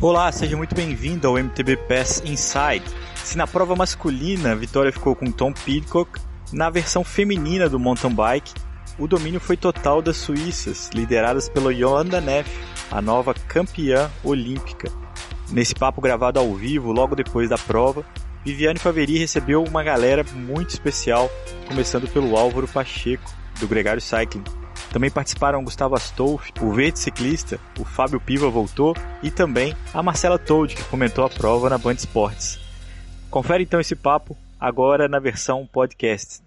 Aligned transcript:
Olá, 0.00 0.30
seja 0.32 0.56
muito 0.56 0.74
bem-vindo 0.74 1.26
ao 1.26 1.38
MTB 1.38 1.76
Pass 1.88 2.22
Inside. 2.26 2.84
Se 3.14 3.38
na 3.38 3.46
prova 3.46 3.74
masculina 3.74 4.52
a 4.52 4.54
vitória 4.54 4.92
ficou 4.92 5.14
com 5.14 5.30
Tom 5.30 5.52
Pidcock, 5.52 6.20
na 6.52 6.68
versão 6.68 7.02
feminina 7.02 7.68
do 7.68 7.78
mountain 7.78 8.12
bike, 8.12 8.52
o 8.98 9.06
domínio 9.06 9.40
foi 9.40 9.56
total 9.56 10.02
das 10.02 10.16
suíças, 10.16 10.90
lideradas 10.92 11.48
pela 11.48 11.72
Yolanda 11.72 12.20
Neff, 12.20 12.50
a 12.90 13.00
nova 13.00 13.32
campeã 13.32 14.10
olímpica. 14.22 14.90
Nesse 15.50 15.74
papo 15.74 16.02
gravado 16.02 16.38
ao 16.38 16.54
vivo, 16.54 16.92
logo 16.92 17.14
depois 17.14 17.48
da 17.48 17.56
prova, 17.56 18.04
Viviane 18.44 18.78
Faveri 18.78 19.16
recebeu 19.16 19.64
uma 19.64 19.82
galera 19.82 20.24
muito 20.34 20.70
especial, 20.70 21.30
começando 21.66 22.06
pelo 22.08 22.36
Álvaro 22.36 22.68
Pacheco, 22.68 23.32
do 23.58 23.66
Gregário 23.66 24.02
Cycling. 24.02 24.44
Também 24.94 25.10
participaram 25.10 25.64
Gustavo 25.64 25.96
Astolfi, 25.96 26.52
o 26.60 26.70
verde 26.70 27.00
ciclista, 27.00 27.58
o 27.80 27.84
Fábio 27.84 28.20
Piva 28.20 28.48
voltou 28.48 28.94
e 29.24 29.28
também 29.28 29.74
a 29.92 30.00
Marcela 30.04 30.38
Told, 30.38 30.72
que 30.72 30.84
comentou 30.84 31.24
a 31.24 31.28
prova 31.28 31.68
na 31.68 31.76
Band 31.76 31.94
Esportes. 31.94 32.60
Confere 33.28 33.64
então 33.64 33.80
esse 33.80 33.96
papo 33.96 34.36
agora 34.58 35.08
na 35.08 35.18
versão 35.18 35.66
podcast. 35.66 36.44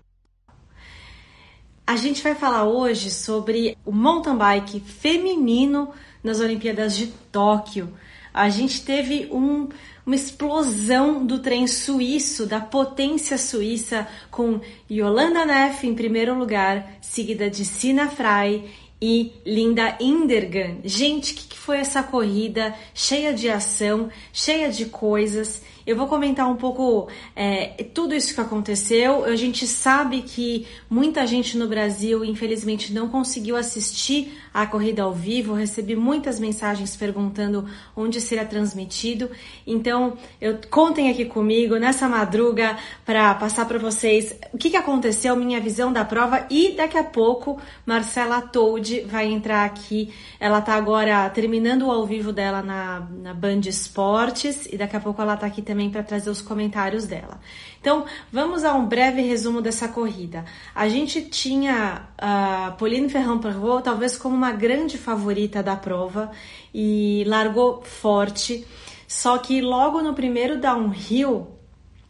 A 1.86 1.98
gente 1.98 2.24
vai 2.24 2.36
falar 2.36 2.64
hoje 2.64 3.12
sobre 3.12 3.78
o 3.84 3.92
mountain 3.92 4.38
bike 4.38 4.80
feminino 4.80 5.90
nas 6.24 6.40
Olimpíadas 6.40 6.96
de 6.96 7.08
Tóquio. 7.30 7.94
A 8.34 8.48
gente 8.48 8.82
teve 8.82 9.28
um, 9.30 9.68
uma 10.06 10.16
explosão 10.16 11.26
do 11.26 11.40
trem 11.40 11.68
suíço, 11.68 12.46
da 12.46 12.62
potência 12.62 13.38
suíça, 13.38 14.08
com 14.32 14.62
Yolanda 14.90 15.46
Neff 15.46 15.86
em 15.86 15.94
primeiro 15.94 16.34
lugar, 16.34 16.97
seguida 17.10 17.50
de 17.50 17.64
Sina 17.64 18.10
Frey 18.10 18.70
e 19.02 19.32
Linda 19.46 19.98
Indergan. 20.00 20.78
Gente, 20.84 21.34
o 21.34 21.36
que, 21.36 21.48
que 21.48 21.58
foi 21.58 21.78
essa 21.78 22.04
corrida 22.04 22.76
cheia 22.94 23.34
de 23.34 23.50
ação, 23.50 24.10
cheia 24.34 24.70
de 24.70 24.86
coisas? 24.86 25.62
Eu 25.88 25.96
vou 25.96 26.06
comentar 26.06 26.52
um 26.52 26.58
pouco 26.58 27.08
é, 27.34 27.68
tudo 27.94 28.14
isso 28.14 28.36
que 28.36 28.42
aconteceu. 28.42 29.24
A 29.24 29.38
gente 29.38 29.66
sabe 29.66 30.22
que 30.22 30.68
muita 30.90 31.26
gente 31.26 31.58
no 31.58 31.66
Brasil, 31.66 32.26
infelizmente, 32.26 32.92
não 32.92 33.08
conseguiu 33.08 33.56
assistir 33.56 34.38
a 34.54 34.68
corrida 34.68 35.04
ao 35.04 35.14
vivo. 35.14 35.54
Eu 35.54 35.56
recebi 35.56 35.96
muitas 35.96 36.42
mensagens 36.42 36.94
perguntando 36.98 37.66
onde 37.96 38.20
será 38.20 38.44
transmitido. 38.44 39.32
Então, 39.66 40.18
eu 40.42 40.60
contem 40.70 41.10
aqui 41.10 41.24
comigo 41.24 41.78
nessa 41.78 42.10
madruga 42.10 42.78
para 43.06 43.34
passar 43.36 43.66
para 43.66 43.80
vocês 43.80 44.36
o 44.52 44.58
que, 44.58 44.72
que 44.72 44.76
aconteceu, 44.76 45.38
minha 45.38 45.62
visão 45.62 45.94
da 45.94 46.04
prova 46.04 46.46
e 46.50 46.74
daqui 46.74 46.98
a 46.98 47.04
pouco 47.04 47.62
Marcela 47.86 48.42
Told 48.42 49.04
vai 49.04 49.32
entrar 49.32 49.64
aqui. 49.64 50.14
Ela 50.38 50.60
tá 50.60 50.74
agora 50.74 51.30
terminando 51.30 51.84
o 51.84 51.92
ao 51.92 52.06
vivo 52.06 52.34
dela 52.34 52.62
na, 52.62 53.08
na 53.22 53.34
Band 53.34 53.62
Esportes 53.68 54.68
e 54.70 54.76
daqui 54.76 54.98
a 54.98 55.00
pouco 55.00 55.22
ela 55.22 55.38
tá 55.38 55.48
aqui 55.48 55.62
também 55.62 55.77
também 55.78 55.92
para 55.92 56.02
trazer 56.02 56.32
os 56.32 56.42
comentários 56.42 57.06
dela. 57.06 57.40
Então, 57.80 58.06
vamos 58.32 58.64
a 58.64 58.74
um 58.74 58.88
breve 58.88 59.22
resumo 59.22 59.62
dessa 59.62 59.88
corrida. 59.88 60.44
A 60.74 60.90
gente 60.90 61.22
tinha 61.22 62.08
a 62.18 62.76
Pauline 62.80 63.08
Ferrand-Perrault 63.08 63.84
talvez 63.84 64.18
como 64.18 64.36
uma 64.36 64.52
grande 64.52 64.98
favorita 64.98 65.62
da 65.62 65.76
prova 65.76 66.32
e 66.74 67.24
largou 67.28 67.84
forte, 67.84 68.66
só 69.08 69.38
que 69.38 69.62
logo 69.62 70.02
no 70.02 70.16
primeiro 70.16 70.60
downhill 70.60 71.48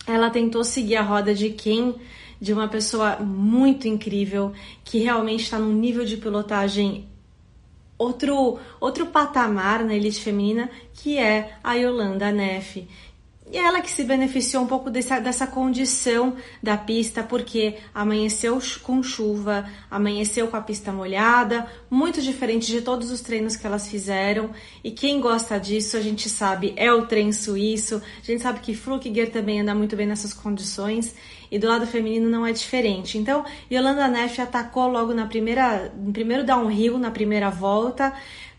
ela 0.08 0.30
tentou 0.30 0.64
seguir 0.64 0.96
a 0.96 1.02
roda 1.02 1.34
de 1.34 1.50
quem 1.50 1.96
de 2.40 2.54
uma 2.54 2.70
pessoa 2.70 3.18
muito 3.18 3.86
incrível 3.86 4.54
que 4.86 5.00
realmente 5.00 5.44
está 5.44 5.60
num 5.60 5.74
nível 5.74 6.06
de 6.06 6.16
pilotagem 6.16 7.06
outro 7.98 8.60
outro 8.80 9.08
patamar 9.08 9.84
na 9.84 9.96
elite 9.96 10.22
feminina 10.22 10.70
que 10.94 11.18
é 11.18 11.58
a 11.64 11.74
Yolanda 11.74 12.32
Neff 12.32 12.88
e 13.50 13.58
ela 13.58 13.82
que 13.82 13.90
se 13.90 14.04
beneficiou 14.04 14.64
um 14.64 14.68
pouco 14.68 14.90
dessa, 14.90 15.20
dessa 15.20 15.48
condição 15.48 16.36
da 16.62 16.76
pista, 16.76 17.24
porque 17.24 17.78
amanheceu 17.94 18.60
com 18.84 19.02
chuva, 19.02 19.66
amanheceu 19.90 20.50
com 20.50 20.58
a 20.58 20.62
pista 20.62 20.92
molhada, 20.92 21.66
muito 21.90 22.22
diferente 22.22 22.68
de 22.68 22.82
todos 22.82 23.10
os 23.10 23.22
treinos 23.22 23.56
que 23.56 23.66
elas 23.66 23.88
fizeram. 23.88 24.50
E 24.84 24.92
quem 24.92 25.22
gosta 25.22 25.58
disso, 25.58 25.96
a 25.96 26.02
gente 26.02 26.30
sabe, 26.30 26.74
é 26.76 26.92
o 26.92 27.06
trem 27.06 27.32
suíço. 27.32 28.02
A 28.22 28.26
gente 28.26 28.44
sabe 28.44 28.60
que 28.60 28.76
Flukger 28.76 29.32
também 29.32 29.62
anda 29.62 29.74
muito 29.74 29.96
bem 29.96 30.08
nessas 30.08 30.34
condições. 30.34 31.16
E 31.50 31.58
do 31.58 31.68
lado 31.68 31.88
feminino 31.88 32.30
não 32.30 32.46
é 32.46 32.52
diferente. 32.52 33.18
Então, 33.18 33.46
Yolanda 33.72 34.10
Neff 34.10 34.42
atacou 34.42 34.90
logo 34.90 35.14
na 35.14 35.26
primeira, 35.26 35.90
no 35.96 36.12
primeiro 36.12 36.44
downhill, 36.44 36.98
na 36.98 37.12
primeira 37.12 37.50
volta. 37.50 38.14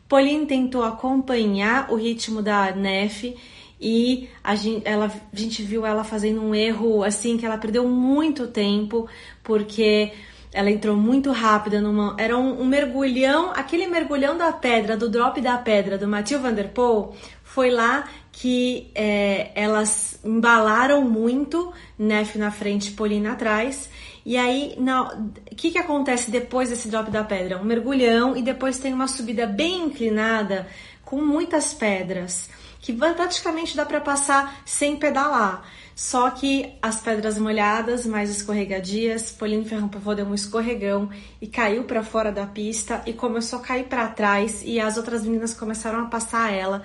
Pauline 0.09 0.47
tentou 0.47 0.83
acompanhar 0.83 1.91
o 1.91 1.97
ritmo 1.97 2.41
da 2.41 2.75
Neff 2.75 3.37
e 3.81 4.29
a 4.43 4.55
gente, 4.55 4.87
ela, 4.87 5.07
a 5.07 5.37
gente 5.37 5.63
viu 5.63 5.87
ela 5.87 6.03
fazendo 6.03 6.43
um 6.43 6.55
erro 6.55 7.03
assim 7.05 7.37
que 7.37 7.47
ela 7.47 7.59
perdeu 7.59 7.87
muito 7.87 8.49
tempo 8.49 9.09
porque 9.43 10.13
ela 10.53 10.71
entrou 10.71 10.97
muito 10.97 11.31
rápida 11.31 11.81
numa 11.81 12.17
era 12.19 12.37
um, 12.37 12.63
um 12.63 12.67
mergulhão 12.67 13.53
aquele 13.55 13.87
mergulhão 13.87 14.37
da 14.37 14.53
pedra 14.53 14.97
do 14.97 15.09
drop 15.09 15.41
da 15.41 15.57
pedra 15.59 15.97
do 15.97 16.09
Mathieu 16.09 16.41
Van 16.41 16.53
Der 16.53 16.71
Poel 16.71 17.15
foi 17.45 17.71
lá 17.71 18.09
que 18.33 18.91
é, 18.95 19.51
elas 19.55 20.19
embalaram 20.25 21.03
muito 21.03 21.73
Neff 21.99 22.37
na 22.39 22.51
frente 22.51 22.93
Polina 22.93 23.33
atrás 23.33 23.89
e 24.29 24.37
aí 24.37 24.77
o 24.77 25.55
que 25.55 25.71
que 25.71 25.79
acontece 25.79 26.31
depois 26.31 26.69
desse 26.69 26.89
drop 26.89 27.11
da 27.11 27.25
pedra? 27.25 27.59
Um 27.59 27.65
mergulhão 27.65 28.37
e 28.37 28.43
depois 28.43 28.79
tem 28.79 28.93
uma 28.93 29.09
subida 29.09 29.47
bem 29.47 29.87
inclinada 29.87 30.67
com 31.03 31.23
muitas 31.23 31.73
pedras 31.73 32.51
que 32.81 32.93
praticamente 32.93 33.77
dá 33.77 33.85
para 33.85 34.01
passar 34.01 34.63
sem 34.65 34.97
pedalar. 34.97 35.63
Só 35.95 36.31
que 36.31 36.75
as 36.81 37.01
pedras 37.01 37.39
molhadas, 37.39 38.07
mais 38.07 38.31
escorregadias, 38.31 39.33
Pauline 39.33 39.65
Ferrand-Pavot 39.65 40.15
deu 40.15 40.27
um 40.27 40.35
escorregão 40.35 41.11
e 41.43 41.47
caiu 41.49 41.85
para 41.85 42.05
fora 42.05 42.31
da 42.31 42.47
pista 42.47 43.03
e 43.05 43.13
começou 43.13 43.59
a 43.59 43.63
cair 43.63 43.85
para 43.85 44.07
trás 44.07 44.63
e 44.65 44.79
as 44.79 44.97
outras 44.97 45.25
meninas 45.25 45.55
começaram 45.55 46.01
a 46.01 46.07
passar 46.07 46.53
ela 46.53 46.85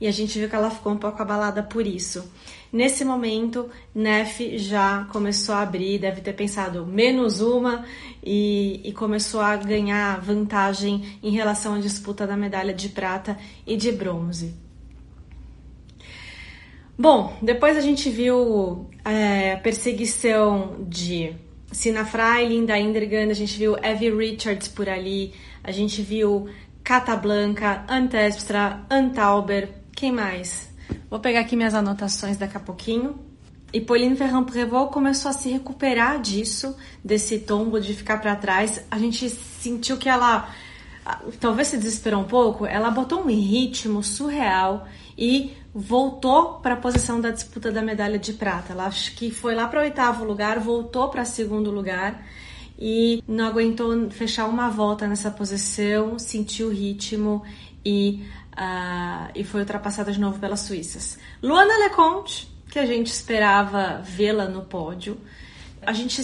e 0.00 0.06
a 0.06 0.10
gente 0.10 0.38
viu 0.38 0.48
que 0.48 0.56
ela 0.56 0.70
ficou 0.70 0.92
um 0.92 0.96
pouco 0.96 1.20
abalada 1.20 1.62
por 1.62 1.86
isso. 1.86 2.30
Nesse 2.72 3.04
momento, 3.04 3.70
Neff 3.94 4.58
já 4.58 5.06
começou 5.12 5.54
a 5.54 5.60
abrir, 5.60 5.98
deve 5.98 6.20
ter 6.20 6.32
pensado 6.32 6.84
menos 6.84 7.40
uma 7.40 7.84
e, 8.22 8.80
e, 8.82 8.92
começou 8.92 9.40
a 9.40 9.56
ganhar 9.56 10.20
vantagem 10.20 11.18
em 11.22 11.30
relação 11.30 11.74
à 11.74 11.78
disputa 11.78 12.26
da 12.26 12.36
medalha 12.36 12.74
de 12.74 12.88
prata 12.88 13.38
e 13.66 13.76
de 13.76 13.92
bronze. 13.92 14.63
Bom, 16.96 17.36
depois 17.42 17.76
a 17.76 17.80
gente 17.80 18.08
viu 18.08 18.88
é, 19.04 19.56
perseguição 19.56 20.76
de 20.88 21.34
Sina 21.72 22.08
Linda 22.46 22.78
Indergan, 22.78 23.30
a 23.30 23.34
gente 23.34 23.58
viu 23.58 23.76
Evie 23.82 24.14
Richards 24.14 24.68
por 24.68 24.88
ali, 24.88 25.34
a 25.64 25.72
gente 25.72 26.00
viu 26.02 26.48
Cata 26.84 27.16
Blanca, 27.16 27.84
Antestra, 27.88 28.86
Antauber, 28.88 29.70
quem 29.90 30.12
mais? 30.12 30.72
Vou 31.10 31.18
pegar 31.18 31.40
aqui 31.40 31.56
minhas 31.56 31.74
anotações 31.74 32.36
daqui 32.36 32.56
a 32.56 32.60
pouquinho. 32.60 33.18
E 33.72 33.80
Pauline 33.80 34.14
Ferrand-Prévot 34.14 34.92
começou 34.92 35.32
a 35.32 35.34
se 35.34 35.48
recuperar 35.50 36.20
disso, 36.20 36.76
desse 37.04 37.40
tombo 37.40 37.80
de 37.80 37.92
ficar 37.92 38.20
para 38.20 38.36
trás. 38.36 38.84
A 38.88 39.00
gente 39.00 39.28
sentiu 39.28 39.96
que 39.96 40.08
ela 40.08 40.48
talvez 41.40 41.68
se 41.68 41.76
desesperou 41.76 42.20
um 42.20 42.24
pouco, 42.24 42.64
ela 42.64 42.90
botou 42.90 43.22
um 43.22 43.26
ritmo 43.26 44.02
surreal 44.02 44.86
e 45.18 45.52
voltou 45.74 46.60
para 46.60 46.74
a 46.74 46.76
posição 46.76 47.20
da 47.20 47.30
disputa 47.30 47.72
da 47.72 47.82
medalha 47.82 48.18
de 48.18 48.32
prata. 48.32 48.72
Ela 48.72 48.86
acho 48.86 49.14
que 49.16 49.30
foi 49.30 49.54
lá 49.54 49.66
para 49.66 49.80
oitavo 49.80 50.24
lugar, 50.24 50.60
voltou 50.60 51.08
para 51.08 51.24
segundo 51.24 51.70
lugar 51.70 52.24
e 52.78 53.22
não 53.26 53.46
aguentou 53.46 54.08
fechar 54.10 54.46
uma 54.46 54.70
volta 54.70 55.08
nessa 55.08 55.30
posição, 55.30 56.18
sentiu 56.18 56.68
o 56.68 56.72
ritmo 56.72 57.42
e, 57.84 58.24
uh, 58.52 59.30
e 59.34 59.42
foi 59.42 59.60
ultrapassada 59.60 60.12
de 60.12 60.20
novo 60.20 60.38
pelas 60.38 60.60
suíças. 60.60 61.18
Luana 61.42 61.76
Leconte, 61.78 62.48
que 62.70 62.78
a 62.78 62.86
gente 62.86 63.08
esperava 63.08 64.00
vê-la 64.04 64.46
no 64.46 64.62
pódio, 64.62 65.18
a 65.86 65.92
gente 65.92 66.22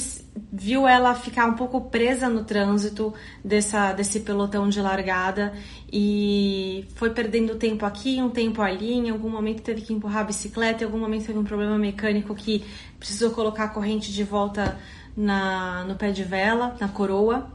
viu 0.53 0.87
ela 0.87 1.15
ficar 1.15 1.47
um 1.47 1.55
pouco 1.55 1.81
presa 1.83 2.29
no 2.29 2.45
trânsito 2.45 3.13
dessa, 3.45 3.93
desse 3.93 4.21
pelotão 4.21 4.69
de 4.69 4.81
largada 4.81 5.53
e 5.93 6.87
foi 6.95 7.11
perdendo 7.11 7.57
tempo 7.57 7.85
aqui, 7.87 8.21
um 8.21 8.31
tempo 8.31 8.63
ali. 8.63 8.93
Em 8.93 9.11
algum 9.11 9.29
momento 9.29 9.63
teve 9.63 9.83
que 9.83 9.93
empurrar 9.93 10.23
a 10.23 10.25
bicicleta, 10.25 10.83
em 10.83 10.87
algum 10.87 10.99
momento 10.99 11.27
teve 11.27 11.39
um 11.39 11.45
problema 11.45 11.79
mecânico 11.79 12.35
que 12.35 12.65
precisou 12.99 13.31
colocar 13.31 13.65
a 13.65 13.69
corrente 13.69 14.13
de 14.13 14.25
volta 14.25 14.79
na, 15.17 15.85
no 15.85 15.95
pé 15.95 16.11
de 16.11 16.25
vela, 16.25 16.77
na 16.81 16.89
coroa, 16.89 17.51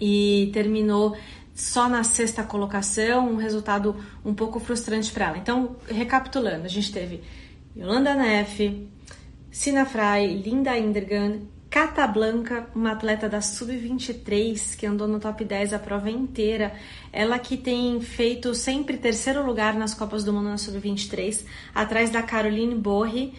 e 0.00 0.50
terminou 0.52 1.16
só 1.54 1.88
na 1.88 2.02
sexta 2.02 2.42
colocação, 2.42 3.30
um 3.30 3.36
resultado 3.36 3.94
um 4.24 4.34
pouco 4.34 4.58
frustrante 4.58 5.12
para 5.12 5.26
ela. 5.26 5.38
Então, 5.38 5.76
recapitulando, 5.86 6.64
a 6.64 6.68
gente 6.68 6.90
teve 6.90 7.22
Yolanda 7.76 8.14
Neff, 8.14 8.88
Sina 9.52 9.84
Fry, 9.84 10.34
Linda 10.42 10.78
Indergan, 10.78 11.40
Cata 11.68 12.06
Blanca, 12.06 12.70
uma 12.74 12.92
atleta 12.92 13.28
da 13.28 13.42
Sub-23 13.42 14.74
que 14.76 14.86
andou 14.86 15.06
no 15.06 15.20
top 15.20 15.44
10 15.44 15.74
a 15.74 15.78
prova 15.78 16.10
inteira. 16.10 16.72
Ela 17.12 17.38
que 17.38 17.58
tem 17.58 18.00
feito 18.00 18.54
sempre 18.54 18.96
terceiro 18.96 19.44
lugar 19.44 19.74
nas 19.74 19.92
Copas 19.92 20.24
do 20.24 20.32
Mundo 20.32 20.48
na 20.48 20.56
Sub-23, 20.56 21.44
atrás 21.74 22.08
da 22.08 22.22
Caroline 22.22 22.74
Borri 22.74 23.34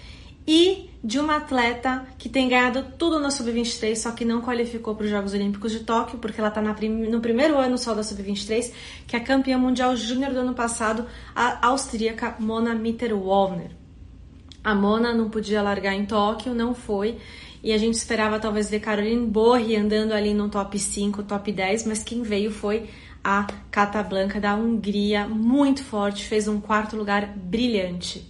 e 0.46 0.92
de 1.04 1.18
uma 1.18 1.38
atleta 1.38 2.06
que 2.20 2.30
tem 2.30 2.48
ganhado 2.48 2.86
tudo 2.96 3.20
na 3.20 3.32
Sub-23, 3.32 3.96
só 3.96 4.12
que 4.12 4.24
não 4.24 4.40
qualificou 4.40 4.94
para 4.94 5.06
os 5.06 5.10
Jogos 5.10 5.34
Olímpicos 5.34 5.72
de 5.72 5.80
Tóquio, 5.80 6.20
porque 6.20 6.40
ela 6.40 6.50
está 6.50 6.62
no 6.62 7.22
primeiro 7.22 7.58
ano 7.58 7.76
só 7.76 7.96
da 7.96 8.04
Sub-23, 8.04 8.72
que 9.08 9.16
é 9.16 9.20
a 9.20 9.24
campeã 9.24 9.58
mundial 9.58 9.96
júnior 9.96 10.32
do 10.32 10.42
ano 10.42 10.54
passado, 10.54 11.08
a 11.36 11.66
austríaca 11.66 12.36
Mona 12.40 12.76
Mitterwallner. 12.76 13.83
A 14.64 14.74
Mona 14.74 15.14
não 15.14 15.30
podia 15.30 15.62
largar 15.62 15.94
em 15.94 16.06
Tóquio, 16.06 16.54
não 16.54 16.74
foi, 16.74 17.18
e 17.62 17.72
a 17.72 17.78
gente 17.78 17.96
esperava 17.96 18.40
talvez 18.40 18.70
ver 18.70 18.80
Caroline 18.80 19.26
Borri 19.26 19.76
andando 19.76 20.14
ali 20.14 20.34
no 20.34 20.50
top 20.50 20.78
5, 20.78 21.24
top 21.24 21.52
10, 21.52 21.86
mas 21.86 22.04
quem 22.04 22.22
veio 22.22 22.52
foi 22.52 22.90
a 23.24 23.48
Cata 23.72 24.02
Blanca 24.04 24.40
da 24.40 24.56
Hungria, 24.56 25.28
muito 25.28 25.84
forte, 25.84 26.26
fez 26.26 26.48
um 26.48 26.60
quarto 26.60 26.96
lugar 26.96 27.28
brilhante. 27.28 28.30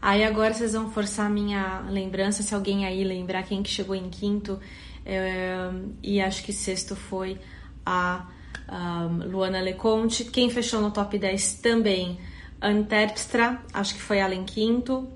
Aí 0.00 0.22
agora 0.22 0.52
vocês 0.52 0.74
vão 0.74 0.90
forçar 0.90 1.26
a 1.26 1.30
minha 1.30 1.80
lembrança, 1.88 2.42
se 2.42 2.54
alguém 2.54 2.84
aí 2.84 3.02
lembrar 3.02 3.42
quem 3.42 3.62
que 3.62 3.70
chegou 3.70 3.94
em 3.96 4.10
quinto, 4.10 4.60
é, 5.04 5.70
e 6.02 6.20
acho 6.20 6.44
que 6.44 6.52
sexto 6.52 6.94
foi 6.94 7.38
a 7.84 8.26
um, 8.70 9.30
Luana 9.30 9.60
Leconte. 9.60 10.24
Quem 10.24 10.50
fechou 10.50 10.80
no 10.80 10.90
top 10.90 11.18
10 11.18 11.54
também, 11.54 12.18
Anne 12.64 12.84
Terpstra, 12.84 13.60
acho 13.72 13.94
que 13.94 14.00
foi 14.00 14.20
em 14.34 14.44
quinto, 14.44 15.08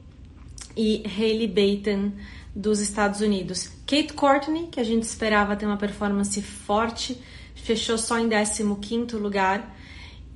e 0.76 1.02
Hailey 1.06 1.48
Baton 1.48 2.12
dos 2.54 2.80
Estados 2.80 3.20
Unidos. 3.20 3.70
Kate 3.86 4.12
Courtney, 4.12 4.68
que 4.70 4.80
a 4.80 4.84
gente 4.84 5.02
esperava 5.04 5.56
ter 5.56 5.66
uma 5.66 5.76
performance 5.76 6.40
forte, 6.42 7.20
fechou 7.54 7.96
só 7.96 8.18
em 8.18 8.28
15 8.28 9.16
lugar. 9.16 9.76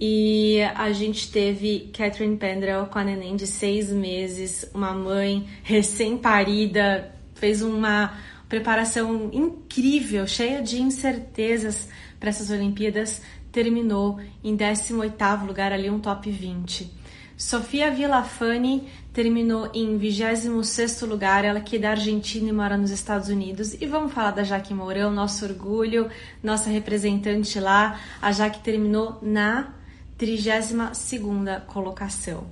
E 0.01 0.61
a 0.75 0.91
gente 0.91 1.31
teve 1.31 1.91
Catherine 1.93 2.37
Pendrell 2.37 2.87
com 2.87 2.99
a 2.99 3.05
neném 3.05 3.37
de 3.37 3.47
seis 3.47 3.91
meses, 3.91 4.69
uma 4.75 4.93
mãe 4.93 5.47
recém-parida, 5.63 7.15
fez 7.35 7.63
uma 7.63 8.19
preparação 8.49 9.31
incrível, 9.33 10.27
cheia 10.27 10.61
de 10.61 10.83
incertezas 10.83 11.89
para 12.19 12.31
essas 12.31 12.51
Olimpíadas, 12.51 13.23
terminou 13.53 14.19
em 14.43 14.57
18º 14.57 15.47
lugar 15.47 15.73
ali, 15.73 15.89
um 15.89 16.01
top 16.01 16.31
20. 16.31 17.02
Sofia 17.43 17.91
Villafani 17.91 18.89
terminou 19.13 19.69
em 19.75 19.99
26º 19.99 21.07
lugar, 21.07 21.45
ela 21.45 21.61
que 21.61 21.75
é 21.75 21.79
da 21.81 21.91
Argentina 21.91 22.49
e 22.49 22.53
mora 22.53 22.79
nos 22.79 22.93
Estados 22.93 23.29
Unidos. 23.29 23.75
E 23.75 23.85
vamos 23.85 24.13
falar 24.13 24.31
da 24.31 24.45
Jaque 24.45 24.73
Mourão, 24.73 25.11
nosso 25.11 25.45
orgulho, 25.45 26.09
nossa 26.41 26.71
representante 26.71 27.59
lá. 27.59 27.99
A 28.23 28.31
Jaque 28.31 28.61
terminou 28.61 29.19
na 29.21 29.75
32ª 30.17 31.63
colocação. 31.63 32.47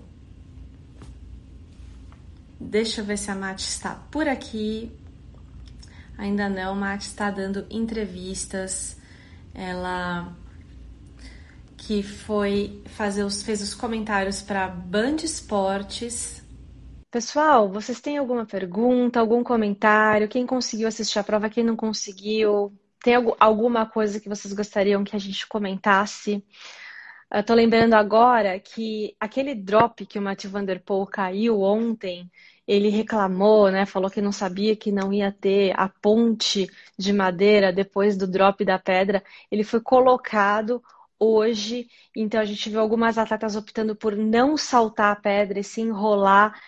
Deixa 2.59 3.01
eu 3.01 3.05
ver 3.05 3.17
se 3.17 3.31
a 3.31 3.35
Mate 3.37 3.63
está 3.63 3.95
por 4.11 4.27
aqui. 4.27 4.91
Ainda 6.19 6.49
não, 6.49 6.75
Mate 6.75 7.07
está 7.07 7.31
dando 7.31 7.65
entrevistas. 7.71 8.97
Ela 9.55 10.35
que 11.81 12.03
foi 12.03 12.83
fazer 12.91 13.25
os, 13.25 13.43
fez 13.43 13.63
os 13.63 13.75
comentários 13.75 14.43
para 14.43 14.69
Band 14.69 15.17
Esportes. 15.25 16.45
Pessoal, 17.11 17.71
vocês 17.71 18.01
têm 18.01 18.19
alguma 18.19 18.45
pergunta, 18.45 19.19
algum 19.19 19.43
comentário? 19.43 20.29
Quem 20.29 20.47
conseguiu 20.47 20.87
assistir 20.87 21.19
a 21.19 21.25
prova, 21.25 21.49
quem 21.49 21.65
não 21.65 21.75
conseguiu? 21.75 22.71
Tem 23.03 23.15
alguma 23.41 23.87
coisa 23.87 24.21
que 24.21 24.29
vocês 24.29 24.53
gostariam 24.53 25.03
que 25.03 25.17
a 25.17 25.19
gente 25.19 25.49
comentasse? 25.49 26.45
Eu 27.33 27.43
tô 27.43 27.55
lembrando 27.55 27.95
agora 27.95 28.61
que 28.61 29.17
aquele 29.19 29.55
drop 29.55 30.05
que 30.05 30.19
o 30.19 30.23
Matthew 30.23 30.51
Van 30.51 30.65
Der 30.65 30.83
Poel 30.85 31.07
caiu 31.07 31.63
ontem, 31.63 32.31
ele 32.69 32.91
reclamou, 32.91 33.71
né? 33.71 33.87
Falou 33.87 34.11
que 34.11 34.21
não 34.21 34.33
sabia 34.33 34.77
que 34.77 34.93
não 34.93 35.13
ia 35.13 35.33
ter 35.33 35.73
a 35.79 35.89
ponte 35.89 36.71
de 36.99 37.13
madeira 37.13 37.73
depois 37.73 38.19
do 38.19 38.29
drop 38.29 38.65
da 38.65 38.79
pedra. 38.79 39.25
Ele 39.51 39.65
foi 39.65 39.81
colocado 39.81 40.83
hoje, 41.21 41.89
então 42.17 42.41
a 42.41 42.45
gente 42.45 42.71
viu 42.71 42.81
algumas 42.81 43.19
atletas 43.19 43.55
optando 43.57 43.95
por 43.95 44.17
não 44.17 44.57
saltar 44.57 45.13
a 45.13 45.17
pedra 45.17 45.61
e 45.61 45.65
se 45.65 45.83
enrolar, 45.83 46.59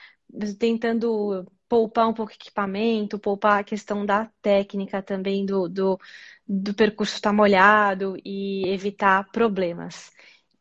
tentando 0.59 1.47
poupar 1.69 2.09
um 2.09 2.15
pouco 2.15 2.33
equipamento, 2.33 3.19
poupar 3.19 3.61
a 3.61 3.65
questão 3.65 4.05
da 4.05 4.27
técnica 4.43 5.03
também 5.03 5.47
do, 5.47 5.69
do, 5.69 5.99
do 6.47 6.75
percurso 6.75 7.15
estar 7.15 7.33
molhado 7.33 8.17
e 8.25 8.69
evitar 8.69 9.31
problemas. 9.33 10.13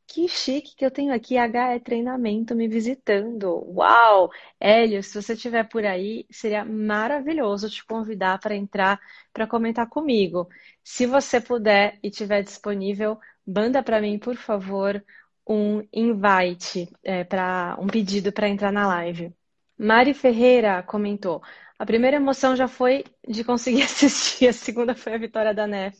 Que 0.08 0.28
chique 0.28 0.76
que 0.76 0.86
eu 0.86 0.92
tenho 0.92 1.14
aqui 1.14 1.38
HE 1.38 1.80
Treinamento 1.80 2.54
me 2.54 2.68
visitando. 2.68 3.64
Uau! 3.74 4.30
Hélio, 4.60 5.02
se 5.02 5.22
você 5.22 5.34
estiver 5.34 5.64
por 5.70 5.86
aí, 5.86 6.26
seria 6.30 6.66
maravilhoso 6.66 7.70
te 7.70 7.86
convidar 7.86 8.38
para 8.40 8.54
entrar 8.56 9.00
para 9.34 9.48
comentar 9.48 9.88
comigo. 9.88 10.50
Se 10.84 11.06
você 11.06 11.40
puder 11.40 11.98
e 12.04 12.10
estiver 12.10 12.44
disponível, 12.44 13.18
manda 13.46 13.84
para 13.84 14.02
mim, 14.02 14.20
por 14.20 14.36
favor, 14.36 15.04
um 15.48 15.82
invite, 15.94 16.90
é, 17.04 17.24
para 17.24 17.78
um 17.80 17.88
pedido 17.88 18.32
para 18.32 18.50
entrar 18.50 18.72
na 18.72 18.88
live. 18.88 19.34
Mari 19.78 20.14
Ferreira 20.14 20.84
comentou: 20.84 21.42
a 21.82 21.86
primeira 21.86 22.18
emoção 22.18 22.56
já 22.56 22.68
foi 22.68 23.04
de 23.28 23.44
conseguir 23.44 23.82
assistir, 23.84 24.48
a 24.48 24.54
segunda 24.54 24.94
foi 24.96 25.16
a 25.16 25.18
vitória 25.18 25.54
da 25.54 25.66
Nef. 25.66 25.98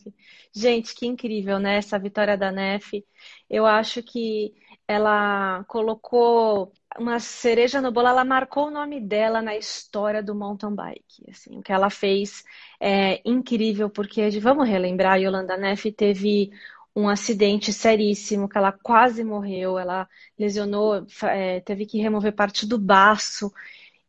Gente, 0.54 0.94
que 0.94 1.06
incrível, 1.06 1.58
né? 1.58 1.76
Essa 1.76 1.98
vitória 1.98 2.36
da 2.36 2.52
Nef. 2.52 3.04
Eu 3.50 3.66
acho 3.66 4.02
que 4.02 4.54
ela 4.86 5.64
colocou 5.64 6.72
uma 6.98 7.18
cereja 7.18 7.80
no 7.80 7.90
bolo, 7.90 8.08
ela 8.08 8.24
marcou 8.24 8.68
o 8.68 8.70
nome 8.70 9.00
dela 9.00 9.42
na 9.42 9.56
história 9.56 10.22
do 10.22 10.34
mountain 10.34 10.74
bike. 10.74 11.30
Assim, 11.30 11.58
o 11.58 11.62
que 11.62 11.72
ela 11.72 11.90
fez 11.90 12.44
é 12.80 13.20
incrível, 13.28 13.88
porque 13.90 14.28
vamos 14.38 14.68
relembrar, 14.68 15.14
a 15.14 15.16
Yolanda 15.16 15.56
Neff 15.56 15.90
teve 15.92 16.50
um 16.94 17.08
acidente 17.08 17.72
seríssimo, 17.72 18.48
que 18.48 18.58
ela 18.58 18.72
quase 18.72 19.24
morreu, 19.24 19.78
ela 19.78 20.08
lesionou, 20.38 21.06
é, 21.24 21.60
teve 21.60 21.86
que 21.86 21.98
remover 21.98 22.34
parte 22.34 22.66
do 22.66 22.78
baço 22.78 23.52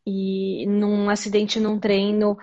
e 0.06 0.66
num 0.68 1.10
acidente 1.10 1.60
num 1.60 1.80
treino 1.80 2.38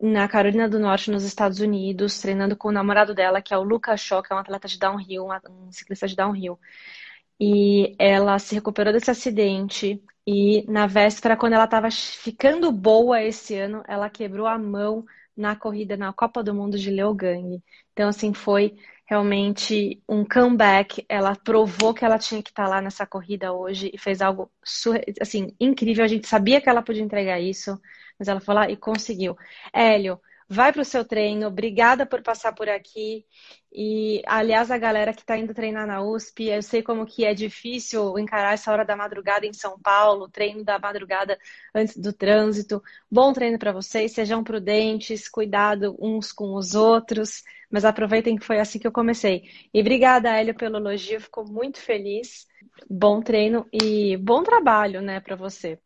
na 0.00 0.28
Carolina 0.28 0.68
do 0.68 0.78
Norte, 0.78 1.10
nos 1.10 1.24
Estados 1.24 1.60
Unidos, 1.60 2.20
treinando 2.20 2.56
com 2.56 2.68
o 2.68 2.72
namorado 2.72 3.14
dela, 3.14 3.40
que 3.40 3.54
é 3.54 3.58
o 3.58 3.62
Lucas 3.62 4.00
Shaw, 4.00 4.22
que 4.22 4.32
é 4.32 4.36
um 4.36 4.38
atleta 4.38 4.68
de 4.68 4.78
downhill, 4.78 5.28
um 5.48 5.72
ciclista 5.72 6.06
de 6.06 6.16
downhill. 6.16 6.58
E 7.40 7.94
ela 7.98 8.38
se 8.38 8.54
recuperou 8.54 8.92
desse 8.92 9.10
acidente 9.10 10.02
e 10.26 10.64
na 10.70 10.86
véspera, 10.86 11.36
quando 11.36 11.52
ela 11.54 11.64
estava 11.64 11.90
ficando 11.90 12.72
boa 12.72 13.22
esse 13.22 13.54
ano, 13.56 13.82
ela 13.86 14.08
quebrou 14.08 14.46
a 14.46 14.58
mão 14.58 15.04
na 15.36 15.56
corrida 15.56 15.96
na 15.96 16.12
Copa 16.12 16.42
do 16.42 16.54
Mundo 16.54 16.78
de 16.78 16.90
Leogang. 16.90 17.62
Então, 17.92 18.08
assim, 18.08 18.32
foi 18.32 18.76
realmente 19.06 20.02
um 20.08 20.24
comeback. 20.24 21.04
Ela 21.08 21.36
provou 21.36 21.94
que 21.94 22.04
ela 22.04 22.18
tinha 22.18 22.42
que 22.42 22.50
estar 22.50 22.68
lá 22.68 22.80
nessa 22.80 23.06
corrida 23.06 23.52
hoje 23.52 23.90
e 23.92 23.98
fez 23.98 24.20
algo 24.22 24.50
assim 25.20 25.54
incrível. 25.60 26.04
A 26.04 26.08
gente 26.08 26.26
sabia 26.26 26.60
que 26.60 26.68
ela 26.68 26.82
podia 26.82 27.02
entregar 27.02 27.40
isso, 27.40 27.78
mas 28.18 28.28
ela 28.28 28.40
foi 28.40 28.54
lá 28.54 28.70
e 28.70 28.76
conseguiu. 28.76 29.36
Hélio, 29.72 30.20
vai 30.48 30.72
para 30.72 30.82
o 30.82 30.84
seu 30.84 31.04
treino. 31.04 31.46
Obrigada 31.46 32.06
por 32.06 32.22
passar 32.22 32.52
por 32.52 32.68
aqui. 32.68 33.24
E, 33.72 34.22
aliás, 34.26 34.70
a 34.70 34.78
galera 34.78 35.12
que 35.12 35.20
está 35.22 35.36
indo 35.36 35.52
treinar 35.52 35.86
na 35.86 36.00
USP, 36.02 36.44
eu 36.48 36.62
sei 36.62 36.82
como 36.82 37.04
que 37.04 37.24
é 37.24 37.34
difícil 37.34 38.16
encarar 38.18 38.54
essa 38.54 38.70
hora 38.70 38.84
da 38.84 38.94
madrugada 38.94 39.46
em 39.46 39.52
São 39.52 39.78
Paulo, 39.80 40.28
treino 40.28 40.64
da 40.64 40.78
madrugada 40.78 41.36
antes 41.74 41.96
do 41.96 42.12
trânsito. 42.12 42.82
Bom 43.10 43.32
treino 43.32 43.58
para 43.58 43.72
vocês, 43.72 44.12
sejam 44.12 44.44
prudentes, 44.44 45.28
cuidado 45.28 45.96
uns 46.00 46.30
com 46.30 46.54
os 46.54 46.74
outros, 46.74 47.42
mas 47.70 47.84
aproveitem 47.84 48.36
que 48.36 48.44
foi 48.44 48.60
assim 48.60 48.78
que 48.78 48.86
eu 48.86 48.92
comecei. 48.92 49.42
E 49.72 49.80
obrigada, 49.80 50.30
Hélio, 50.30 50.54
pelo 50.54 50.76
elogio, 50.76 51.20
fico 51.20 51.44
muito 51.44 51.80
feliz. 51.80 52.46
Bom 52.88 53.20
treino 53.20 53.66
e 53.72 54.16
bom 54.16 54.42
trabalho, 54.42 55.02
né, 55.02 55.20
para 55.20 55.34
você. 55.36 55.80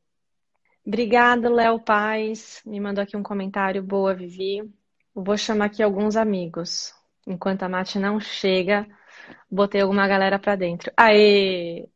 Obrigada, 0.88 1.50
Léo 1.50 1.78
Paz. 1.78 2.62
Me 2.64 2.80
mandou 2.80 3.02
aqui 3.04 3.14
um 3.14 3.22
comentário. 3.22 3.82
Boa, 3.82 4.14
Vivi. 4.14 4.62
Vou 5.14 5.36
chamar 5.36 5.66
aqui 5.66 5.82
alguns 5.82 6.16
amigos. 6.16 6.94
Enquanto 7.26 7.62
a 7.62 7.68
Mate 7.68 7.98
não 7.98 8.18
chega, 8.18 8.88
botei 9.50 9.82
alguma 9.82 10.08
galera 10.08 10.38
para 10.38 10.56
dentro. 10.56 10.90
Aê! 10.96 11.86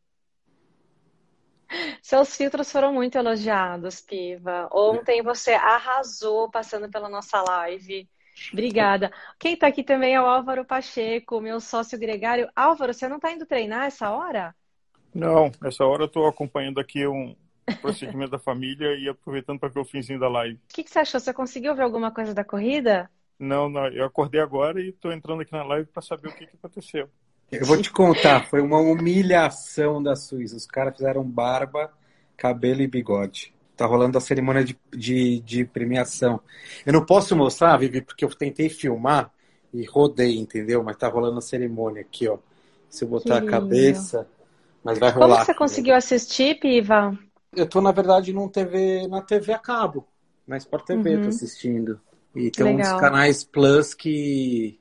Seus 2.03 2.37
filtros 2.37 2.71
foram 2.71 2.93
muito 2.93 3.17
elogiados, 3.17 4.03
Piva. 4.03 4.69
Ontem 4.71 5.23
você 5.23 5.53
arrasou 5.53 6.51
passando 6.51 6.91
pela 6.91 7.09
nossa 7.09 7.41
live. 7.41 8.07
Obrigada. 8.53 9.11
Quem 9.39 9.55
está 9.55 9.69
aqui 9.69 9.83
também 9.83 10.17
é 10.17 10.21
o 10.21 10.27
Álvaro 10.27 10.67
Pacheco, 10.67 11.41
meu 11.41 11.61
sócio 11.61 11.99
gregário. 11.99 12.47
Álvaro, 12.55 12.93
você 12.93 13.09
não 13.09 13.17
está 13.17 13.33
indo 13.33 13.47
treinar 13.47 13.87
essa 13.87 14.11
hora? 14.11 14.55
Não, 15.15 15.51
essa 15.65 15.83
hora 15.83 16.03
eu 16.03 16.07
estou 16.09 16.27
acompanhando 16.27 16.79
aqui 16.79 17.07
um, 17.07 17.35
procedimento 17.81 18.31
da 18.31 18.39
família 18.39 18.97
e 18.97 19.09
aproveitando 19.09 19.59
para 19.59 19.69
ver 19.69 19.81
o 19.81 19.85
finzinho 19.85 20.19
da 20.19 20.29
live. 20.29 20.55
O 20.55 20.75
que, 20.75 20.85
que, 20.85 20.91
você 20.91 21.01
achou? 21.01 21.21
Você 21.21 21.33
conseguiu 21.33 21.75
ver 21.75 21.83
alguma 21.83 22.11
coisa 22.11 22.35
da 22.35 22.45
corrida? 22.45 23.11
Não, 23.39 23.69
não 23.69 23.87
eu 23.89 24.05
acordei 24.05 24.41
agora 24.41 24.81
e 24.81 24.91
estou 24.91 25.13
entrando 25.13 25.43
aqui 25.43 25.53
na 25.53 25.65
live 25.65 25.87
para 25.87 26.03
saber 26.03 26.29
o 26.29 26.33
que, 26.33 26.47
que 26.47 26.57
aconteceu. 26.57 27.09
Eu 27.51 27.67
vou 27.67 27.81
te 27.81 27.91
contar, 27.91 28.47
foi 28.47 28.63
uma 28.63 28.79
humilhação 28.79 30.03
da 30.03 30.17
Suíça. 30.17 30.57
Os 30.57 30.67
caras 30.67 30.97
fizeram 30.97 31.23
barba, 31.23 31.93
cabelo 32.37 32.81
e 32.81 32.87
bigode. 32.87 33.53
Tá 33.77 33.85
rolando 33.85 34.17
a 34.17 34.21
cerimônia 34.21 34.65
de, 34.65 34.79
de, 34.91 35.41
de, 35.41 35.65
premiação. 35.65 36.41
Eu 36.87 36.93
não 36.93 37.05
posso 37.05 37.37
mostrar, 37.37 37.77
Vivi, 37.77 38.01
porque 38.01 38.25
eu 38.25 38.35
tentei 38.35 38.69
filmar 38.69 39.31
e 39.73 39.85
rodei, 39.85 40.39
entendeu? 40.39 40.83
Mas 40.83 40.97
tá 40.97 41.09
rolando 41.09 41.39
a 41.39 41.43
cerimônia 41.43 42.01
aqui, 42.01 42.29
ó. 42.29 42.39
Se 42.89 43.05
eu 43.05 43.09
botar 43.09 43.39
a 43.39 43.45
cabeça, 43.45 44.27
mas 44.85 44.99
vai 44.99 45.11
rolar. 45.11 45.29
Como 45.29 45.45
você 45.45 45.55
conseguiu 45.55 45.95
assistir, 45.95 46.59
Piva? 46.59 47.19
Eu 47.55 47.69
tô, 47.69 47.81
na 47.81 47.93
verdade, 47.93 48.33
num 48.33 48.49
TV, 48.49 49.07
na 49.09 49.21
TV 49.21 49.53
a 49.53 49.59
cabo. 49.59 50.07
Na 50.47 50.57
Sport 50.57 50.87
TV 50.87 51.17
uhum. 51.17 51.23
tô 51.23 51.29
assistindo. 51.29 52.01
E 52.35 52.51
tem 52.51 52.77
Legal. 52.77 52.95
uns 52.95 53.01
canais 53.01 53.45
Plus 53.45 53.95
que 53.95 54.79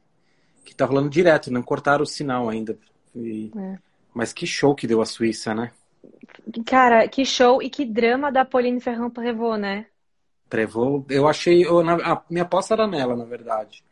que 0.64 0.76
tá 0.76 0.86
rolando 0.86 1.10
direto, 1.10 1.52
não 1.52 1.62
cortaram 1.62 2.04
o 2.04 2.08
sinal 2.08 2.48
ainda. 2.48 2.78
E... 3.16 3.52
É. 3.58 3.78
Mas 4.14 4.32
que 4.32 4.46
show 4.46 4.76
que 4.76 4.88
deu 4.88 5.02
a 5.02 5.06
Suíça, 5.06 5.54
né? 5.54 5.72
Cara, 6.66 7.08
que 7.08 7.26
show 7.26 7.62
e 7.62 7.70
que 7.70 7.86
drama 7.86 8.32
da 8.32 8.46
Pauline 8.46 8.80
Ferrand 8.80 9.10
Prevot, 9.10 9.58
né? 9.58 9.88
Prevot, 10.50 11.06
eu 11.10 11.28
achei. 11.28 11.66
Eu, 11.66 11.80
a 11.80 12.24
minha 12.30 12.44
aposta 12.44 12.74
era 12.74 12.88
nela, 12.88 13.16
na 13.16 13.26
verdade. 13.26 13.84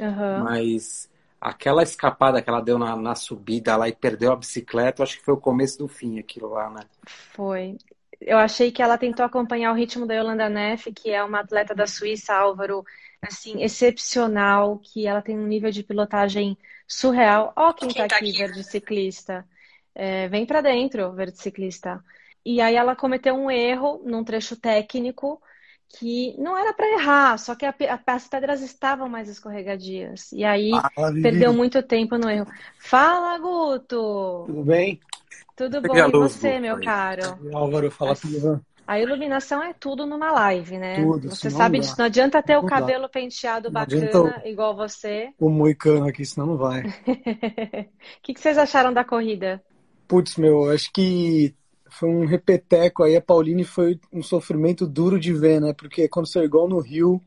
Uhum. 0.00 0.44
Mas 0.44 1.10
aquela 1.40 1.82
escapada 1.82 2.42
que 2.42 2.48
ela 2.48 2.60
deu 2.60 2.78
na, 2.78 2.96
na 2.96 3.14
subida 3.14 3.76
lá 3.76 3.88
e 3.88 3.94
perdeu 3.94 4.32
a 4.32 4.36
bicicleta, 4.36 5.00
eu 5.00 5.04
acho 5.04 5.18
que 5.18 5.24
foi 5.24 5.34
o 5.34 5.40
começo 5.40 5.78
do 5.78 5.88
fim 5.88 6.18
aquilo 6.18 6.48
lá, 6.48 6.70
né? 6.70 6.82
Foi. 7.06 7.76
Eu 8.20 8.38
achei 8.38 8.72
que 8.72 8.82
ela 8.82 8.98
tentou 8.98 9.24
acompanhar 9.24 9.72
o 9.72 9.74
ritmo 9.74 10.06
da 10.06 10.14
Yolanda 10.14 10.48
Neff, 10.48 10.92
que 10.92 11.10
é 11.10 11.22
uma 11.22 11.40
atleta 11.40 11.74
da 11.74 11.86
Suíça, 11.86 12.34
Álvaro, 12.34 12.84
assim, 13.22 13.62
excepcional, 13.62 14.78
que 14.78 15.06
ela 15.06 15.22
tem 15.22 15.38
um 15.38 15.46
nível 15.46 15.70
de 15.70 15.82
pilotagem 15.82 16.56
surreal. 16.86 17.52
Ó, 17.56 17.72
quem, 17.72 17.88
quem 17.88 18.02
tá, 18.02 18.08
tá 18.08 18.16
aqui, 18.16 18.30
aqui, 18.30 18.38
verde 18.38 18.64
ciclista. 18.64 19.46
É, 19.94 20.28
vem 20.28 20.44
para 20.44 20.60
dentro, 20.60 21.12
verde 21.12 21.38
ciclista. 21.38 22.02
E 22.44 22.60
aí 22.60 22.74
ela 22.74 22.96
cometeu 22.96 23.34
um 23.34 23.50
erro 23.50 24.00
num 24.04 24.24
trecho 24.24 24.56
técnico 24.56 25.40
que 25.88 26.34
não 26.38 26.56
era 26.56 26.72
para 26.74 26.92
errar, 26.92 27.38
só 27.38 27.54
que 27.54 27.64
a, 27.64 27.70
a, 27.70 28.12
as 28.14 28.28
pedras 28.28 28.60
estavam 28.60 29.08
mais 29.08 29.28
escorregadias. 29.28 30.32
E 30.32 30.44
aí 30.44 30.70
ah, 30.74 30.90
perdeu 31.22 31.52
muito 31.52 31.82
tempo 31.82 32.18
no 32.18 32.28
erro. 32.28 32.46
Fala, 32.78 33.38
Guto! 33.38 34.44
Tudo 34.46 34.64
bem? 34.64 35.00
Tudo 35.58 35.82
bom, 35.82 35.96
e 35.96 36.10
você, 36.12 36.60
meu 36.60 36.80
caro? 36.80 37.36
Álvaro, 37.52 37.90
fala 37.90 38.14
tudo. 38.14 38.64
A 38.86 39.00
iluminação 39.00 39.60
é 39.60 39.74
tudo 39.74 40.06
numa 40.06 40.30
live, 40.30 40.78
né? 40.78 41.02
Tudo, 41.02 41.28
você 41.28 41.50
sabe 41.50 41.80
disso. 41.80 41.96
Não 41.98 42.04
adianta 42.06 42.40
ter 42.40 42.54
não 42.54 42.62
o 42.62 42.66
cabelo 42.66 43.02
dá. 43.02 43.08
penteado 43.08 43.68
bacana 43.68 44.40
igual 44.46 44.76
você. 44.76 45.30
O 45.36 45.50
moicano 45.50 46.06
aqui, 46.06 46.24
senão 46.24 46.46
não 46.46 46.56
vai. 46.56 46.82
O 46.86 46.92
que, 48.22 48.34
que 48.34 48.40
vocês 48.40 48.56
acharam 48.56 48.92
da 48.92 49.02
corrida? 49.02 49.60
Putz, 50.06 50.36
meu, 50.36 50.70
acho 50.70 50.92
que 50.92 51.52
foi 51.90 52.08
um 52.08 52.24
repeteco 52.24 53.02
aí. 53.02 53.16
A 53.16 53.20
Pauline 53.20 53.64
foi 53.64 53.98
um 54.12 54.22
sofrimento 54.22 54.86
duro 54.86 55.18
de 55.18 55.32
ver, 55.32 55.60
né? 55.60 55.74
Porque 55.76 56.08
quando 56.08 56.30
saiu 56.30 56.44
igual 56.44 56.68
no 56.68 56.78
Rio, 56.78 57.20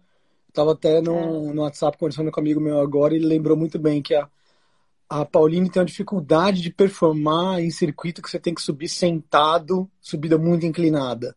tava 0.54 0.72
até 0.72 1.02
no, 1.02 1.18
é. 1.50 1.54
no 1.54 1.64
WhatsApp 1.64 1.98
conversando 1.98 2.32
com 2.32 2.40
um 2.40 2.44
amigo 2.44 2.62
meu 2.62 2.80
agora 2.80 3.14
e 3.14 3.18
ele 3.18 3.28
lembrou 3.28 3.58
muito 3.58 3.78
bem 3.78 4.02
que 4.02 4.16
a, 4.16 4.28
a 5.12 5.26
Pauline 5.26 5.70
tem 5.70 5.82
uma 5.82 5.86
dificuldade 5.86 6.62
de 6.62 6.70
performar 6.72 7.60
em 7.60 7.70
circuito 7.70 8.22
que 8.22 8.30
você 8.30 8.40
tem 8.40 8.56
que 8.56 8.62
subir 8.62 8.88
sentado, 8.88 9.92
subida 10.00 10.38
muito 10.38 10.66
inclinada. 10.66 11.36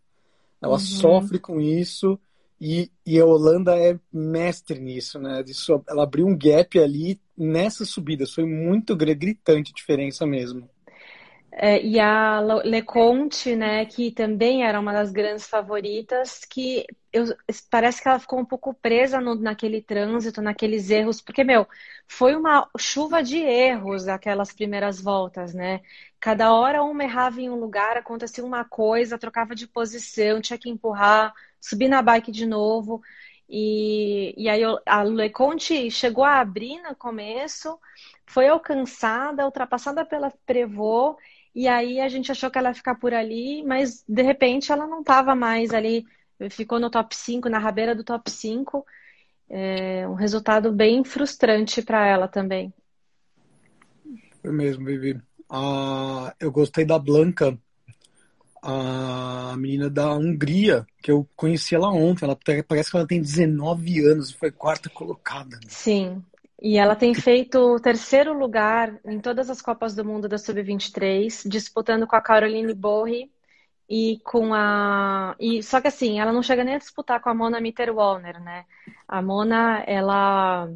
Ela 0.63 0.75
uhum. 0.75 0.79
sofre 0.79 1.41
com 1.41 1.61
isso 1.61 2.17
e, 2.61 2.89
e, 3.05 3.19
a 3.19 3.27
Holanda 3.27 3.77
é 3.77 3.99
mestre 4.13 4.79
nisso, 4.79 5.19
né? 5.19 5.43
Isso, 5.49 5.83
ela 5.89 6.05
abriu 6.05 6.25
um 6.25 6.39
gap 6.39 6.79
ali 6.79 7.21
nessas 7.37 7.91
subidas, 7.91 8.33
foi 8.33 8.45
muito 8.45 8.95
gritante 8.95 9.73
a 9.73 9.75
diferença 9.75 10.25
mesmo. 10.25 10.71
É, 11.57 11.81
e 11.81 12.01
a 12.01 12.41
Leconte, 12.41 13.55
né, 13.55 13.87
que 13.87 14.11
também 14.11 14.65
era 14.65 14.81
uma 14.81 14.93
das 14.93 15.13
grandes 15.13 15.47
favoritas, 15.47 16.41
que 16.45 16.85
eu, 17.13 17.27
parece 17.71 18.03
que 18.03 18.09
ela 18.09 18.19
ficou 18.19 18.41
um 18.41 18.45
pouco 18.45 18.75
presa 18.75 19.21
no, 19.21 19.37
naquele 19.37 19.81
trânsito, 19.81 20.43
naqueles 20.43 20.91
erros, 20.91 21.21
porque, 21.21 21.45
meu, 21.45 21.65
foi 22.09 22.35
uma 22.35 22.69
chuva 22.77 23.23
de 23.23 23.39
erros 23.39 24.09
aquelas 24.09 24.53
primeiras 24.53 25.01
voltas, 25.01 25.55
né? 25.55 25.81
Cada 26.19 26.53
hora 26.53 26.83
uma 26.83 27.05
errava 27.05 27.41
em 27.41 27.49
um 27.49 27.61
lugar, 27.61 27.97
acontecia 27.97 28.45
uma 28.45 28.65
coisa, 28.65 29.17
trocava 29.17 29.55
de 29.55 29.69
posição, 29.69 30.41
tinha 30.41 30.59
que 30.59 30.69
empurrar, 30.69 31.33
subir 31.61 31.87
na 31.89 32.03
bike 32.03 32.33
de 32.33 32.47
novo. 32.47 33.01
E, 33.49 34.35
e 34.37 34.49
aí 34.49 34.63
a 34.87 35.03
Leconte 35.03 35.89
chegou 35.91 36.25
a 36.25 36.41
abrir 36.41 36.83
no 36.83 36.97
começo, 36.97 37.79
foi 38.27 38.49
alcançada, 38.49 39.45
ultrapassada 39.45 40.05
pela 40.05 40.33
Prevot 40.45 41.17
e 41.55 41.69
aí 41.69 42.01
a 42.01 42.09
gente 42.09 42.33
achou 42.33 42.51
que 42.51 42.59
ela 42.59 42.71
ia 42.71 42.75
ficar 42.75 42.97
por 42.97 43.15
ali, 43.15 43.63
mas 43.63 44.05
de 44.09 44.23
repente 44.23 44.73
ela 44.73 44.87
não 44.87 45.01
estava 45.01 45.35
mais 45.35 45.73
ali, 45.73 46.05
ficou 46.51 46.81
no 46.81 46.91
top 46.91 47.15
5, 47.15 47.49
na 47.49 47.59
rabeira 47.59 47.95
do 47.95 48.03
top 48.03 48.31
5. 48.31 48.85
É 49.49 50.09
um 50.09 50.15
resultado 50.15 50.73
bem 50.73 51.05
frustrante 51.05 51.81
para 51.83 52.07
ela 52.07 52.27
também. 52.27 52.73
Foi 54.43 54.51
mesmo, 54.51 54.85
Vivi. 54.85 55.21
Ah, 55.49 56.35
eu 56.41 56.51
gostei 56.51 56.85
da 56.85 56.99
Blanca, 56.99 57.57
a 58.61 59.55
menina 59.59 59.91
da 59.91 60.15
Hungria, 60.15 60.87
que 61.03 61.11
eu 61.11 61.29
conheci 61.37 61.75
ela 61.75 61.91
ontem. 61.91 62.25
Ela 62.25 62.37
parece 62.67 62.91
que 62.91 62.97
ela 62.97 63.07
tem 63.07 63.21
19 63.21 64.05
anos 64.07 64.31
e 64.31 64.35
foi 64.35 64.51
quarta 64.51 64.89
colocada. 64.89 65.61
Sim, 65.69 66.25
e 66.61 66.79
ela 66.79 66.97
tem 66.97 67.15
feito 67.15 67.59
o 67.59 67.81
terceiro 67.81 68.33
lugar 68.33 68.99
em 69.05 69.21
todas 69.21 69.51
as 69.51 69.61
Copas 69.61 69.95
do 69.95 70.05
Mundo 70.05 70.29
da 70.29 70.39
Sub-23, 70.39 71.49
disputando 71.49 72.07
com 72.07 72.17
a 72.17 72.21
Caroline 72.21 72.73
Borri 72.73 73.31
e 73.89 74.21
com 74.25 74.55
a. 74.55 75.37
E, 75.39 75.63
só 75.63 75.81
que 75.81 75.89
assim, 75.89 76.21
ela 76.21 76.33
não 76.33 76.43
chega 76.43 76.65
nem 76.65 76.77
a 76.77 76.79
disputar 76.79 77.21
com 77.21 77.29
a 77.29 77.35
Mona 77.35 77.61
Mitterwalner, 77.61 78.43
né? 78.43 78.65
A 79.07 79.21
Mona, 79.21 79.83
ela 79.87 80.71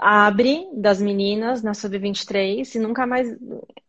abre 0.00 0.68
das 0.74 1.00
meninas 1.00 1.62
na 1.62 1.74
Sub-23 1.74 2.74
e 2.74 2.78
nunca 2.78 3.06
mais 3.06 3.28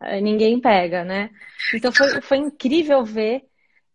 eh, 0.01 0.21
ninguém 0.21 0.59
pega, 0.59 1.03
né? 1.03 1.29
Então 1.73 1.91
foi, 1.91 2.21
foi 2.21 2.37
incrível 2.37 3.03
ver 3.03 3.43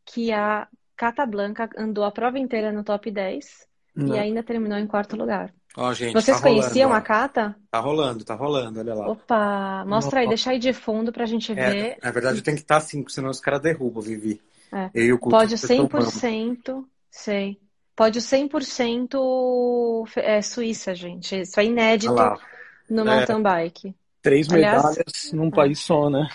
que 0.04 0.32
a 0.32 0.66
Cata 0.96 1.24
Blanca 1.24 1.68
andou 1.76 2.04
a 2.04 2.10
prova 2.10 2.38
inteira 2.38 2.72
no 2.72 2.82
top 2.82 3.10
10 3.10 3.66
não. 3.94 4.14
e 4.14 4.18
ainda 4.18 4.42
terminou 4.42 4.78
em 4.78 4.86
quarto 4.86 5.16
lugar. 5.16 5.54
Ó, 5.80 5.94
gente, 5.94 6.12
Vocês 6.12 6.36
tá 6.36 6.42
conheciam 6.42 6.88
rolando, 6.88 6.96
a 6.96 7.00
Cata? 7.00 7.56
Tá 7.70 7.78
rolando, 7.78 8.24
tá 8.24 8.34
rolando, 8.34 8.80
olha 8.80 8.94
lá. 8.94 9.08
Opa, 9.10 9.84
mostra 9.86 10.20
aí, 10.20 10.28
deixa 10.28 10.50
aí 10.50 10.58
de 10.58 10.72
fundo 10.72 11.12
pra 11.12 11.24
gente 11.24 11.52
é, 11.52 11.70
ver. 11.70 11.98
Na 12.02 12.10
verdade 12.10 12.42
tem 12.42 12.56
que 12.56 12.62
estar 12.62 12.74
tá 12.74 12.78
assim, 12.78 13.04
senão 13.06 13.30
os 13.30 13.38
caras 13.38 13.62
derrubam, 13.62 14.02
Vivi. 14.02 14.42
É. 14.72 14.90
Eu 14.92 15.04
e 15.04 15.12
o 15.12 15.18
Pode 15.20 15.54
100%, 15.54 16.84
sei. 17.08 17.60
Pode 17.94 18.20
100% 18.20 20.08
é, 20.16 20.42
Suíça, 20.42 20.96
gente. 20.96 21.42
Isso 21.42 21.60
é 21.60 21.64
inédito 21.64 22.12
no 22.90 23.02
é. 23.02 23.04
mountain 23.04 23.40
bike. 23.40 23.94
Três 24.20 24.52
Aliás, 24.52 24.82
medalhas 24.82 25.32
num 25.32 25.46
é. 25.46 25.50
país 25.52 25.78
só, 25.78 26.10
né? 26.10 26.28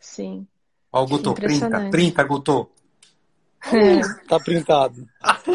Sim. 0.00 0.46
Ó, 0.90 1.02
o 1.02 1.06
Guto, 1.06 1.34
printa, 1.34 1.90
printa, 1.90 2.24
Guto. 2.24 2.70
É. 3.70 4.00
Tá 4.26 4.40
printado. 4.40 5.06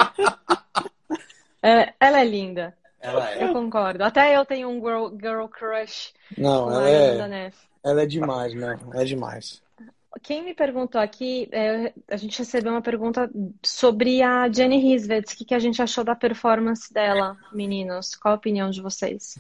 É, 1.65 1.93
ela 1.97 2.19
é 2.19 2.25
linda. 2.25 2.75
Ela 3.03 3.31
é. 3.33 3.43
Eu 3.43 3.53
concordo. 3.53 4.01
Até 4.01 4.35
eu 4.35 4.45
tenho 4.45 4.69
um 4.69 4.75
girl, 4.75 5.09
girl 5.19 5.45
crush. 5.47 6.13
Não, 6.37 6.71
ela 6.71 6.89
é, 6.89 7.51
ela 7.83 8.01
é 8.01 8.05
demais, 8.05 8.55
né? 8.55 8.79
É 8.93 9.03
demais. 9.03 9.61
Quem 10.21 10.43
me 10.43 10.53
perguntou 10.53 11.01
aqui, 11.01 11.49
é, 11.51 11.91
a 12.09 12.15
gente 12.15 12.39
recebeu 12.39 12.71
uma 12.71 12.81
pergunta 12.81 13.29
sobre 13.61 14.21
a 14.21 14.49
Jenny 14.49 14.77
Risvets. 14.77 15.33
O 15.33 15.37
que, 15.37 15.43
que 15.43 15.53
a 15.53 15.59
gente 15.59 15.81
achou 15.81 16.03
da 16.03 16.15
performance 16.15 16.93
dela, 16.93 17.35
meninos? 17.51 18.15
Qual 18.15 18.33
a 18.33 18.37
opinião 18.37 18.69
de 18.69 18.81
vocês? 18.81 19.37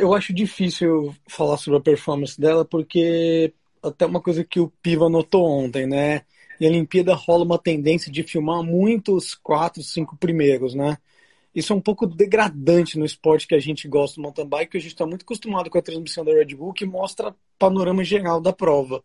Eu 0.00 0.14
acho 0.14 0.32
difícil 0.32 1.14
falar 1.28 1.58
sobre 1.58 1.78
a 1.78 1.82
performance 1.82 2.40
dela, 2.40 2.64
porque 2.64 3.52
até 3.82 4.06
uma 4.06 4.20
coisa 4.20 4.44
que 4.44 4.60
o 4.60 4.72
Piva 4.82 5.10
notou 5.10 5.46
ontem, 5.46 5.86
né? 5.86 6.22
E 6.58 6.66
a 6.66 6.70
Olimpíada 6.70 7.14
rola 7.14 7.44
uma 7.44 7.58
tendência 7.58 8.10
de 8.10 8.22
filmar 8.22 8.62
muito 8.62 9.14
os 9.14 9.34
quatro, 9.34 9.82
cinco 9.82 10.16
primeiros, 10.16 10.74
né? 10.74 10.96
Isso 11.54 11.72
é 11.72 11.76
um 11.76 11.80
pouco 11.80 12.06
degradante 12.06 12.98
no 12.98 13.04
esporte 13.04 13.46
que 13.46 13.54
a 13.54 13.58
gente 13.58 13.88
gosta 13.88 14.16
do 14.16 14.22
mountain 14.22 14.46
bike, 14.46 14.66
porque 14.66 14.78
a 14.78 14.80
gente 14.80 14.92
está 14.92 15.06
muito 15.06 15.22
acostumado 15.22 15.68
com 15.68 15.78
a 15.78 15.82
transmissão 15.82 16.24
da 16.24 16.32
Red 16.32 16.54
Bull, 16.54 16.72
que 16.72 16.86
mostra 16.86 17.34
panorama 17.58 18.04
geral 18.04 18.40
da 18.40 18.52
prova. 18.52 19.02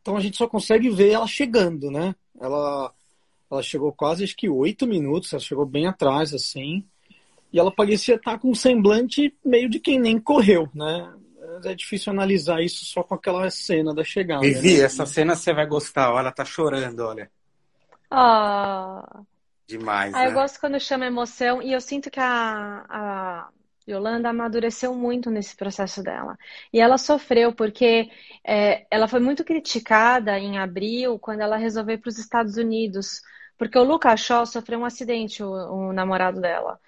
Então 0.00 0.16
a 0.16 0.20
gente 0.20 0.36
só 0.36 0.46
consegue 0.46 0.88
ver 0.88 1.10
ela 1.10 1.26
chegando, 1.26 1.90
né? 1.90 2.14
Ela, 2.40 2.92
ela 3.50 3.62
chegou 3.62 3.92
quase, 3.92 4.24
acho 4.24 4.36
que 4.36 4.48
oito 4.48 4.86
minutos, 4.86 5.32
ela 5.32 5.40
chegou 5.40 5.66
bem 5.66 5.86
atrás, 5.86 6.32
assim, 6.32 6.84
e 7.52 7.58
ela 7.58 7.70
parecia 7.70 8.14
estar 8.14 8.38
com 8.38 8.50
um 8.50 8.54
semblante 8.54 9.34
meio 9.44 9.68
de 9.68 9.78
quem 9.78 9.98
nem 9.98 10.18
correu, 10.18 10.68
né? 10.74 11.12
é 11.64 11.74
difícil 11.74 12.12
analisar 12.12 12.60
isso 12.62 12.84
só 12.84 13.02
com 13.02 13.14
aquela 13.14 13.48
cena 13.50 13.94
da 13.94 14.04
chegada. 14.04 14.42
Vivi, 14.42 14.78
né? 14.78 14.84
essa 14.84 15.06
cena 15.06 15.34
você 15.34 15.54
vai 15.54 15.66
gostar. 15.66 16.10
Olha, 16.10 16.20
ela 16.20 16.32
tá 16.32 16.44
chorando, 16.44 17.00
olha. 17.00 17.30
Ah, 18.10 19.22
Demais, 19.68 20.14
ah, 20.14 20.24
eu 20.24 20.28
né? 20.28 20.34
gosto 20.34 20.60
quando 20.60 20.78
chama 20.78 21.06
emoção 21.06 21.60
e 21.60 21.72
eu 21.72 21.80
sinto 21.80 22.10
que 22.10 22.20
a, 22.20 22.84
a 22.88 23.48
Yolanda 23.88 24.30
amadureceu 24.30 24.94
muito 24.94 25.30
nesse 25.30 25.56
processo 25.56 26.02
dela. 26.02 26.36
E 26.72 26.80
ela 26.80 26.98
sofreu 26.98 27.52
porque 27.52 28.10
é, 28.44 28.86
ela 28.90 29.08
foi 29.08 29.20
muito 29.20 29.44
criticada 29.44 30.38
em 30.38 30.58
abril 30.58 31.18
quando 31.18 31.40
ela 31.40 31.56
resolveu 31.56 31.94
ir 31.94 31.98
para 31.98 32.08
os 32.08 32.18
Estados 32.18 32.56
Unidos, 32.56 33.22
porque 33.58 33.78
o 33.78 33.84
Lucas 33.84 34.20
Shaw 34.20 34.46
sofreu 34.46 34.80
um 34.80 34.84
acidente, 34.84 35.42
o, 35.42 35.50
o 35.50 35.92
namorado 35.92 36.40
dela. 36.40 36.78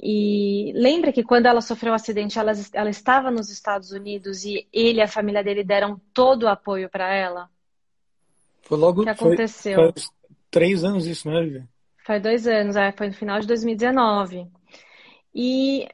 E 0.00 0.72
lembra 0.76 1.12
que 1.12 1.24
quando 1.24 1.46
ela 1.46 1.60
sofreu 1.60 1.92
o 1.92 1.96
acidente, 1.96 2.38
ela, 2.38 2.52
ela 2.72 2.90
estava 2.90 3.30
nos 3.30 3.50
Estados 3.50 3.90
Unidos 3.90 4.44
e 4.44 4.68
ele 4.72 4.98
e 4.98 5.02
a 5.02 5.08
família 5.08 5.42
dele 5.42 5.64
deram 5.64 6.00
todo 6.14 6.44
o 6.44 6.48
apoio 6.48 6.88
para 6.88 7.12
ela? 7.12 7.50
Foi 8.62 8.78
logo. 8.78 9.02
O 9.02 9.04
que 9.04 9.10
foi- 9.10 9.28
aconteceu? 9.28 9.92
faz 9.92 10.08
três 10.50 10.84
anos 10.84 11.06
isso, 11.06 11.28
né, 11.28 11.40
Vivi? 11.40 11.68
Faz 12.08 12.22
dois 12.22 12.46
anos, 12.46 12.74
é, 12.74 12.90
foi 12.90 13.08
no 13.08 13.12
final 13.12 13.38
de 13.38 13.46
2019. 13.46 14.46
E 15.34 15.86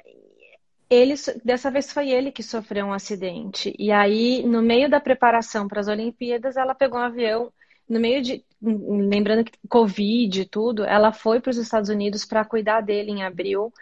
ele, 0.88 1.14
dessa 1.44 1.73
vez 1.73 1.92
foi 1.92 2.09
ele 2.09 2.30
que 2.30 2.40
sofreu 2.40 2.87
um 2.87 2.92
acidente. 2.92 3.75
E 3.76 3.90
aí, 3.90 4.44
no 4.47 4.62
meio 4.62 4.88
da 4.88 5.00
preparação 5.00 5.66
para 5.66 5.80
as 5.80 5.88
Olimpíadas, 5.88 6.56
ela 6.56 6.73
pegou 6.73 7.00
um 7.00 7.02
avião, 7.02 7.52
no 7.88 7.99
meio 7.99 8.23
de, 8.23 8.44
lembrando 8.62 9.42
que 9.44 9.59
Covid 9.68 10.42
e 10.42 10.49
tudo, 10.49 10.85
ela 10.85 11.12
foi 11.12 11.40
para 11.40 11.50
os 11.50 11.56
Estados 11.56 11.90
Unidos 11.90 12.25
para 12.25 12.44
cuidar 12.44 12.80
dele 12.80 13.11
em 13.11 13.25
abril. 13.25 13.73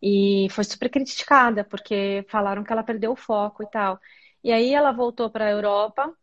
E 0.00 0.46
foi 0.52 0.62
super 0.62 0.88
criticada, 0.88 1.64
porque 1.64 2.24
falaram 2.28 2.62
que 2.62 2.72
ela 2.72 2.84
perdeu 2.84 3.10
o 3.10 3.16
foco 3.16 3.64
e 3.64 3.66
tal. 3.68 3.98
E 4.44 4.52
aí 4.52 4.72
ela 4.72 4.92
voltou 4.92 5.28
para 5.28 5.46
a 5.46 5.50
Europa, 5.50 6.16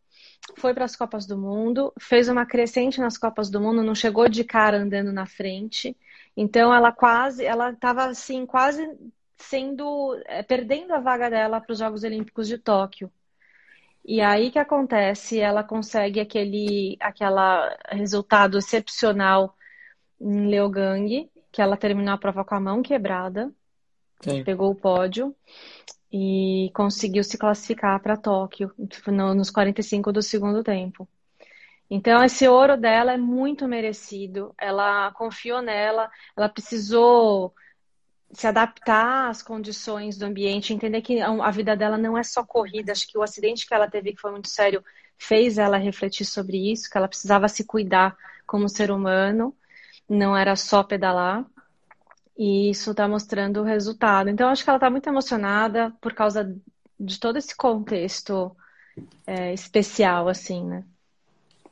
foi 0.58 0.74
para 0.74 0.86
as 0.86 0.96
Copas 0.96 1.26
do 1.26 1.38
Mundo, 1.38 1.94
fez 2.00 2.28
uma 2.30 2.46
crescente 2.46 3.00
nas 3.00 3.18
Copas 3.18 3.50
do 3.50 3.62
Mundo, 3.62 3.84
não 3.84 3.96
chegou 3.96 4.28
de 4.28 4.44
cara 4.44 4.78
andando 4.78 5.12
na 5.12 5.26
frente. 5.26 5.96
Então 6.36 6.74
ela 6.74 6.92
quase, 6.92 7.46
ela 7.46 7.72
estava 7.72 8.06
assim, 8.06 8.46
quase 8.46 8.90
sendo, 9.38 10.22
é, 10.26 10.44
perdendo 10.44 10.94
a 10.94 11.00
vaga 11.00 11.30
dela 11.30 11.62
para 11.62 11.72
os 11.72 11.80
Jogos 11.80 12.04
Olímpicos 12.04 12.48
de 12.48 12.58
Tóquio. 12.58 13.12
E 14.04 14.22
aí 14.22 14.52
que 14.52 14.60
acontece, 14.60 15.40
ela 15.40 15.64
consegue 15.64 16.20
aquele, 16.20 16.98
aquela 17.00 17.78
resultado 17.90 18.58
excepcional 18.58 19.56
em 20.20 20.48
Leogang, 20.48 21.30
que 21.52 21.62
ela 21.62 21.78
terminou 21.78 22.14
a 22.14 22.18
prova 22.18 22.44
com 22.44 22.56
a 22.56 22.60
mão 22.60 22.82
quebrada, 22.82 23.52
Sim. 24.22 24.44
pegou 24.44 24.72
o 24.72 24.76
pódio 24.76 25.36
e 26.12 26.72
conseguiu 26.74 27.24
se 27.24 27.38
classificar 27.38 28.02
para 28.02 28.18
Tóquio 28.18 28.74
no- 29.08 29.34
nos 29.36 29.50
45 29.52 30.12
do 30.12 30.22
segundo 30.22 30.64
tempo. 30.64 31.08
Então, 31.90 32.24
esse 32.24 32.48
ouro 32.48 32.78
dela 32.78 33.14
é 33.14 33.18
muito 33.18 33.68
merecido. 33.68 34.54
Ela 34.60 35.12
confiou 35.14 35.62
nela, 35.62 36.10
ela 36.38 36.50
precisou 36.50 37.54
se 38.34 38.48
adaptar 38.48 39.30
às 39.30 39.42
condições 39.42 40.18
do 40.18 40.26
ambiente, 40.26 40.74
entender 40.74 41.02
que 41.02 41.20
a 41.22 41.30
a 41.30 41.52
vida 41.52 41.76
dela 41.76 41.98
não 41.98 42.18
é 42.18 42.24
só 42.24 42.44
corrida. 42.46 42.92
Acho 42.92 43.08
que 43.08 43.18
o 43.18 43.24
acidente 43.24 43.68
que 43.68 43.74
ela 43.74 43.90
teve, 43.90 44.14
que 44.14 44.22
foi 44.22 44.32
muito 44.32 44.50
sério, 44.50 44.84
fez 45.18 45.58
ela 45.58 45.78
refletir 45.78 46.26
sobre 46.26 46.72
isso, 46.72 46.90
que 46.90 46.98
ela 46.98 47.08
precisava 47.08 47.48
se 47.48 47.66
cuidar 47.66 48.16
como 48.46 48.70
ser 48.70 48.92
humano, 48.92 49.56
não 50.10 50.36
era 50.38 50.56
só 50.56 50.84
pedalar. 50.84 51.46
E 52.40 52.70
isso 52.70 52.92
está 52.92 53.06
mostrando 53.06 53.60
o 53.60 53.66
resultado. 53.66 54.30
Então, 54.30 54.48
acho 54.48 54.64
que 54.64 54.70
ela 54.70 54.78
está 54.78 54.90
muito 54.90 55.10
emocionada 55.10 55.94
por 56.00 56.14
causa 56.14 56.56
de 56.98 57.20
todo 57.20 57.38
esse 57.38 57.54
contexto 57.54 58.56
é, 59.28 59.54
especial, 59.54 60.30
assim, 60.30 60.64
né? 60.64 60.86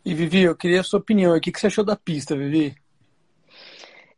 E 0.04 0.14
Vivi, 0.14 0.42
eu 0.42 0.58
queria 0.58 0.82
a 0.82 0.84
sua 0.84 1.00
opinião. 1.00 1.34
O 1.34 1.40
que 1.40 1.58
você 1.58 1.68
achou 1.68 1.86
da 1.86 1.96
pista, 1.96 2.36
Vivi? 2.36 2.76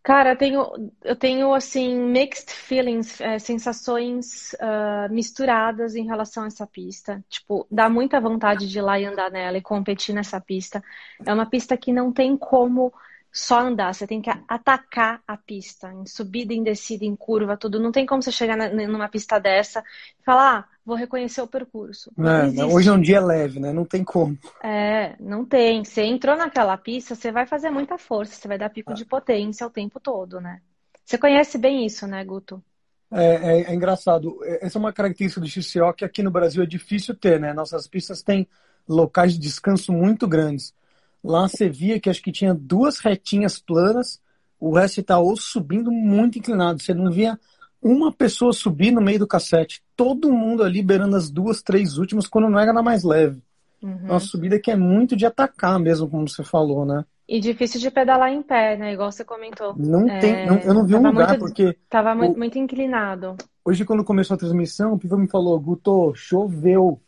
Cara, 0.01 0.31
eu 0.31 0.37
tenho, 0.37 0.91
eu 1.03 1.15
tenho 1.15 1.53
assim, 1.53 1.95
mixed 1.95 2.49
feelings, 2.49 3.21
é, 3.21 3.37
sensações 3.37 4.55
ah, 4.59 5.07
misturadas 5.11 5.95
em 5.95 6.07
relação 6.07 6.45
a 6.45 6.47
essa 6.47 6.65
pista. 6.65 7.23
Tipo, 7.29 7.67
dá 7.69 7.87
muita 7.87 8.19
vontade 8.19 8.67
de 8.67 8.79
ir 8.79 8.81
lá 8.81 8.99
e 8.99 9.05
andar 9.05 9.29
nela 9.29 9.59
e 9.59 9.61
competir 9.61 10.15
nessa 10.15 10.41
pista. 10.41 10.83
É 11.23 11.31
uma 11.31 11.45
pista 11.45 11.77
que 11.77 11.93
não 11.93 12.11
tem 12.11 12.35
como 12.35 12.91
só 13.31 13.59
andar, 13.59 13.93
você 13.93 14.07
tem 14.07 14.21
que 14.21 14.29
atacar 14.47 15.21
a 15.27 15.37
pista, 15.37 15.91
em 15.93 16.05
subida, 16.05 16.53
em 16.53 16.63
descida, 16.63 17.05
em 17.05 17.15
curva, 17.15 17.57
tudo. 17.57 17.79
Não 17.79 17.91
tem 17.91 18.05
como 18.05 18.21
você 18.21 18.31
chegar 18.31 18.57
na- 18.57 18.69
numa 18.87 19.09
pista 19.09 19.39
dessa 19.39 19.83
e 20.19 20.23
falar, 20.23 20.59
ah, 20.59 20.77
vou 20.85 20.95
reconhecer 20.95 21.41
o 21.41 21.47
percurso. 21.47 22.11
Não 22.17 22.35
É, 22.35 22.41
existe. 22.41 22.65
hoje 22.65 22.89
é 22.89 22.91
um 22.91 23.01
dia 23.01 23.21
leve, 23.23 23.59
né? 23.59 23.71
Não 23.71 23.85
tem 23.85 24.03
como. 24.03 24.37
É, 24.61 25.15
não 25.21 25.45
tem. 25.45 25.83
Você 25.85 26.03
entrou 26.03 26.35
naquela 26.35 26.77
pista, 26.77 27.15
você 27.15 27.31
vai 27.31 27.45
fazer 27.45 27.69
muita 27.69 27.97
força, 27.97 28.35
você 28.35 28.47
vai 28.47 28.57
dar 28.57 28.69
pico 28.69 28.93
de 28.93 29.05
potência 29.05 29.65
o 29.65 29.69
tempo 29.69 29.99
todo, 29.99 30.41
né? 30.41 30.61
Você 31.05 31.17
conhece 31.17 31.57
bem 31.57 31.85
isso, 31.85 32.05
né, 32.07 32.23
Guto? 32.25 32.63
É, 33.11 33.61
é- 33.61 33.71
é 33.71 33.73
engraçado. 33.75 34.37
É- 34.43 34.65
Essa 34.65 34.77
é 34.77 34.79
uma 34.81 34.93
característica 34.93 35.41
do 35.41 35.47
XCO 35.47 35.93
que 35.93 36.05
aqui 36.05 36.21
no 36.21 36.31
Brasil 36.31 36.61
é 36.63 36.65
difícil 36.65 37.15
ter, 37.15 37.39
né? 37.39 37.53
Nossas 37.53 37.87
pistas 37.87 38.21
têm 38.21 38.47
locais 38.87 39.33
de 39.33 39.39
descanso 39.39 39.91
muito 39.91 40.27
grandes. 40.27 40.73
Lá 41.23 41.47
você 41.47 41.69
via 41.69 41.99
que 41.99 42.09
acho 42.09 42.21
que 42.21 42.31
tinha 42.31 42.53
duas 42.53 42.99
retinhas 42.99 43.59
planas, 43.59 44.21
o 44.59 44.73
resto 44.73 45.01
está 45.01 45.19
ou 45.19 45.35
subindo 45.35 45.91
muito 45.91 46.37
inclinado. 46.39 46.81
Você 46.81 46.93
não 46.93 47.11
via 47.11 47.37
uma 47.81 48.11
pessoa 48.11 48.51
subir 48.53 48.91
no 48.91 49.01
meio 49.01 49.19
do 49.19 49.27
cassete. 49.27 49.81
Todo 49.95 50.31
mundo 50.31 50.63
ali 50.63 50.81
beirando 50.81 51.15
as 51.15 51.29
duas, 51.29 51.61
três 51.61 51.97
últimas, 51.97 52.27
quando 52.27 52.49
não 52.49 52.59
era 52.59 52.73
na 52.73 52.81
mais 52.81 53.03
leve. 53.03 53.41
Uhum. 53.81 53.97
Uma 54.05 54.19
subida 54.19 54.59
que 54.59 54.69
é 54.71 54.75
muito 54.75 55.15
de 55.15 55.25
atacar 55.25 55.79
mesmo, 55.79 56.09
como 56.09 56.27
você 56.27 56.43
falou, 56.43 56.85
né? 56.85 57.05
E 57.27 57.39
difícil 57.39 57.79
de 57.79 57.91
pedalar 57.91 58.31
em 58.33 58.41
pé, 58.41 58.75
né? 58.75 58.91
Igual 58.93 59.11
você 59.11 59.23
comentou. 59.23 59.75
Não 59.77 60.09
É, 60.09 60.19
tem, 60.19 60.45
não- 60.47 60.57
eu 60.57 60.73
não 60.73 60.85
vi 60.85 60.95
um 60.95 61.01
tava 61.03 61.13
lugar, 61.13 61.29
muito- 61.29 61.39
porque 61.39 61.77
Tava 61.89 62.15
muito, 62.15 62.35
O- 62.35 62.37
muito 62.37 62.57
inclinado. 62.57 63.35
Hoje, 63.63 63.85
quando 63.85 64.03
começou 64.03 64.33
a 64.35 64.37
transmissão, 64.37 64.93
o 64.93 64.97
Piva 64.99 65.15
me 65.17 65.27
falou, 65.29 65.57
Guto, 65.59 66.11
choveu. 66.15 66.99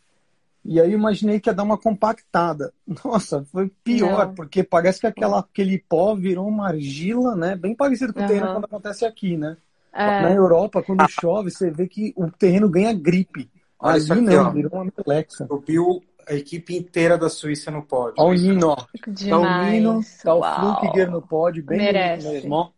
E 0.64 0.80
aí 0.80 0.92
eu 0.92 0.98
imaginei 0.98 1.40
que 1.40 1.50
ia 1.50 1.54
dar 1.54 1.64
uma 1.64 1.76
compactada. 1.76 2.72
Nossa, 3.04 3.44
foi 3.50 3.68
pior, 3.82 4.26
Não. 4.28 4.34
porque 4.34 4.62
parece 4.62 5.00
que 5.00 5.06
aquela, 5.06 5.40
aquele 5.40 5.78
pó 5.88 6.14
virou 6.14 6.46
uma 6.46 6.68
argila, 6.68 7.34
né? 7.34 7.56
Bem 7.56 7.74
parecido 7.74 8.12
com 8.12 8.20
o 8.20 8.22
Aham. 8.22 8.28
terreno 8.28 8.52
quando 8.52 8.64
acontece 8.66 9.04
aqui, 9.04 9.36
né? 9.36 9.56
É. 9.92 10.22
Na 10.22 10.30
Europa, 10.32 10.82
quando 10.82 11.04
chove, 11.10 11.50
você 11.50 11.70
vê 11.70 11.86
que 11.86 12.14
o 12.16 12.30
terreno 12.30 12.68
ganha 12.68 12.92
gripe. 12.94 13.50
Olha 13.78 13.96
Ali 13.96 14.12
aqui, 14.12 14.20
não, 14.20 14.46
ó. 14.46 14.50
virou 14.50 14.72
uma 14.72 14.92
melexa. 14.96 15.46
Subiu 15.46 16.02
a 16.28 16.34
equipe 16.34 16.76
inteira 16.76 17.18
da 17.18 17.28
Suíça 17.28 17.70
no 17.70 17.82
pódio. 17.82 18.14
Olha 18.18 18.38
o 18.38 18.40
Nino, 18.40 18.68
ó. 18.68 18.76
Tá 18.76 19.38
o 19.38 19.64
Nino, 19.64 20.00
tá 20.22 20.34
o. 20.34 20.42
Flukiger 20.42 21.10
no 21.10 21.20
pódio, 21.20 21.64
bem 21.64 21.78
Merece. 21.78 22.28
mesmo, 22.28 22.54
ó. 22.54 22.70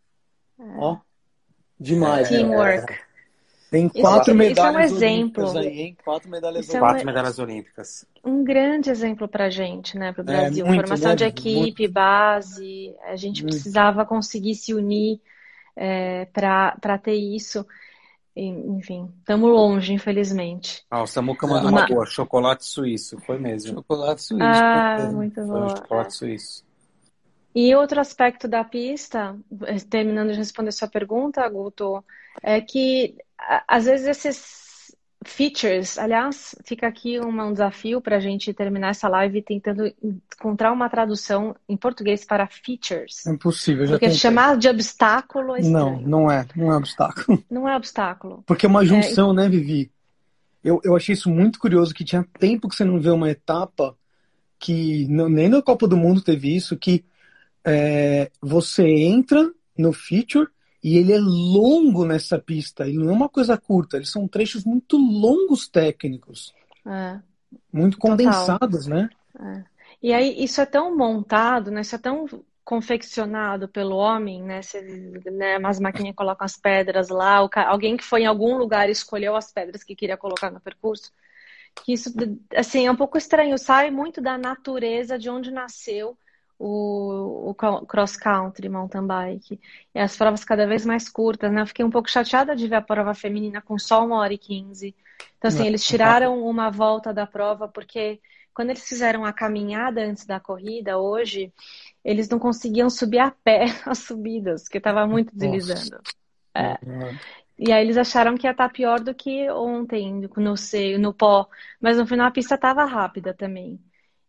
Ó. 0.79 0.97
Demais. 1.79 2.31
né? 2.31 2.39
Tem 3.75 3.87
Isso- 3.87 4.01
quatro 4.03 4.21
isso 4.21 4.31
é 4.31 4.33
um 4.35 4.37
medalhas 4.37 4.93
exemplo. 4.93 5.43
olímpicas 5.43 5.57
aí, 5.57 5.81
hein? 5.81 5.97
Quatro 6.05 6.31
medalhas 6.31 6.65
Isso 6.65 6.77
é 6.77 6.81
olímpicas. 6.81 6.93
Quatro 6.93 7.07
medalhas 7.07 7.39
olímpicas. 7.41 8.07
Um 8.25 8.45
grande 8.45 8.89
exemplo 8.91 9.27
pra 9.27 9.51
gente, 9.51 9.99
né, 9.99 10.13
pro 10.13 10.23
É, 10.23 10.25
Brasil. 10.25 10.65
muito, 10.65 10.81
Formação 10.83 11.11
né? 11.11 11.17
de 11.17 11.25
equipe, 11.25 11.89
base. 11.89 12.95
A 13.05 13.17
gente 13.17 13.43
Muito. 13.43 13.55
precisava 13.55 14.07
conseguir 14.07 14.55
se 14.55 14.73
unir 14.73 15.21
é, 15.77 16.27
para 16.27 16.77
para 16.81 16.97
ter 16.99 17.15
isso. 17.15 17.67
Enfim, 18.37 19.13
estamos 19.19 19.51
longe, 19.51 19.93
infelizmente. 19.93 20.85
Ah, 20.89 21.03
o 21.03 21.07
Samuca 21.09 21.45
mandou 21.47 21.69
Uma- 21.71 21.81
uma 21.81 21.87
boa. 21.89 22.07
Chocolate 22.07 22.65
suíço. 22.65 23.19
Foi 23.27 23.39
mesmo. 23.41 23.75
Chocolate 23.75 24.23
suíço. 24.23 24.45
Ah, 24.45 24.99
né? 25.01 25.09
muito 25.11 25.41
um 25.41 25.47
boa. 25.49 25.69
chocolate 25.71 26.15
suíço. 26.15 26.65
E 27.55 27.75
outro 27.75 28.01
aspecto 28.01 28.47
da 28.49 28.63
pista, 28.65 29.37
terminando 29.89 30.31
de 30.33 30.39
responder 30.39 30.73
sua 30.73 30.89
pergunta, 30.89 31.49
Guto, 31.49 32.05
é 32.43 32.61
que 32.61 33.15
a- 33.17 33.24
às 33.69 33.85
vezes 33.85 34.07
esses 34.07 34.65
features, 35.27 35.99
aliás, 35.99 36.55
fica 36.65 36.87
aqui 36.87 37.19
um 37.19 37.53
desafio 37.53 38.01
para 38.01 38.17
a 38.17 38.21
gente 38.21 38.53
terminar 38.53 38.89
essa 38.91 39.09
live 39.09 39.41
tentando 39.43 39.91
encontrar 40.03 40.71
uma 40.71 40.89
tradução 40.89 41.57
em 41.69 41.77
português 41.77 42.25
para 42.25 42.47
features. 42.47 43.27
É 43.27 43.31
impossível, 43.31 43.87
já 43.87 43.93
Porque 43.95 44.07
tentei. 44.07 44.19
chamar 44.19 44.57
de 44.59 44.69
obstáculo 44.69 45.57
é 45.57 45.63
Não, 45.63 45.93
estranho. 45.95 46.09
não 46.09 46.31
é. 46.31 46.47
Não 46.55 46.73
é 46.73 46.77
obstáculo. 46.77 47.43
Não 47.51 47.69
é 47.69 47.77
obstáculo. 47.77 48.43
Porque 48.47 48.67
é 48.67 48.69
uma 48.69 48.85
junção, 48.85 49.33
né, 49.33 49.49
Vivi? 49.49 49.91
Eu, 50.63 50.81
eu 50.85 50.95
achei 50.97 51.13
isso 51.15 51.31
muito 51.31 51.59
curioso, 51.59 51.95
que 51.95 52.05
tinha 52.05 52.27
tempo 52.39 52.69
que 52.69 52.75
você 52.75 52.85
não 52.85 52.99
vê 53.01 53.11
uma 53.11 53.31
etapa 53.31 53.97
que 54.59 55.07
não- 55.09 55.29
nem 55.29 55.49
na 55.49 55.61
Copa 55.63 55.87
do 55.87 55.97
Mundo 55.97 56.23
teve 56.23 56.55
isso, 56.55 56.77
que 56.77 57.05
é, 57.65 58.31
você 58.41 58.87
entra 58.87 59.51
no 59.77 59.93
feature 59.93 60.49
e 60.85 60.99
ele 60.99 61.15
é 61.15 61.19
longo 61.19 62.05
nessa 62.05 62.39
pista. 62.39 62.87
Ele 62.87 62.99
não 62.99 63.09
é 63.09 63.13
uma 63.13 63.29
coisa 63.31 63.57
curta, 63.57 63.97
eles 63.97 64.11
são 64.11 64.29
trechos 64.29 64.67
muito 64.67 64.99
longos 64.99 65.67
técnicos, 65.67 66.55
É. 66.87 67.19
muito 67.73 67.97
Total. 67.97 68.11
condensados, 68.11 68.87
né? 68.87 69.09
E 70.03 70.13
aí, 70.13 70.45
isso 70.45 70.61
é 70.61 70.67
tão 70.67 70.95
montado, 70.95 71.71
né? 71.71 71.81
Isso 71.81 71.95
é 71.95 71.99
tão 71.99 72.27
confeccionado 72.63 73.67
pelo 73.67 73.97
homem, 73.97 74.43
né? 74.43 74.61
Você, 74.61 74.83
né 75.33 75.57
as 75.65 75.81
maquininhas 75.81 76.17
colocam 76.17 76.45
as 76.45 76.57
pedras 76.59 77.09
lá, 77.09 77.43
o 77.43 77.49
alguém 77.67 77.97
que 77.97 78.05
foi 78.05 78.23
em 78.23 78.27
algum 78.27 78.57
lugar 78.59 78.91
escolheu 78.91 79.35
as 79.35 79.51
pedras 79.51 79.83
que 79.83 79.97
queria 79.97 80.19
colocar 80.19 80.51
no 80.51 80.61
percurso, 80.61 81.11
que 81.83 81.95
isso, 81.95 82.13
assim, 82.55 82.87
é 82.87 82.91
um 82.91 82.97
pouco 82.97 83.17
estranho, 83.17 83.57
sai 83.59 83.91
muito 83.91 84.21
da 84.21 84.37
natureza 84.37 85.19
de 85.19 85.31
onde 85.31 85.51
nasceu 85.51 86.17
o, 86.59 87.51
o 87.51 87.55
cross 87.55 88.17
country, 88.17 88.69
mountain 88.69 89.07
bike. 89.07 89.61
E 89.95 89.99
as 89.99 90.17
provas 90.17 90.45
cada 90.45 90.67
vez 90.67 90.85
mais 90.85 91.09
curtas, 91.09 91.53
né? 91.53 91.63
Eu 91.63 91.67
fiquei 91.67 91.85
um 91.85 91.91
pouco 91.91 92.11
chateada 92.11 92.55
de 92.55 92.69
ver 92.69 92.77
a 92.77 92.83
prova 92.83 93.15
feminina 93.15 93.61
com 93.61 93.79
só 93.79 94.05
uma 94.05 94.19
hora 94.19 94.33
e 94.33 94.39
quinze. 94.39 94.95
Então, 95.39 95.49
assim, 95.49 95.67
eles 95.67 95.85
tiraram 95.85 96.43
uma 96.47 96.71
volta 96.71 97.13
da 97.13 97.27
prova 97.27 97.69
porque 97.69 98.21
quando 98.55 98.71
eles 98.71 98.87
fizeram 98.89 99.25
a 99.25 99.33
caminhada 99.33 100.01
antes 100.01 100.25
da 100.25 100.39
corrida, 100.39 100.97
hoje, 100.97 101.53
eles 102.05 102.29
não 102.29 102.39
conseguiam 102.39 102.89
subir 102.89 103.19
a 103.19 103.31
pé 103.31 103.65
as 103.85 103.99
subidas, 103.99 104.63
porque 104.63 104.79
estava 104.79 105.07
muito 105.07 105.35
deslizando. 105.35 106.01
É. 106.55 106.79
E 107.59 107.73
aí 107.73 107.85
eles 107.85 107.97
acharam 107.97 108.37
que 108.37 108.47
ia 108.47 108.53
estar 108.53 108.69
tá 108.69 108.73
pior 108.73 109.01
do 109.01 109.15
que 109.15 109.51
ontem, 109.51 110.13
no, 110.37 110.55
no 110.99 111.15
pó. 111.15 111.49
Mas 111.81 111.99
no 111.99 112.07
final 112.07 112.27
a 112.27 112.31
pista 112.31 112.55
estava 112.55 112.85
rápida 112.85 113.35
também. 113.35 113.81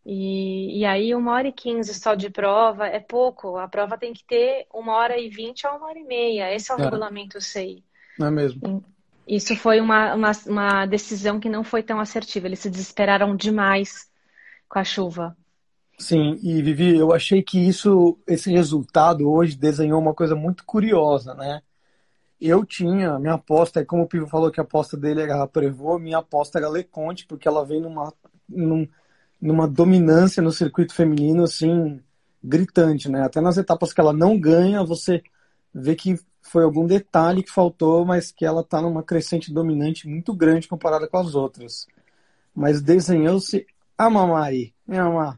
E, 0.05 0.79
e 0.79 0.85
aí, 0.85 1.15
uma 1.15 1.31
hora 1.31 1.47
e 1.47 1.51
quinze 1.51 1.93
só 1.95 2.13
de 2.13 2.29
prova 2.29 2.85
é 2.85 2.99
pouco. 2.99 3.57
A 3.57 3.67
prova 3.67 3.97
tem 3.97 4.13
que 4.13 4.23
ter 4.23 4.67
uma 4.71 4.93
hora 4.93 5.19
e 5.19 5.29
vinte 5.29 5.65
a 5.65 5.73
uma 5.73 5.87
hora 5.87 5.97
e 5.97 6.03
meia. 6.03 6.53
Esse 6.53 6.71
é 6.71 6.75
o 6.75 6.79
é. 6.79 6.83
regulamento 6.83 7.41
SEI. 7.41 7.83
Não 8.19 8.27
é 8.27 8.31
mesmo? 8.31 8.83
Isso 9.27 9.55
foi 9.55 9.81
uma, 9.81 10.13
uma, 10.13 10.31
uma, 10.45 10.85
decisão 10.85 11.39
que 11.39 11.49
não 11.49 11.63
foi 11.63 11.81
tão 11.81 11.99
assertiva. 11.99 12.45
Eles 12.45 12.59
se 12.59 12.69
desesperaram 12.69 13.35
demais 13.35 14.07
com 14.69 14.77
a 14.77 14.83
chuva. 14.83 15.35
Sim, 15.97 16.37
e 16.43 16.61
Vivi, 16.61 16.95
eu 16.97 17.11
achei 17.11 17.41
que 17.41 17.57
isso, 17.57 18.19
esse 18.27 18.51
resultado 18.51 19.27
hoje 19.31 19.57
desenhou 19.57 19.99
uma 19.99 20.13
coisa 20.13 20.35
muito 20.35 20.65
curiosa, 20.65 21.33
né? 21.33 21.61
Eu 22.39 22.65
tinha, 22.65 23.17
minha 23.17 23.35
aposta, 23.35 23.83
como 23.83 24.03
o 24.03 24.07
Pivo 24.07 24.27
falou 24.27 24.51
que 24.51 24.59
a 24.59 24.63
aposta 24.63 24.97
dele 24.97 25.21
era 25.21 25.41
a 25.41 25.47
Prevô, 25.47 25.97
minha 25.97 26.17
aposta 26.17 26.59
era 26.59 26.69
Leconte, 26.69 27.25
porque 27.25 27.47
ela 27.47 27.65
vem 27.65 27.79
numa, 27.79 28.13
num, 28.47 28.85
numa 29.45 29.67
dominância 29.67 30.41
no 30.41 30.51
circuito 30.51 30.95
feminino, 30.95 31.43
assim, 31.43 32.01
gritante, 32.43 33.07
né? 33.07 33.21
Até 33.21 33.39
nas 33.39 33.57
etapas 33.57 33.93
que 33.93 34.01
ela 34.01 34.11
não 34.11 34.39
ganha, 34.39 34.83
você 34.83 35.21
vê 35.71 35.95
que 35.95 36.19
foi 36.41 36.63
algum 36.63 36.87
detalhe 36.87 37.43
que 37.43 37.51
faltou, 37.51 38.03
mas 38.05 38.31
que 38.31 38.43
ela 38.43 38.61
está 38.61 38.81
numa 38.81 39.03
crescente 39.03 39.53
dominante 39.53 40.07
muito 40.07 40.33
grande 40.33 40.67
comparada 40.67 41.07
com 41.07 41.17
as 41.17 41.35
outras. 41.35 41.85
Mas 42.55 42.81
desenhou-se 42.81 43.67
a 43.95 44.09
mamãe, 44.09 44.73
minha 44.87 45.03
mamãe. 45.03 45.37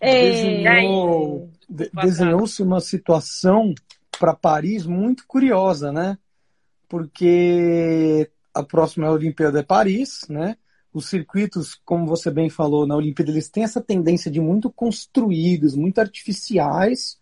Desenhou, 0.00 1.50
de, 1.68 1.90
desenhou-se 1.92 2.62
uma 2.62 2.80
situação 2.80 3.74
para 4.18 4.34
Paris 4.34 4.86
muito 4.86 5.26
curiosa, 5.26 5.92
né? 5.92 6.16
Porque 6.88 8.30
a 8.54 8.62
próxima 8.62 9.10
Olimpíada 9.10 9.60
é 9.60 9.62
Paris, 9.62 10.26
né? 10.30 10.56
Os 10.92 11.08
circuitos, 11.08 11.74
como 11.84 12.06
você 12.06 12.30
bem 12.30 12.50
falou, 12.50 12.86
na 12.86 12.96
Olimpíada, 12.96 13.30
eles 13.30 13.48
têm 13.48 13.62
essa 13.62 13.80
tendência 13.80 14.30
de 14.30 14.40
muito 14.40 14.70
construídos, 14.70 15.76
muito 15.76 16.00
artificiais, 16.00 17.18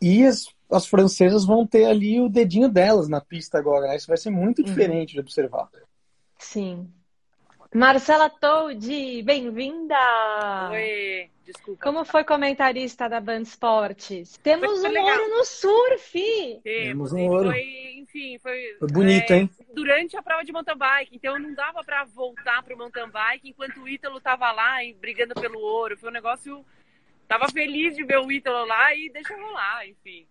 e 0.00 0.24
as, 0.24 0.46
as 0.70 0.86
francesas 0.86 1.44
vão 1.44 1.66
ter 1.66 1.84
ali 1.84 2.20
o 2.20 2.28
dedinho 2.28 2.68
delas 2.68 3.08
na 3.08 3.20
pista 3.20 3.58
agora, 3.58 3.88
né? 3.88 3.96
Isso 3.96 4.08
vai 4.08 4.16
ser 4.16 4.30
muito 4.30 4.60
uhum. 4.60 4.64
diferente 4.64 5.12
de 5.12 5.20
observar. 5.20 5.68
Sim. 6.38 6.88
Marcela 7.72 8.28
Toad, 8.28 9.22
bem-vinda! 9.22 9.94
Oi! 10.72 11.30
Desculpa. 11.44 11.80
Como 11.84 12.04
foi 12.04 12.24
comentarista 12.24 13.08
da 13.08 13.20
Band 13.20 13.42
Esportes? 13.42 14.36
Temos 14.38 14.82
um 14.82 15.00
ouro 15.00 15.28
no 15.30 15.44
surf! 15.44 16.60
Temos 16.64 17.12
um 17.12 17.28
ouro. 17.28 17.50
Foi, 17.50 17.94
enfim, 17.98 18.40
foi, 18.40 18.74
foi 18.76 18.88
bonito, 18.88 19.32
é, 19.32 19.38
hein? 19.38 19.50
Durante 19.72 20.16
a 20.16 20.22
prova 20.22 20.44
de 20.44 20.50
mountain 20.50 20.76
bike, 20.76 21.14
então 21.14 21.38
não 21.38 21.54
dava 21.54 21.84
para 21.84 22.02
voltar 22.06 22.60
pro 22.64 22.76
mountain 22.76 23.08
bike 23.08 23.50
enquanto 23.50 23.80
o 23.80 23.88
Ítalo 23.88 24.20
tava 24.20 24.50
lá 24.50 24.78
brigando 25.00 25.34
pelo 25.34 25.60
ouro. 25.60 25.96
Foi 25.96 26.08
um 26.08 26.12
negócio. 26.12 26.66
Tava 27.28 27.48
feliz 27.50 27.94
de 27.94 28.02
ver 28.02 28.18
o 28.18 28.32
Ítalo 28.32 28.66
lá 28.66 28.92
e 28.96 29.08
deixa 29.10 29.36
rolar, 29.36 29.86
enfim. 29.86 30.26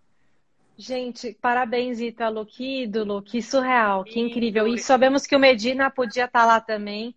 Gente, 0.76 1.32
parabéns, 1.40 2.00
Ítalo. 2.00 2.44
Que 2.44 2.82
ídolo, 2.82 3.22
que 3.22 3.40
surreal, 3.40 4.04
que 4.04 4.20
incrível. 4.20 4.68
E 4.68 4.78
sabemos 4.78 5.26
que 5.26 5.34
o 5.34 5.40
Medina 5.40 5.90
podia 5.90 6.26
estar 6.26 6.40
tá 6.40 6.46
lá 6.46 6.60
também. 6.60 7.14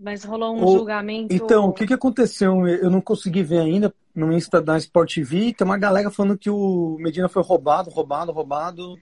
Mas 0.00 0.24
rolou 0.24 0.56
um 0.56 0.64
o... 0.64 0.78
julgamento. 0.78 1.34
Então, 1.34 1.68
o 1.68 1.72
que, 1.72 1.86
que 1.86 1.94
aconteceu? 1.94 2.66
Eu 2.66 2.90
não 2.90 3.00
consegui 3.00 3.42
ver 3.42 3.60
ainda 3.60 3.92
no 4.14 4.32
Insta 4.32 4.60
da 4.60 4.76
Sport 4.78 5.14
TV. 5.14 5.52
Tem 5.52 5.64
uma 5.64 5.78
galera 5.78 6.10
falando 6.10 6.38
que 6.38 6.50
o 6.50 6.96
Medina 6.98 7.28
foi 7.28 7.42
roubado, 7.42 7.90
roubado, 7.90 8.32
roubado. 8.32 8.96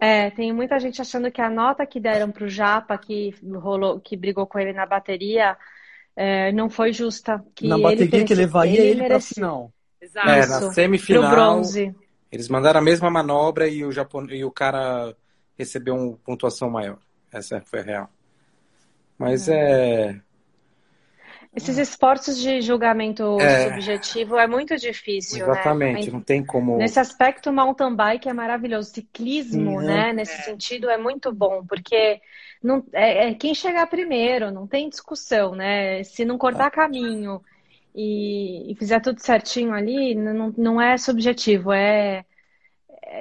É, 0.00 0.30
tem 0.30 0.52
muita 0.52 0.78
gente 0.78 1.00
achando 1.00 1.30
que 1.30 1.40
a 1.40 1.50
nota 1.50 1.84
que 1.84 1.98
deram 1.98 2.30
para 2.30 2.44
o 2.44 2.48
Japa, 2.48 2.96
que 2.96 3.34
rolou, 3.56 3.98
que 3.98 4.16
brigou 4.16 4.46
com 4.46 4.58
ele 4.58 4.72
na 4.72 4.86
bateria, 4.86 5.56
é, 6.14 6.52
não 6.52 6.70
foi 6.70 6.92
justa. 6.92 7.44
Que 7.54 7.66
na 7.66 7.78
bateria 7.78 8.24
que 8.24 8.34
levaria 8.34 8.80
ele, 8.80 9.00
ele 9.00 9.08
para 9.08 9.20
final. 9.20 9.72
Exato. 10.00 10.28
É, 10.28 10.46
na 10.46 10.70
semifinal. 10.70 11.30
bronze. 11.30 11.94
Eles 12.30 12.48
mandaram 12.48 12.78
a 12.78 12.82
mesma 12.82 13.10
manobra 13.10 13.66
e 13.66 13.84
o, 13.84 13.90
Japon... 13.90 14.26
e 14.30 14.44
o 14.44 14.50
cara 14.50 15.16
recebeu 15.58 15.96
uma 15.96 16.16
pontuação 16.18 16.70
maior. 16.70 16.98
Essa 17.32 17.60
foi 17.64 17.80
a 17.80 17.82
real. 17.82 18.10
Mas 19.18 19.48
é. 19.48 20.12
é... 20.12 20.20
Esses 21.54 21.76
esportes 21.76 22.38
de 22.38 22.60
julgamento 22.60 23.40
é... 23.40 23.68
subjetivo 23.68 24.36
é 24.36 24.46
muito 24.46 24.76
difícil, 24.76 25.46
né? 25.46 25.52
Exatamente, 25.52 26.06
né? 26.06 26.12
não 26.12 26.20
tem 26.20 26.44
como. 26.44 26.76
Nesse 26.76 27.00
aspecto, 27.00 27.50
o 27.50 27.52
mountain 27.52 27.94
bike 27.94 28.28
é 28.28 28.32
maravilhoso. 28.32 28.90
Ciclismo, 28.90 29.72
uhum. 29.72 29.80
né? 29.80 30.12
Nesse 30.12 30.40
sentido, 30.42 30.88
é 30.88 30.96
muito 30.96 31.32
bom, 31.32 31.64
porque 31.66 32.20
não, 32.62 32.84
é, 32.92 33.28
é, 33.28 33.34
quem 33.34 33.54
chegar 33.54 33.86
primeiro, 33.88 34.52
não 34.52 34.66
tem 34.66 34.88
discussão, 34.88 35.54
né? 35.54 36.04
Se 36.04 36.24
não 36.24 36.38
cortar 36.38 36.70
caminho 36.70 37.42
e, 37.94 38.70
e 38.70 38.74
fizer 38.76 39.00
tudo 39.00 39.20
certinho 39.20 39.72
ali, 39.72 40.14
não, 40.14 40.54
não 40.56 40.80
é 40.80 40.96
subjetivo, 40.96 41.72
é 41.72 42.24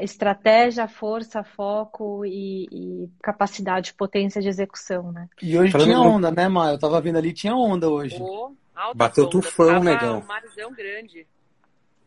estratégia, 0.01 0.87
força, 0.87 1.43
foco 1.43 2.25
e, 2.25 2.67
e, 2.71 3.09
capacidade, 3.21 3.93
potência 3.93 4.41
de 4.41 4.47
execução, 4.47 5.11
né? 5.11 5.27
E 5.41 5.57
hoje 5.57 5.71
Falando 5.71 5.87
tinha 5.87 5.99
onda, 5.99 6.31
né, 6.31 6.47
Maio? 6.47 6.75
Eu 6.75 6.79
tava 6.79 6.99
vendo 7.01 7.17
ali, 7.17 7.33
tinha 7.33 7.55
onda 7.55 7.89
hoje. 7.89 8.17
Oh, 8.19 8.51
Bateu 8.95 9.27
tufão, 9.27 9.83
negão. 9.83 10.19
Um 10.19 10.25
marzão 10.25 10.71
grande. 10.73 11.25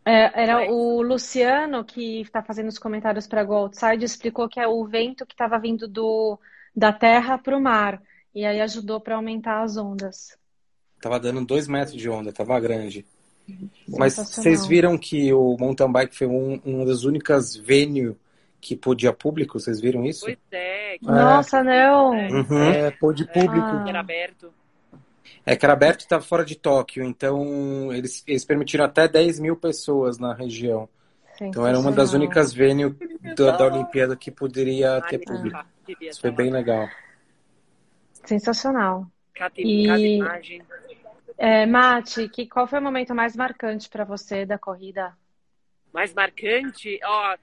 É, 0.04 0.42
era 0.42 0.54
Mas... 0.56 0.70
o 0.70 1.02
Luciano, 1.02 1.84
que 1.84 2.22
está 2.22 2.42
fazendo 2.42 2.68
os 2.68 2.78
comentários 2.78 3.26
para 3.26 3.44
Go 3.44 3.54
Outside, 3.54 4.04
explicou 4.04 4.48
que 4.48 4.60
é 4.60 4.66
o 4.66 4.84
vento 4.84 5.26
que 5.26 5.34
estava 5.34 5.58
vindo 5.58 5.86
do, 5.86 6.38
da 6.74 6.92
terra 6.92 7.38
para 7.38 7.56
o 7.56 7.60
mar. 7.60 8.00
E 8.34 8.44
aí 8.44 8.60
ajudou 8.60 9.00
para 9.00 9.16
aumentar 9.16 9.62
as 9.62 9.76
ondas. 9.76 10.38
Tava 11.00 11.18
dando 11.18 11.44
dois 11.44 11.66
metros 11.66 11.96
de 11.96 12.08
onda, 12.08 12.32
tava 12.32 12.58
grande. 12.60 13.06
Mas 13.88 14.14
vocês 14.14 14.66
viram 14.66 14.96
que 14.98 15.32
o 15.32 15.56
mountain 15.58 15.90
bike 15.90 16.16
foi 16.16 16.26
um, 16.26 16.60
uma 16.64 16.84
das 16.84 17.04
únicas 17.04 17.56
venues 17.56 18.14
que 18.60 18.76
podia 18.76 19.12
público? 19.12 19.58
Vocês 19.58 19.80
viram 19.80 20.04
isso? 20.04 20.26
Pois 20.26 20.38
é. 20.52 20.98
Que... 20.98 21.06
Nossa, 21.06 21.62
não. 21.62 22.10
Uhum. 22.10 22.62
É, 22.70 22.90
pôde 22.90 23.24
público. 23.26 23.66
Ah. 23.66 23.84
Era 23.88 24.00
aberto. 24.00 24.52
É 25.44 25.56
que 25.56 25.64
era 25.64 25.72
aberto 25.72 26.00
e 26.00 26.04
estava 26.04 26.22
fora 26.22 26.44
de 26.44 26.54
Tóquio, 26.54 27.02
então 27.02 27.92
eles, 27.92 28.22
eles 28.26 28.44
permitiram 28.44 28.84
até 28.84 29.08
10 29.08 29.40
mil 29.40 29.56
pessoas 29.56 30.18
na 30.18 30.34
região. 30.34 30.88
Então 31.40 31.66
era 31.66 31.78
uma 31.78 31.90
das 31.90 32.12
únicas 32.12 32.52
venues 32.52 32.94
da, 33.34 33.56
da 33.56 33.66
Olimpíada 33.66 34.14
que 34.14 34.30
poderia 34.30 35.00
ter 35.08 35.18
público. 35.18 35.58
Isso 36.00 36.20
foi 36.20 36.30
bem 36.30 36.50
legal. 36.50 36.86
Sensacional. 38.24 39.06
e... 39.56 40.18
imagem. 40.18 40.62
É, 41.42 41.64
Mate, 41.64 42.28
que, 42.28 42.46
qual 42.46 42.66
foi 42.66 42.78
o 42.78 42.82
momento 42.82 43.14
mais 43.14 43.34
marcante 43.34 43.88
para 43.88 44.04
você 44.04 44.44
da 44.44 44.58
corrida? 44.58 45.16
Mais 45.90 46.12
marcante? 46.12 47.00
Ó, 47.02 47.36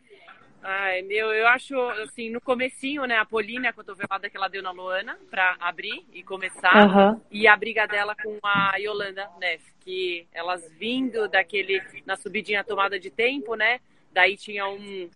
ai, 0.61 1.01
meu, 1.01 1.33
eu 1.33 1.47
acho, 1.47 1.75
assim, 2.03 2.29
no 2.29 2.39
comecinho, 2.39 3.05
né, 3.05 3.17
a 3.17 3.25
Polina, 3.25 3.69
a 3.69 3.73
cotovelada 3.73 4.29
que 4.29 4.37
ela 4.37 4.49
deu 4.49 4.61
na 4.61 4.69
Luana 4.69 5.17
para 5.31 5.57
abrir 5.59 6.05
e 6.13 6.21
começar, 6.21 6.87
uhum. 6.87 7.21
e 7.31 7.47
a 7.47 7.57
briga 7.57 7.87
dela 7.87 8.15
com 8.15 8.37
a 8.43 8.75
Yolanda 8.77 9.31
Neff, 9.39 9.65
que 9.79 10.27
elas 10.31 10.71
vindo 10.73 11.27
daquele, 11.27 11.81
na 12.05 12.15
subidinha 12.15 12.63
tomada 12.63 12.99
de 12.99 13.09
tempo, 13.09 13.55
né, 13.55 13.79
daí 14.11 14.37
tinha 14.37 14.67
um, 14.67 15.09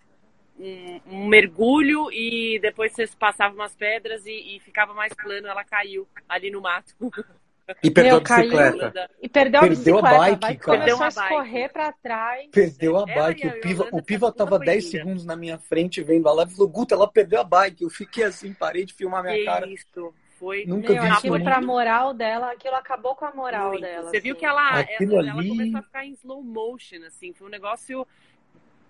um, 0.59 1.01
um, 1.05 1.27
mergulho 1.27 2.11
e 2.11 2.57
depois 2.59 2.93
você 2.93 3.05
passava 3.07 3.53
umas 3.53 3.75
pedras 3.75 4.25
e, 4.25 4.55
e, 4.55 4.59
ficava 4.59 4.91
mais 4.91 5.13
plano, 5.13 5.47
ela 5.47 5.63
caiu 5.63 6.07
ali 6.27 6.49
no 6.49 6.61
mato. 6.61 6.95
E 7.83 7.91
perdeu 7.91 8.11
Meu, 8.11 8.17
a 8.17 8.19
bicicleta. 8.19 8.91
Caiu, 8.91 9.09
e 9.21 9.29
perdeu, 9.29 9.61
perdeu 9.61 9.99
a, 9.99 10.01
bicicleta. 10.01 10.07
a 10.07 10.35
bike, 10.35 10.59
cara. 10.59 10.79
Começou 10.79 11.23
a 11.23 11.29
correr 11.29 11.69
para 11.69 11.91
trás. 11.93 12.49
Perdeu 12.51 12.97
a 12.97 13.05
bike. 13.05 13.47
o 13.47 13.61
Piva, 13.61 13.87
o 13.91 14.01
Piva 14.01 14.31
tava 14.31 14.59
10 14.59 14.89
segundos 14.89 15.25
na 15.25 15.35
minha 15.35 15.57
frente 15.57 16.01
vendo 16.01 16.27
a 16.27 16.33
live 16.33 16.51
e 16.51 16.55
falou, 16.55 16.71
Guta, 16.71 16.95
ela 16.95 17.07
perdeu 17.07 17.41
a 17.41 17.43
bike. 17.43 17.83
Eu 17.83 17.89
fiquei 17.89 18.23
assim, 18.23 18.53
parei 18.53 18.85
de 18.85 18.93
filmar 18.93 19.23
minha 19.23 19.35
que 19.35 19.45
cara. 19.45 19.67
Isso. 19.67 20.13
Foi 20.39 20.65
Nunca 20.65 20.93
Meu, 20.93 21.03
vi 21.03 21.09
aquilo 21.09 21.35
isso 21.35 21.45
pra 21.45 21.61
moral 21.61 22.15
dela, 22.15 22.51
aquilo 22.51 22.73
acabou 22.73 23.15
com 23.15 23.25
a 23.25 23.31
moral 23.31 23.69
muito. 23.69 23.81
dela. 23.81 24.09
Você 24.09 24.17
assim. 24.17 24.23
viu 24.23 24.35
que 24.35 24.43
ela, 24.43 24.79
ela, 24.79 24.79
ali... 24.79 25.15
ela 25.15 25.33
começou 25.33 25.79
a 25.79 25.83
ficar 25.83 26.05
em 26.05 26.13
slow 26.13 26.41
motion, 26.41 27.03
assim, 27.05 27.31
foi 27.31 27.45
um 27.45 27.51
negócio 27.51 28.07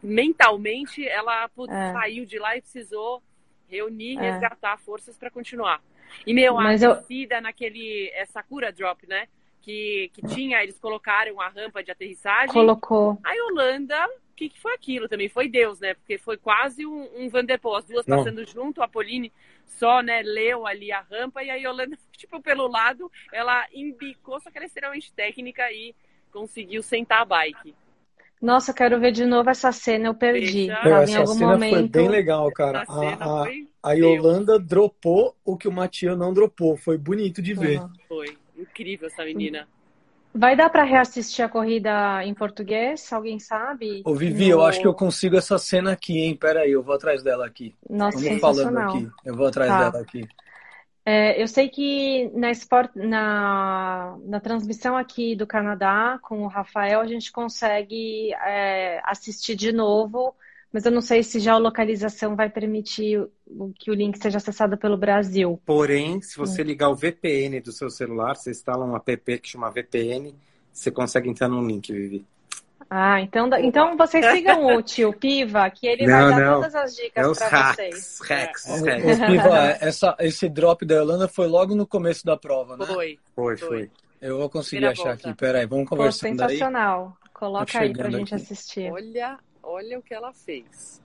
mentalmente 0.02 1.08
ela 1.08 1.44
é. 1.70 1.94
saiu 1.94 2.26
de 2.26 2.40
lá 2.40 2.58
e 2.58 2.62
precisou 2.62 3.22
reunir, 3.68 4.18
é. 4.18 4.32
resgatar 4.32 4.78
forças 4.78 5.18
para 5.18 5.30
continuar. 5.30 5.82
E, 6.26 6.34
meu, 6.34 6.56
Mas 6.56 6.84
a 6.84 6.94
descida 6.94 7.36
eu... 7.36 7.42
naquele 7.42 8.10
é, 8.14 8.26
Sakura 8.26 8.72
Drop, 8.72 9.08
né? 9.08 9.28
Que, 9.62 10.10
que 10.14 10.24
tinha, 10.24 10.64
eles 10.64 10.80
colocaram 10.80 11.40
a 11.40 11.48
rampa 11.48 11.84
de 11.84 11.92
aterrissagem. 11.92 12.52
Colocou. 12.52 13.20
A 13.24 13.32
Yolanda, 13.34 14.08
o 14.08 14.36
que, 14.36 14.50
que 14.50 14.60
foi 14.60 14.74
aquilo 14.74 15.08
também? 15.08 15.30
Foi 15.30 15.48
Deus, 15.48 15.80
né? 15.80 15.94
Porque 15.94 16.18
foi 16.18 16.36
quase 16.36 16.86
um, 16.86 17.08
um 17.16 17.30
Vanderpool, 17.30 17.76
as 17.76 17.86
duas 17.86 18.06
Não. 18.08 18.18
passando 18.18 18.44
junto, 18.46 18.82
a 18.82 18.88
Pauline 18.88 19.32
só, 19.68 20.02
né, 20.02 20.22
leu 20.22 20.68
ali 20.68 20.92
a 20.92 21.02
rampa 21.02 21.44
e 21.44 21.50
a 21.50 21.56
Yolanda, 21.56 21.98
tipo, 22.12 22.42
pelo 22.42 22.68
lado, 22.68 23.12
ela 23.32 23.66
embicou, 23.74 24.40
só 24.40 24.52
que 24.52 24.58
ela 24.58 24.66
é 24.66 24.68
extremamente 24.68 25.14
técnica 25.14 25.72
e 25.72 25.96
conseguiu 26.32 26.84
sentar 26.84 27.22
a 27.22 27.26
bike. 27.26 27.76
Nossa, 28.42 28.74
quero 28.74 29.00
ver 29.00 29.12
de 29.12 29.24
novo 29.24 29.50
essa 29.50 29.72
cena, 29.72 30.08
eu 30.08 30.16
perdi. 30.16 30.68
Meu, 30.68 30.96
essa 30.96 31.12
em 31.12 31.16
algum 31.18 31.34
cena 31.34 31.52
momento... 31.52 31.74
foi 31.74 31.88
bem 31.88 32.10
legal, 32.10 32.52
cara. 32.52 32.84
A, 32.88 33.44
a, 33.44 33.46
a 33.84 33.94
Yolanda 33.94 34.58
dropou 34.58 35.36
o 35.46 35.56
que 35.56 35.68
o 35.68 35.72
Matias 35.72 36.18
não 36.18 36.34
dropou. 36.34 36.76
Foi 36.76 36.98
bonito 36.98 37.42
de 37.42 37.54
ver. 37.54 37.80
Uhum. 37.80 37.90
Foi. 38.08 38.38
Incrível 38.58 39.08
essa 39.08 39.24
menina. 39.24 39.68
Vai 40.34 40.56
dar 40.56 40.70
para 40.70 40.84
reassistir 40.84 41.44
a 41.44 41.50
corrida 41.50 42.24
em 42.24 42.34
português? 42.34 43.12
Alguém 43.12 43.38
sabe? 43.38 44.02
Ô, 44.06 44.16
Vivi, 44.16 44.46
no... 44.46 44.52
eu 44.52 44.62
acho 44.64 44.80
que 44.80 44.88
eu 44.88 44.94
consigo 44.94 45.36
essa 45.36 45.58
cena 45.58 45.92
aqui, 45.92 46.20
hein? 46.20 46.36
Pera 46.36 46.62
aí, 46.62 46.72
eu 46.72 46.82
vou 46.82 46.96
atrás 46.96 47.22
dela 47.22 47.46
aqui. 47.46 47.76
Nossa, 47.90 48.18
Vamos 48.18 48.40
falando 48.40 48.78
aqui. 48.78 49.10
Eu 49.26 49.36
vou 49.36 49.48
atrás 49.48 49.70
tá. 49.70 49.90
dela 49.90 50.02
aqui. 50.02 50.28
É, 51.04 51.42
eu 51.42 51.48
sei 51.48 51.68
que 51.68 52.30
na, 52.34 52.52
na, 52.96 54.18
na 54.24 54.40
transmissão 54.40 54.96
aqui 54.96 55.36
do 55.36 55.48
Canadá, 55.48 56.20
com 56.22 56.44
o 56.44 56.48
Rafael, 56.48 57.02
a 57.02 57.08
gente 57.08 57.32
consegue 57.32 58.34
é, 58.34 59.02
assistir 59.04 59.56
de 59.56 59.72
novo, 59.72 60.36
mas 60.72 60.86
eu 60.86 60.92
não 60.92 61.02
sei 61.02 61.24
se 61.24 61.40
já 61.40 61.54
a 61.54 61.58
localização 61.58 62.36
vai 62.36 62.50
permitir 62.50 63.28
que 63.76 63.90
o 63.90 63.96
link 63.96 64.18
seja 64.18 64.38
acessado 64.38 64.78
pelo 64.78 64.96
Brasil. 64.96 65.60
Porém, 65.66 66.22
se 66.22 66.38
você 66.38 66.62
hum. 66.62 66.66
ligar 66.66 66.90
o 66.90 66.96
VPN 66.96 67.60
do 67.60 67.72
seu 67.72 67.90
celular, 67.90 68.36
você 68.36 68.52
instala 68.52 68.86
um 68.86 68.96
app 68.96 69.40
que 69.40 69.50
chama 69.50 69.72
VPN, 69.72 70.36
você 70.72 70.92
consegue 70.92 71.30
entrar 71.30 71.50
no 71.50 71.66
link, 71.66 71.92
Vivi. 71.92 72.26
Ah, 72.94 73.22
então, 73.22 73.50
então 73.60 73.96
vocês 73.96 74.26
sigam 74.34 74.66
o 74.66 74.82
tio 74.82 75.14
Piva, 75.14 75.70
que 75.70 75.88
ele 75.88 76.06
não, 76.06 76.14
vai 76.14 76.30
dar 76.30 76.40
não. 76.42 76.54
todas 76.56 76.76
as 76.76 76.94
dicas 76.94 77.42
é 77.42 77.48
para 77.50 77.74
vocês. 77.74 78.20
Hacks, 78.20 78.68
é. 78.68 78.98
hacks. 78.98 79.20
Piva, 79.28 79.58
essa, 79.80 80.16
esse 80.20 80.50
drop 80.50 80.86
da 80.86 80.96
Yolanda 80.96 81.26
foi 81.30 81.48
logo 81.48 81.74
no 81.74 81.88
começo 81.88 82.26
da 82.26 82.36
prova, 82.36 82.76
né? 82.76 82.86
Foi. 82.86 83.18
Foi, 83.34 83.56
foi. 83.56 83.92
Eu 84.22 84.40
vou 84.40 84.50
conseguir 84.50 84.88
Primeira 84.88 84.92
achar 84.92 85.16
volta. 85.16 85.30
aqui. 85.30 85.38
Peraí, 85.38 85.66
vamos 85.66 85.88
conversar 85.88 86.28
sensacional. 86.28 87.18
Aí. 87.24 87.30
Coloca 87.34 87.80
aí 87.80 87.94
pra 87.94 88.10
gente 88.10 88.36
aqui. 88.36 88.44
assistir. 88.44 88.92
Olha, 88.92 89.40
olha 89.64 89.98
o 89.98 90.02
que 90.02 90.14
ela 90.14 90.34
fez. 90.34 91.02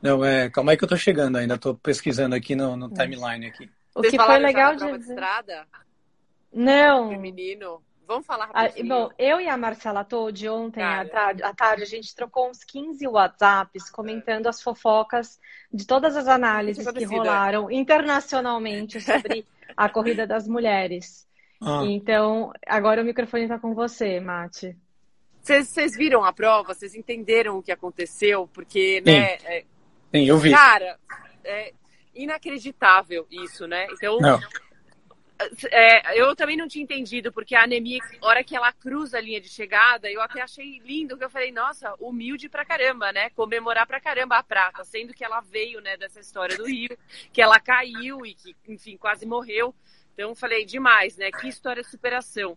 Não, 0.00 0.24
é, 0.24 0.48
calma 0.48 0.72
aí 0.72 0.78
que 0.78 0.84
eu 0.84 0.88
tô 0.88 0.96
chegando 0.96 1.36
ainda, 1.36 1.58
tô 1.58 1.74
pesquisando 1.74 2.34
aqui 2.34 2.56
no, 2.56 2.74
no 2.74 2.88
timeline 2.88 3.48
aqui. 3.48 3.70
O 3.94 4.00
que 4.00 4.16
foi 4.16 4.38
legal 4.38 4.74
de... 4.76 4.90
de 4.90 5.10
estrada? 5.10 5.66
Não. 6.50 7.10
Feminino. 7.10 7.82
Vamos 8.06 8.26
falar 8.26 8.50
ah, 8.52 8.62
rapidinho. 8.62 8.88
bom, 8.88 9.10
eu 9.18 9.40
e 9.40 9.48
a 9.48 9.56
Marcela 9.56 10.04
Todd, 10.04 10.48
ontem 10.48 10.82
à 10.82 11.04
tarde, 11.04 11.42
à 11.42 11.54
tarde, 11.54 11.82
a 11.82 11.86
gente 11.86 12.14
trocou 12.14 12.50
uns 12.50 12.64
15 12.64 13.06
WhatsApps 13.06 13.90
comentando 13.90 14.46
as 14.48 14.60
fofocas 14.60 15.40
de 15.72 15.86
todas 15.86 16.16
as 16.16 16.26
análises 16.26 16.86
que 16.90 17.04
rolaram 17.04 17.70
internacionalmente 17.70 19.00
sobre 19.00 19.46
a 19.76 19.88
corrida 19.88 20.26
das 20.26 20.46
mulheres. 20.46 21.26
Ah. 21.60 21.82
Então, 21.84 22.52
agora 22.66 23.02
o 23.02 23.04
microfone 23.04 23.44
está 23.44 23.58
com 23.58 23.74
você, 23.74 24.18
Mate. 24.20 24.76
Vocês 25.40 25.96
viram 25.96 26.24
a 26.24 26.32
prova? 26.32 26.74
Vocês 26.74 26.94
entenderam 26.94 27.58
o 27.58 27.62
que 27.62 27.72
aconteceu? 27.72 28.48
Porque, 28.52 29.02
Sim. 29.04 29.10
né? 29.10 29.36
É... 29.44 29.64
Sim, 30.14 30.24
eu 30.24 30.38
vi. 30.38 30.50
Cara, 30.50 30.98
é 31.44 31.72
inacreditável 32.14 33.26
isso, 33.30 33.66
né? 33.66 33.86
Então, 33.92 34.18
Não 34.20 34.38
é, 35.70 36.20
eu 36.20 36.34
também 36.34 36.56
não 36.56 36.68
tinha 36.68 36.82
entendido, 36.82 37.32
porque 37.32 37.54
a 37.54 37.62
anemia, 37.62 38.00
hora 38.20 38.42
que 38.44 38.56
ela 38.56 38.72
cruza 38.72 39.18
a 39.18 39.20
linha 39.20 39.40
de 39.40 39.48
chegada, 39.48 40.10
eu 40.10 40.20
até 40.20 40.40
achei 40.40 40.78
lindo, 40.80 41.16
que 41.16 41.24
eu 41.24 41.30
falei, 41.30 41.52
nossa, 41.52 41.94
humilde 41.98 42.48
pra 42.48 42.64
caramba, 42.64 43.12
né? 43.12 43.30
Comemorar 43.30 43.86
pra 43.86 44.00
caramba 44.00 44.36
a 44.36 44.42
prata, 44.42 44.84
sendo 44.84 45.14
que 45.14 45.24
ela 45.24 45.40
veio, 45.40 45.80
né, 45.80 45.96
dessa 45.96 46.20
história 46.20 46.56
do 46.56 46.66
Rio, 46.66 46.96
que 47.32 47.40
ela 47.40 47.60
caiu 47.60 48.24
e 48.26 48.34
que, 48.34 48.56
enfim, 48.68 48.96
quase 48.96 49.26
morreu. 49.26 49.74
Então, 50.14 50.34
falei, 50.34 50.64
demais, 50.64 51.16
né? 51.16 51.30
Que 51.30 51.48
história 51.48 51.82
de 51.82 51.88
superação. 51.88 52.56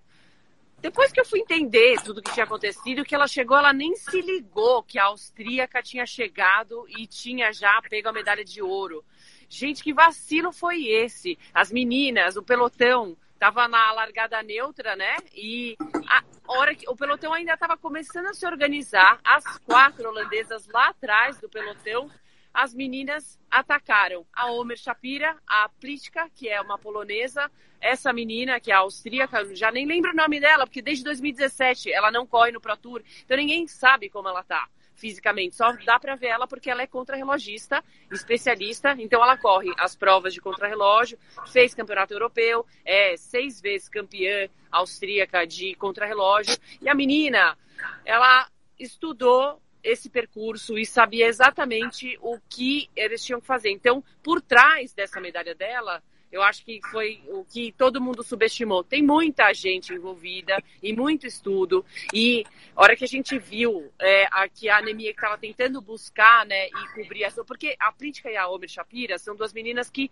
Depois 0.81 1.11
que 1.11 1.19
eu 1.19 1.25
fui 1.25 1.39
entender 1.39 1.99
tudo 2.03 2.21
que 2.21 2.31
tinha 2.31 2.43
acontecido, 2.43 3.05
que 3.05 3.15
ela 3.15 3.27
chegou, 3.27 3.57
ela 3.57 3.73
nem 3.73 3.95
se 3.95 4.21
ligou 4.21 4.83
que 4.83 4.99
a 4.99 5.05
austríaca 5.05 5.81
tinha 5.81 6.05
chegado 6.05 6.85
e 6.89 7.07
tinha 7.07 7.51
já 7.51 7.81
pego 7.89 8.09
a 8.09 8.13
medalha 8.13 8.43
de 8.43 8.61
ouro. 8.61 9.03
Gente, 9.49 9.83
que 9.83 9.93
vacilo 9.93 10.51
foi 10.51 10.85
esse? 10.87 11.37
As 11.53 11.71
meninas, 11.71 12.35
o 12.35 12.43
pelotão, 12.43 13.15
tava 13.39 13.67
na 13.67 13.91
largada 13.91 14.41
neutra, 14.41 14.95
né? 14.95 15.17
E 15.33 15.75
a 16.07 16.23
hora 16.47 16.75
que 16.75 16.89
o 16.89 16.95
pelotão 16.95 17.33
ainda 17.33 17.53
estava 17.53 17.77
começando 17.77 18.27
a 18.27 18.33
se 18.33 18.45
organizar, 18.45 19.19
as 19.23 19.43
quatro 19.59 20.09
holandesas 20.09 20.67
lá 20.67 20.89
atrás 20.89 21.39
do 21.39 21.49
pelotão, 21.49 22.09
as 22.53 22.73
meninas 22.73 23.37
atacaram 23.51 24.25
a 24.33 24.49
Omer 24.51 24.77
Shapira, 24.77 25.37
a 25.45 25.67
Plitka, 25.67 26.29
que 26.33 26.47
é 26.47 26.61
uma 26.61 26.77
polonesa, 26.77 27.51
essa 27.81 28.13
menina, 28.13 28.59
que 28.59 28.71
é 28.71 28.75
austríaca, 28.75 29.53
já 29.53 29.71
nem 29.71 29.85
lembro 29.85 30.11
o 30.11 30.15
nome 30.15 30.39
dela, 30.39 30.65
porque 30.65 30.81
desde 30.81 31.03
2017 31.03 31.91
ela 31.91 32.09
não 32.09 32.25
corre 32.25 32.51
no 32.51 32.61
Pro 32.61 32.77
Tour, 32.77 33.03
então 33.23 33.35
ninguém 33.35 33.67
sabe 33.67 34.09
como 34.09 34.29
ela 34.29 34.41
tá 34.41 34.69
fisicamente. 34.95 35.55
Só 35.55 35.71
dá 35.85 35.99
para 35.99 36.15
ver 36.15 36.27
ela 36.27 36.47
porque 36.47 36.69
ela 36.69 36.81
é 36.81 36.87
contrarrelogista, 36.87 37.83
especialista. 38.11 38.95
Então 38.97 39.21
ela 39.21 39.37
corre 39.37 39.71
as 39.77 39.95
provas 39.95 40.33
de 40.33 40.41
contrarrelógio, 40.41 41.17
fez 41.47 41.73
campeonato 41.73 42.13
europeu, 42.13 42.65
é 42.83 43.15
seis 43.17 43.61
vezes 43.61 43.89
campeã 43.89 44.49
austríaca 44.71 45.45
de 45.45 45.75
contrarrelógio. 45.75 46.57
E 46.81 46.89
a 46.89 46.95
menina, 46.95 47.57
ela 48.03 48.49
estudou 48.79 49.61
esse 49.83 50.09
percurso 50.09 50.77
e 50.77 50.85
sabia 50.85 51.27
exatamente 51.27 52.17
o 52.19 52.39
que 52.49 52.89
eles 52.95 53.23
tinham 53.23 53.39
que 53.39 53.45
fazer. 53.45 53.69
Então, 53.69 54.03
por 54.23 54.41
trás 54.41 54.93
dessa 54.93 55.21
medalha 55.21 55.53
dela, 55.53 56.01
eu 56.31 56.41
acho 56.41 56.63
que 56.65 56.79
foi 56.91 57.21
o 57.27 57.45
que 57.45 57.71
todo 57.71 58.01
mundo 58.01 58.23
subestimou. 58.23 58.83
Tem 58.83 59.01
muita 59.01 59.53
gente 59.53 59.93
envolvida 59.93 60.61
e 60.81 60.93
muito 60.93 61.25
estudo. 61.25 61.85
E 62.13 62.43
a 62.75 62.81
hora 62.81 62.95
que 62.95 63.05
a 63.05 63.07
gente 63.07 63.37
viu 63.37 63.91
é, 63.99 64.27
a, 64.31 64.47
que 64.49 64.69
a 64.69 64.77
anemia 64.77 65.13
que 65.13 65.19
estava 65.19 65.37
tentando 65.37 65.81
buscar 65.81 66.45
né, 66.45 66.67
e 66.67 66.93
cobrir 66.93 67.23
essa. 67.23 67.43
Porque 67.43 67.75
a 67.79 67.91
Prítica 67.91 68.29
e 68.29 68.37
a 68.37 68.47
Omer 68.47 68.69
Shapira 68.69 69.17
são 69.17 69.35
duas 69.35 69.53
meninas 69.53 69.89
que 69.89 70.11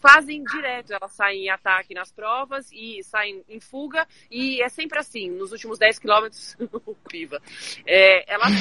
fazem 0.00 0.42
direto. 0.44 0.92
Elas 0.92 1.12
saem 1.12 1.44
em 1.44 1.50
ataque 1.50 1.94
nas 1.94 2.10
provas 2.10 2.70
e 2.72 3.02
saem 3.04 3.44
em 3.48 3.60
fuga. 3.60 4.06
E 4.30 4.60
é 4.62 4.68
sempre 4.68 4.98
assim, 4.98 5.30
nos 5.30 5.52
últimos 5.52 5.78
10 5.78 5.98
quilômetros, 5.98 6.56
piva. 7.08 7.40
É, 7.86 8.32
elas 8.32 8.52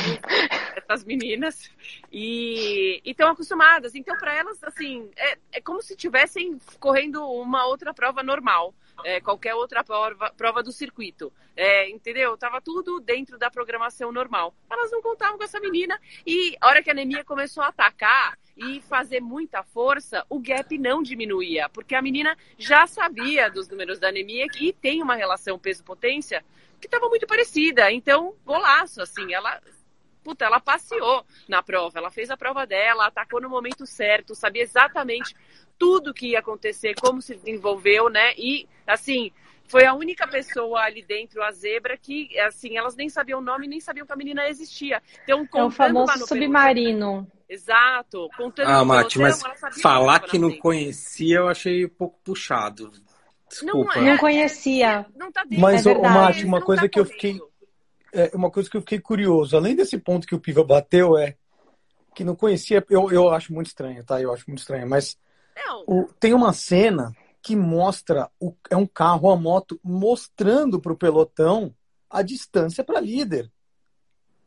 essas 0.76 1.04
meninas 1.04 1.70
e 2.12 3.02
estão 3.06 3.30
acostumadas. 3.30 3.96
Então, 3.96 4.18
para 4.18 4.34
elas, 4.34 4.64
assim, 4.64 5.10
é, 5.16 5.38
é 5.54 5.62
como 5.62 5.82
se 5.82 5.96
tivessem 5.96 6.60
correndo 6.90 7.24
uma 7.24 7.68
outra 7.68 7.94
prova 7.94 8.24
normal, 8.24 8.74
é, 9.06 9.22
qualquer 9.22 9.54
outra 9.54 9.84
prova, 9.84 10.34
prova 10.36 10.64
do 10.64 10.72
circuito. 10.72 11.32
É, 11.56 11.88
entendeu? 11.88 12.36
Tava 12.36 12.60
tudo 12.60 13.00
dentro 13.00 13.38
da 13.38 13.52
programação 13.52 14.12
normal. 14.12 14.56
Elas 14.68 14.90
não 14.90 15.04
contavam 15.04 15.38
com 15.38 15.44
essa 15.44 15.60
menina 15.60 16.00
e 16.26 16.58
a 16.60 16.68
hora 16.68 16.82
que 16.82 16.90
a 16.90 16.94
anemia 16.94 17.24
começou 17.24 17.62
a 17.62 17.68
atacar 17.68 18.40
e 18.58 18.82
fazer 18.82 19.20
muita 19.20 19.62
força, 19.62 20.26
o 20.28 20.40
gap 20.40 20.76
não 20.80 21.04
diminuía, 21.04 21.70
porque 21.70 21.94
a 21.94 22.02
menina 22.02 22.36
já 22.58 22.88
sabia 22.88 23.52
dos 23.52 23.70
números 23.70 24.00
da 24.00 24.10
anemia 24.10 24.48
e 24.60 24.74
tem 24.74 25.04
uma 25.04 25.14
relação 25.14 25.60
peso-potência 25.60 26.44
que 26.82 26.88
estava 26.88 27.08
muito 27.08 27.28
parecida. 27.28 27.92
Então, 27.92 28.34
golaço, 28.44 29.00
assim, 29.00 29.32
ela 29.32 29.62
puta, 30.24 30.46
ela 30.46 30.60
passeou 30.60 31.26
na 31.48 31.64
prova, 31.64 31.98
ela 31.98 32.12
fez 32.12 32.30
a 32.30 32.38
prova 32.38 32.66
dela, 32.66 33.08
atacou 33.08 33.42
no 33.42 33.50
momento 33.50 33.86
certo, 33.86 34.36
sabia 34.36 34.62
exatamente 34.62 35.36
tudo 35.80 36.14
que 36.14 36.32
ia 36.32 36.40
acontecer, 36.40 36.94
como 36.96 37.22
se 37.22 37.36
desenvolveu, 37.36 38.10
né? 38.10 38.34
E, 38.38 38.68
assim, 38.86 39.32
foi 39.66 39.86
a 39.86 39.94
única 39.94 40.28
pessoa 40.28 40.82
ali 40.82 41.02
dentro, 41.02 41.42
a 41.42 41.52
zebra, 41.52 41.98
que, 41.98 42.38
assim, 42.40 42.78
elas 42.78 42.96
nem 42.96 43.08
sabiam 43.08 43.40
o 43.40 43.42
nome, 43.42 43.68
nem 43.68 43.80
sabiam 43.80 44.06
que 44.06 44.12
a 44.12 44.16
menina 44.16 44.50
existia. 44.50 45.02
Então, 45.24 45.48
é 45.56 45.64
o 45.64 45.72
famoso 45.72 46.28
submarino. 46.28 47.26
Exato. 47.48 48.30
Contando 48.36 48.68
ah, 48.68 48.84
Mati, 48.84 49.18
mas 49.18 49.42
falar 49.82 50.20
que, 50.20 50.32
que 50.32 50.38
não 50.38 50.52
conhecia, 50.58 51.38
eu 51.38 51.48
achei 51.48 51.86
um 51.86 51.90
pouco 51.90 52.20
puxado. 52.24 52.92
Desculpa. 53.48 53.96
Não, 53.96 54.08
é, 54.08 54.12
não 54.12 54.18
conhecia. 54.18 55.06
Não 55.16 55.32
tá 55.32 55.44
mas, 55.58 55.86
é 55.86 55.98
Mati, 55.98 56.46
uma 56.46 56.62
coisa 56.62 56.84
tá 56.84 56.90
que 56.90 57.00
eu 57.00 57.06
fiquei... 57.06 57.40
É, 58.12 58.32
uma 58.34 58.50
coisa 58.50 58.68
que 58.68 58.76
eu 58.76 58.82
fiquei 58.82 59.00
curioso, 59.00 59.56
além 59.56 59.76
desse 59.76 59.96
ponto 59.98 60.28
que 60.28 60.34
o 60.34 60.40
Piva 60.40 60.64
bateu, 60.64 61.16
é 61.16 61.36
que 62.16 62.24
não 62.24 62.36
conhecia, 62.36 62.84
eu, 62.90 63.12
eu 63.12 63.30
acho 63.30 63.54
muito 63.54 63.68
estranho, 63.68 64.04
tá? 64.04 64.20
Eu 64.20 64.34
acho 64.34 64.46
muito 64.48 64.60
estranho, 64.60 64.90
mas 64.90 65.16
o, 65.88 66.06
tem 66.20 66.34
uma 66.34 66.54
cena 66.54 67.14
que 67.42 67.56
mostra 67.56 68.30
o, 68.40 68.54
é 68.70 68.76
um 68.76 68.86
carro, 68.86 69.32
a 69.32 69.36
moto, 69.36 69.80
mostrando 69.84 70.80
para 70.80 70.94
o 70.94 70.98
pelotão 70.98 71.74
a 72.10 72.22
distância 72.22 72.84
para 72.84 73.00
líder. 73.00 73.52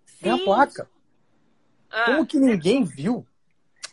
Sim. 0.05 0.17
Tem 0.23 0.33
a 0.33 0.39
placa. 0.39 0.89
Ah, 1.91 2.05
Como 2.07 2.27
que 2.27 2.39
ninguém 2.39 2.85
viu? 2.85 3.27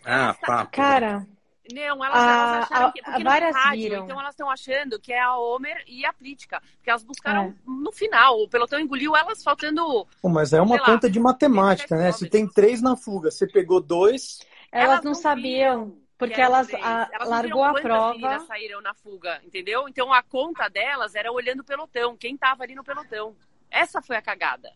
Ah, 0.05 0.35
papo. 0.45 0.71
Cara, 0.71 1.27
Não, 1.73 2.03
elas, 2.03 2.23
elas 2.23 2.63
acharam 2.63 2.91
que. 2.91 3.01
Porque 3.01 3.23
várias 3.23 3.55
rádio, 3.55 3.83
viram. 3.83 4.03
então 4.05 4.19
elas 4.19 4.33
estão 4.33 4.49
achando 4.49 4.99
que 4.99 5.11
é 5.13 5.19
a 5.21 5.35
Homer 5.37 5.83
e 5.87 6.05
a 6.05 6.13
Plitka. 6.13 6.61
Porque 6.77 6.89
elas 6.89 7.03
buscaram 7.03 7.53
no 7.65 7.91
final. 7.91 8.39
O 8.41 8.49
pelotão 8.49 8.79
engoliu 8.79 9.15
elas 9.15 9.43
faltando. 9.43 10.07
Pô, 10.21 10.29
mas 10.29 10.53
é 10.53 10.61
uma 10.61 10.75
sei 10.75 10.79
lá, 10.79 10.85
conta 10.85 11.09
de 11.09 11.19
matemática, 11.19 11.95
né? 11.97 12.11
Se 12.11 12.29
tem 12.29 12.47
três 12.47 12.81
na 12.81 12.95
fuga, 12.95 13.29
você 13.29 13.45
pegou 13.45 13.81
dois. 13.81 14.39
Elas, 14.71 14.89
Elas 14.89 15.03
não, 15.03 15.11
não 15.11 15.19
sabiam, 15.19 15.85
viram 15.85 15.98
porque 16.19 16.39
elas 16.39 16.71
a- 16.75 17.09
Elas 17.11 17.29
largou 17.29 17.63
viram 17.63 17.77
a 17.77 17.81
prova. 17.81 18.11
meninas 18.13 18.43
saíram 18.45 18.81
na 18.81 18.93
fuga, 18.93 19.41
entendeu? 19.43 19.87
Então 19.89 20.13
a 20.13 20.21
conta 20.21 20.67
delas 20.69 21.15
era 21.15 21.31
olhando 21.31 21.61
o 21.61 21.63
pelotão, 21.63 22.15
quem 22.15 22.37
tava 22.37 22.63
ali 22.63 22.75
no 22.75 22.83
pelotão. 22.83 23.35
Essa 23.71 24.01
foi 24.01 24.15
a 24.17 24.21
cagada. 24.21 24.71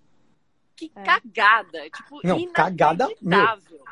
Que 0.75 0.91
É. 0.95 1.03
cagada! 1.03 1.89
Tipo, 1.91 2.19
Não, 2.23 2.51
cagada, 2.51 3.07
meu. 3.07 3.17
inacreditável. 3.21 3.83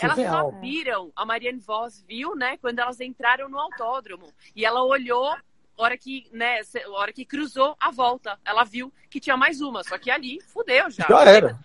Elas 0.00 0.16
só 0.30 0.50
viram, 0.60 1.12
a 1.14 1.26
Marianne 1.26 1.60
Voss 1.60 2.02
viu, 2.08 2.34
né, 2.34 2.56
quando 2.56 2.78
elas 2.78 2.98
entraram 3.00 3.48
no 3.50 3.58
autódromo. 3.58 4.32
E 4.56 4.64
ela 4.64 4.82
olhou, 4.82 5.36
hora 5.76 5.96
que, 5.98 6.26
né, 6.32 6.60
hora 6.88 7.12
que 7.12 7.24
cruzou 7.24 7.76
a 7.78 7.90
volta. 7.90 8.40
Ela 8.44 8.64
viu 8.64 8.90
que 9.10 9.20
tinha 9.20 9.36
mais 9.36 9.60
uma, 9.60 9.84
só 9.84 9.98
que 9.98 10.10
ali 10.10 10.40
fudeu 10.40 10.90
já. 10.90 11.06
Já 11.06 11.22
era. 11.24 11.60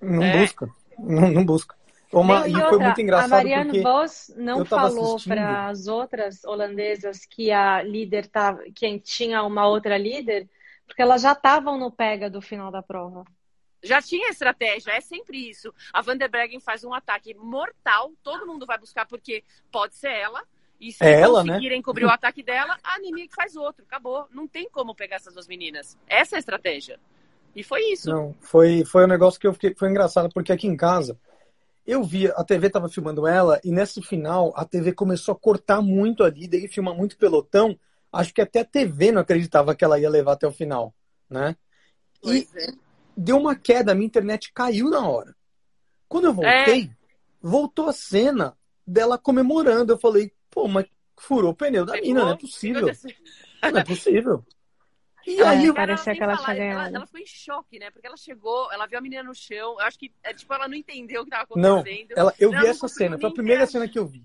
Não 0.00 0.22
É. 0.22 0.38
busca. 0.38 0.68
Não, 0.98 1.28
não 1.32 1.44
busca. 1.44 1.76
Uma, 2.12 2.46
e 2.46 2.50
e 2.50 2.54
foi 2.54 2.62
outra, 2.62 2.78
muito 2.78 2.98
a 2.98 3.02
engraçado 3.02 3.30
Marianne 3.30 3.64
porque 3.70 3.82
Vos 3.82 4.34
não 4.36 4.64
falou 4.64 5.14
assistindo. 5.16 5.34
para 5.34 5.66
as 5.68 5.86
outras 5.86 6.44
holandesas 6.44 7.26
que 7.26 7.50
a 7.50 7.82
líder 7.82 8.26
tava, 8.28 8.62
que 8.74 8.98
tinha 9.00 9.42
uma 9.42 9.66
outra 9.66 9.98
líder, 9.98 10.48
porque 10.86 11.02
elas 11.02 11.22
já 11.22 11.32
estavam 11.32 11.78
no 11.78 11.90
pega 11.90 12.30
do 12.30 12.40
final 12.40 12.70
da 12.70 12.82
prova. 12.82 13.24
Já 13.82 14.00
tinha 14.00 14.30
estratégia, 14.30 14.92
é 14.92 15.00
sempre 15.00 15.50
isso. 15.50 15.72
A 15.92 16.00
Van 16.00 16.16
der 16.16 16.28
Breggen 16.28 16.60
faz 16.60 16.84
um 16.84 16.94
ataque 16.94 17.34
mortal, 17.34 18.12
todo 18.22 18.46
mundo 18.46 18.64
vai 18.64 18.78
buscar 18.78 19.06
porque 19.06 19.44
pode 19.70 19.94
ser 19.94 20.10
ela. 20.10 20.42
E 20.80 20.92
se 20.92 21.04
É 21.04 21.20
ela, 21.20 21.44
conseguirem 21.44 21.82
cobrir 21.82 22.04
o 22.04 22.10
ataque 22.10 22.42
dela, 22.42 22.78
a 22.82 22.98
Nimick 22.98 23.34
faz 23.34 23.54
outro. 23.56 23.84
Acabou. 23.84 24.26
Não 24.30 24.48
tem 24.48 24.68
como 24.70 24.94
pegar 24.94 25.16
essas 25.16 25.34
duas 25.34 25.46
meninas. 25.46 25.98
Essa 26.06 26.34
é 26.34 26.36
a 26.36 26.40
estratégia. 26.40 26.98
E 27.54 27.62
foi 27.62 27.82
isso. 27.92 28.10
Não, 28.10 28.34
foi, 28.40 28.84
foi 28.84 29.04
um 29.04 29.08
negócio 29.08 29.38
que 29.38 29.46
eu 29.46 29.52
fiquei, 29.52 29.74
foi 29.74 29.88
engraçado, 29.90 30.30
porque 30.32 30.52
aqui 30.52 30.66
em 30.66 30.76
casa 30.76 31.18
eu 31.86 32.02
vi, 32.02 32.28
a 32.28 32.42
TV 32.42 32.70
tava 32.70 32.88
filmando 32.88 33.26
ela, 33.26 33.60
e 33.62 33.70
nesse 33.70 34.00
final 34.00 34.52
a 34.56 34.64
TV 34.64 34.92
começou 34.92 35.32
a 35.32 35.38
cortar 35.38 35.82
muito 35.82 36.24
ali, 36.24 36.48
daí 36.48 36.66
filma 36.66 36.94
muito 36.94 37.16
pelotão. 37.16 37.78
Acho 38.12 38.32
que 38.32 38.40
até 38.40 38.60
a 38.60 38.64
TV 38.64 39.12
não 39.12 39.20
acreditava 39.20 39.74
que 39.74 39.84
ela 39.84 39.98
ia 39.98 40.08
levar 40.08 40.32
até 40.32 40.46
o 40.46 40.52
final, 40.52 40.94
né? 41.28 41.56
E 42.22 42.48
é. 42.56 42.72
deu 43.16 43.36
uma 43.36 43.54
queda, 43.54 43.92
a 43.92 43.94
minha 43.94 44.06
internet 44.06 44.52
caiu 44.52 44.88
na 44.88 45.06
hora. 45.06 45.34
Quando 46.08 46.26
eu 46.26 46.32
voltei, 46.32 46.90
voltou 47.42 47.88
a 47.88 47.92
cena 47.92 48.56
dela 48.86 49.18
comemorando. 49.18 49.92
Eu 49.92 49.98
falei, 49.98 50.32
pô, 50.50 50.68
mas 50.68 50.86
furou 51.18 51.50
o 51.50 51.54
pneu 51.54 51.84
da 51.84 52.00
mina, 52.00 52.20
não 52.20 52.30
é 52.30 52.36
possível. 52.36 52.82
Não 53.62 53.78
é 53.78 53.84
possível. 53.84 54.44
E 55.26 55.40
É, 55.40 55.46
aí, 55.46 55.62
cara, 55.72 55.74
parecia 55.74 56.14
que 56.14 56.22
ela 56.22 56.36
falar, 56.36 56.54
tinha 56.54 56.66
ela, 56.66 56.74
ganhado. 56.80 56.96
ela 56.96 57.06
ficou 57.06 57.20
em 57.20 57.26
choque, 57.26 57.78
né? 57.78 57.90
Porque 57.90 58.06
ela 58.06 58.16
chegou, 58.16 58.70
ela 58.72 58.86
viu 58.86 58.98
a 58.98 59.00
menina 59.02 59.22
no 59.22 59.34
chão. 59.34 59.72
Eu 59.72 59.80
acho 59.80 59.98
que, 59.98 60.12
é, 60.22 60.32
tipo, 60.34 60.52
ela 60.52 60.68
não 60.68 60.74
entendeu 60.76 61.22
o 61.22 61.24
que 61.24 61.30
tava 61.30 61.46
não, 61.56 61.78
acontecendo. 61.78 62.08
ela, 62.16 62.34
eu 62.38 62.50
Não, 62.50 62.58
vi 62.58 62.64
não 62.64 62.70
essa 62.70 62.88
cena, 62.88 63.18
foi 63.18 63.30
a 63.30 63.32
primeira 63.32 63.62
interagir. 63.64 63.72
cena 63.80 63.88
que 63.92 63.98
eu 63.98 64.06
vi. 64.06 64.24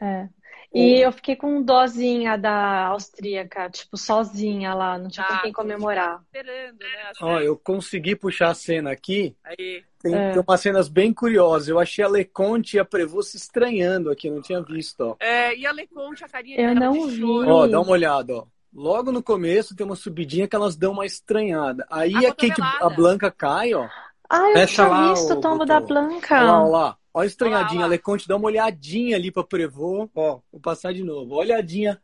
É. 0.00 0.28
E 0.74 1.00
eu 1.00 1.10
fiquei 1.12 1.34
com 1.34 1.62
dozinha 1.62 2.36
da 2.36 2.88
austríaca, 2.88 3.70
tipo, 3.70 3.96
sozinha 3.96 4.74
lá, 4.74 4.98
não 4.98 5.08
tinha 5.08 5.24
com 5.26 5.32
Tá, 5.34 5.40
quem 5.40 5.52
comemorar. 5.52 6.20
Esperando, 6.24 6.78
né? 6.78 7.02
Assim, 7.10 7.24
Ó, 7.24 7.40
eu 7.40 7.56
consegui 7.56 8.14
puxar 8.14 8.50
a 8.50 8.54
cena 8.54 8.90
aqui. 8.90 9.34
Aí. 9.42 9.82
Tem, 10.00 10.14
É. 10.14 10.32
tem 10.32 10.42
umas 10.46 10.60
cenas 10.60 10.88
bem 10.88 11.12
curiosas. 11.12 11.68
Eu 11.68 11.78
achei 11.80 12.04
a 12.04 12.08
Leconte 12.08 12.76
e 12.76 12.80
a 12.80 12.84
Prevô 12.84 13.22
se 13.22 13.36
estranhando 13.38 14.10
aqui, 14.10 14.28
eu 14.28 14.34
não 14.34 14.42
tinha 14.42 14.60
visto, 14.62 15.00
ó. 15.00 15.16
É, 15.18 15.56
e 15.56 15.66
a 15.66 15.72
Leconte, 15.72 16.22
a 16.22 16.28
carinha 16.28 16.60
Eu 16.60 16.74
não 16.74 17.08
vi. 17.08 17.24
Ó, 17.24 17.66
dá 17.66 17.80
uma 17.80 17.92
olhada, 17.92 18.34
ó. 18.36 18.46
Logo 18.74 19.10
no 19.10 19.22
começo 19.22 19.74
tem 19.74 19.84
uma 19.86 19.96
subidinha 19.96 20.46
que 20.46 20.54
elas 20.54 20.76
dão 20.76 20.92
uma 20.92 21.06
estranhada. 21.06 21.86
Aí 21.90 22.14
A 22.14 22.30
a, 22.30 22.34
Kate, 22.34 22.60
a 22.60 22.88
Blanca 22.90 23.30
cai, 23.30 23.72
ó. 23.74 23.88
Ah, 24.28 24.48
eu 24.50 24.52
Fecha 24.52 24.74
tinha 24.74 24.88
lá, 24.88 25.14
visto 25.14 25.32
o 25.32 25.40
tombo 25.40 25.64
da 25.64 25.76
Olha 25.76 25.80
lá, 25.80 25.86
Blanca. 25.86 26.34
olha 26.36 26.68
lá. 26.70 26.98
Ó 27.14 27.20
a 27.20 27.26
estranhadinha. 27.26 27.66
Olha 27.70 27.72
lá, 27.72 27.76
olha. 27.80 27.84
A 27.86 27.88
Leconte 27.88 28.28
dá 28.28 28.36
uma 28.36 28.46
olhadinha 28.46 29.16
ali 29.16 29.32
pra 29.32 29.42
Prevô. 29.42 30.08
Ó, 30.14 30.40
vou 30.52 30.60
passar 30.60 30.92
de 30.92 31.02
novo. 31.02 31.34
Olhadinha. 31.34 32.00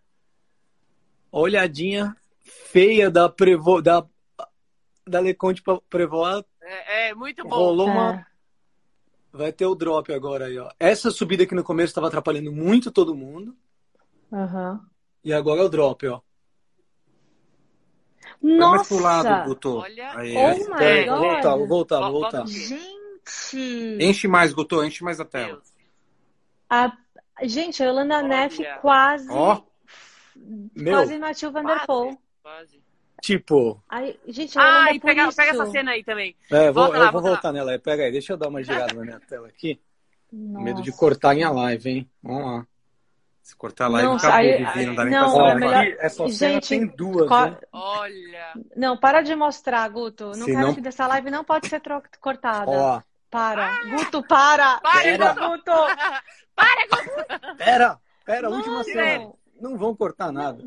Olhadinha 1.30 2.16
feia 2.42 3.10
da 3.10 3.28
Prevô, 3.28 3.80
da, 3.82 4.04
da 5.06 5.20
Leconte 5.20 5.62
pra 5.62 5.78
Prevô. 5.90 6.26
É, 6.62 7.08
é, 7.10 7.14
muito 7.14 7.42
bom. 7.46 7.56
Rolou 7.56 7.88
É. 7.88 7.92
uma. 7.92 8.26
Vai 9.32 9.52
ter 9.52 9.66
o 9.66 9.74
drop 9.74 10.12
agora 10.12 10.46
aí, 10.46 10.56
ó. 10.58 10.70
Essa 10.78 11.10
subida 11.10 11.42
aqui 11.42 11.54
no 11.54 11.64
começo 11.64 11.90
estava 11.90 12.06
atrapalhando 12.06 12.52
muito 12.52 12.90
todo 12.90 13.14
mundo. 13.16 13.54
Aham. 14.32 14.80
E 15.24 15.32
agora 15.32 15.60
é 15.60 15.64
o 15.64 15.68
drop, 15.68 16.06
ó. 16.06 16.20
Vai 18.46 18.58
mais 18.58 18.88
pro 18.88 18.98
lado, 18.98 19.28
Nossa! 19.28 19.44
Guto. 19.46 19.76
Olha. 19.78 20.18
Aí, 20.18 20.36
Oh 20.36 20.48
my 20.50 20.56
vou 21.06 21.18
God. 21.18 21.18
voltar, 21.18 21.56
voltar, 21.66 22.10
voltar. 22.10 22.46
Gente! 22.46 23.96
Enche 24.00 24.28
mais, 24.28 24.52
Guto, 24.52 24.84
enche 24.84 25.02
mais 25.02 25.18
a 25.20 25.24
tela. 25.24 25.60
A... 26.68 26.92
Gente, 27.42 27.82
a 27.82 27.86
Yolanda 27.86 28.16
Olha. 28.18 28.28
Neff 28.28 28.62
quase. 28.80 29.28
Meu, 30.76 30.94
quase 30.94 31.18
matou 31.18 31.48
o 31.48 31.52
Vanderpool. 31.52 32.18
Quase. 32.42 32.80
tipo. 33.22 33.82
Aí, 33.88 34.18
gente, 34.28 34.58
a 34.58 34.62
Ah, 34.84 34.88
é 34.90 34.94
e 34.94 35.00
por 35.00 35.08
pega, 35.08 35.26
isso. 35.28 35.36
pega 35.36 35.50
essa 35.52 35.66
cena 35.66 35.90
aí 35.92 36.04
também. 36.04 36.36
É, 36.50 36.70
vou, 36.70 36.84
Volta 36.84 36.98
lá, 36.98 37.06
eu 37.06 37.12
vou 37.12 37.22
volta 37.22 37.28
lá. 37.28 37.34
voltar 37.34 37.52
nela 37.52 37.72
aí. 37.72 37.78
Pega 37.78 38.04
aí, 38.04 38.12
deixa 38.12 38.34
eu 38.34 38.36
dar 38.36 38.48
uma 38.48 38.62
girada 38.62 38.94
na 38.94 39.02
minha 39.02 39.20
tela 39.20 39.48
aqui. 39.48 39.80
Nossa. 40.32 40.64
Medo 40.64 40.82
de 40.82 40.92
cortar 40.92 41.34
minha 41.34 41.50
live, 41.50 41.90
hein? 41.90 42.10
Vamos 42.22 42.44
lá. 42.44 42.66
Se 43.44 43.54
cortar 43.54 43.84
a 43.84 43.88
live, 43.88 44.08
Não, 44.08 44.16
acabou, 44.16 44.36
aí- 44.38 44.64
Vivi, 44.64 44.86
não 44.86 44.94
dá 44.94 45.04
nem 45.04 45.12
não, 45.12 45.34
pra 45.34 45.44
é 45.44 45.48
saber. 45.48 45.60
melhor- 45.60 45.82
aqui, 45.84 45.96
essa 46.00 46.28
cena 46.30 46.52
Gente, 46.54 46.68
tem 46.70 46.86
duas, 46.86 47.28
co- 47.28 47.44
né? 47.44 47.56
Olha. 47.72 48.52
Não, 48.74 48.96
para 48.96 49.20
de 49.20 49.34
mostrar, 49.34 49.86
Guto. 49.90 50.24
Não 50.28 50.32
Se 50.34 50.44
quero 50.46 50.58
não- 50.68 50.74
que 50.74 50.80
dessa 50.80 51.06
live 51.06 51.30
não 51.30 51.44
pode 51.44 51.68
ser 51.68 51.78
tro- 51.80 52.02
cortada. 52.22 52.70
Ó, 52.70 53.02
Para. 53.30 53.82
Guto, 53.90 54.22
para! 54.26 54.78
Para, 54.80 55.18
Para, 55.18 55.34
Guto! 55.34 55.70
Guto! 55.72 57.56
pera, 57.58 57.98
pera, 58.24 58.46
a 58.46 58.50
última 58.50 58.72
Mano! 58.76 58.84
cena. 58.84 59.32
Não 59.60 59.76
vão 59.76 59.94
cortar 59.94 60.32
nada. 60.32 60.64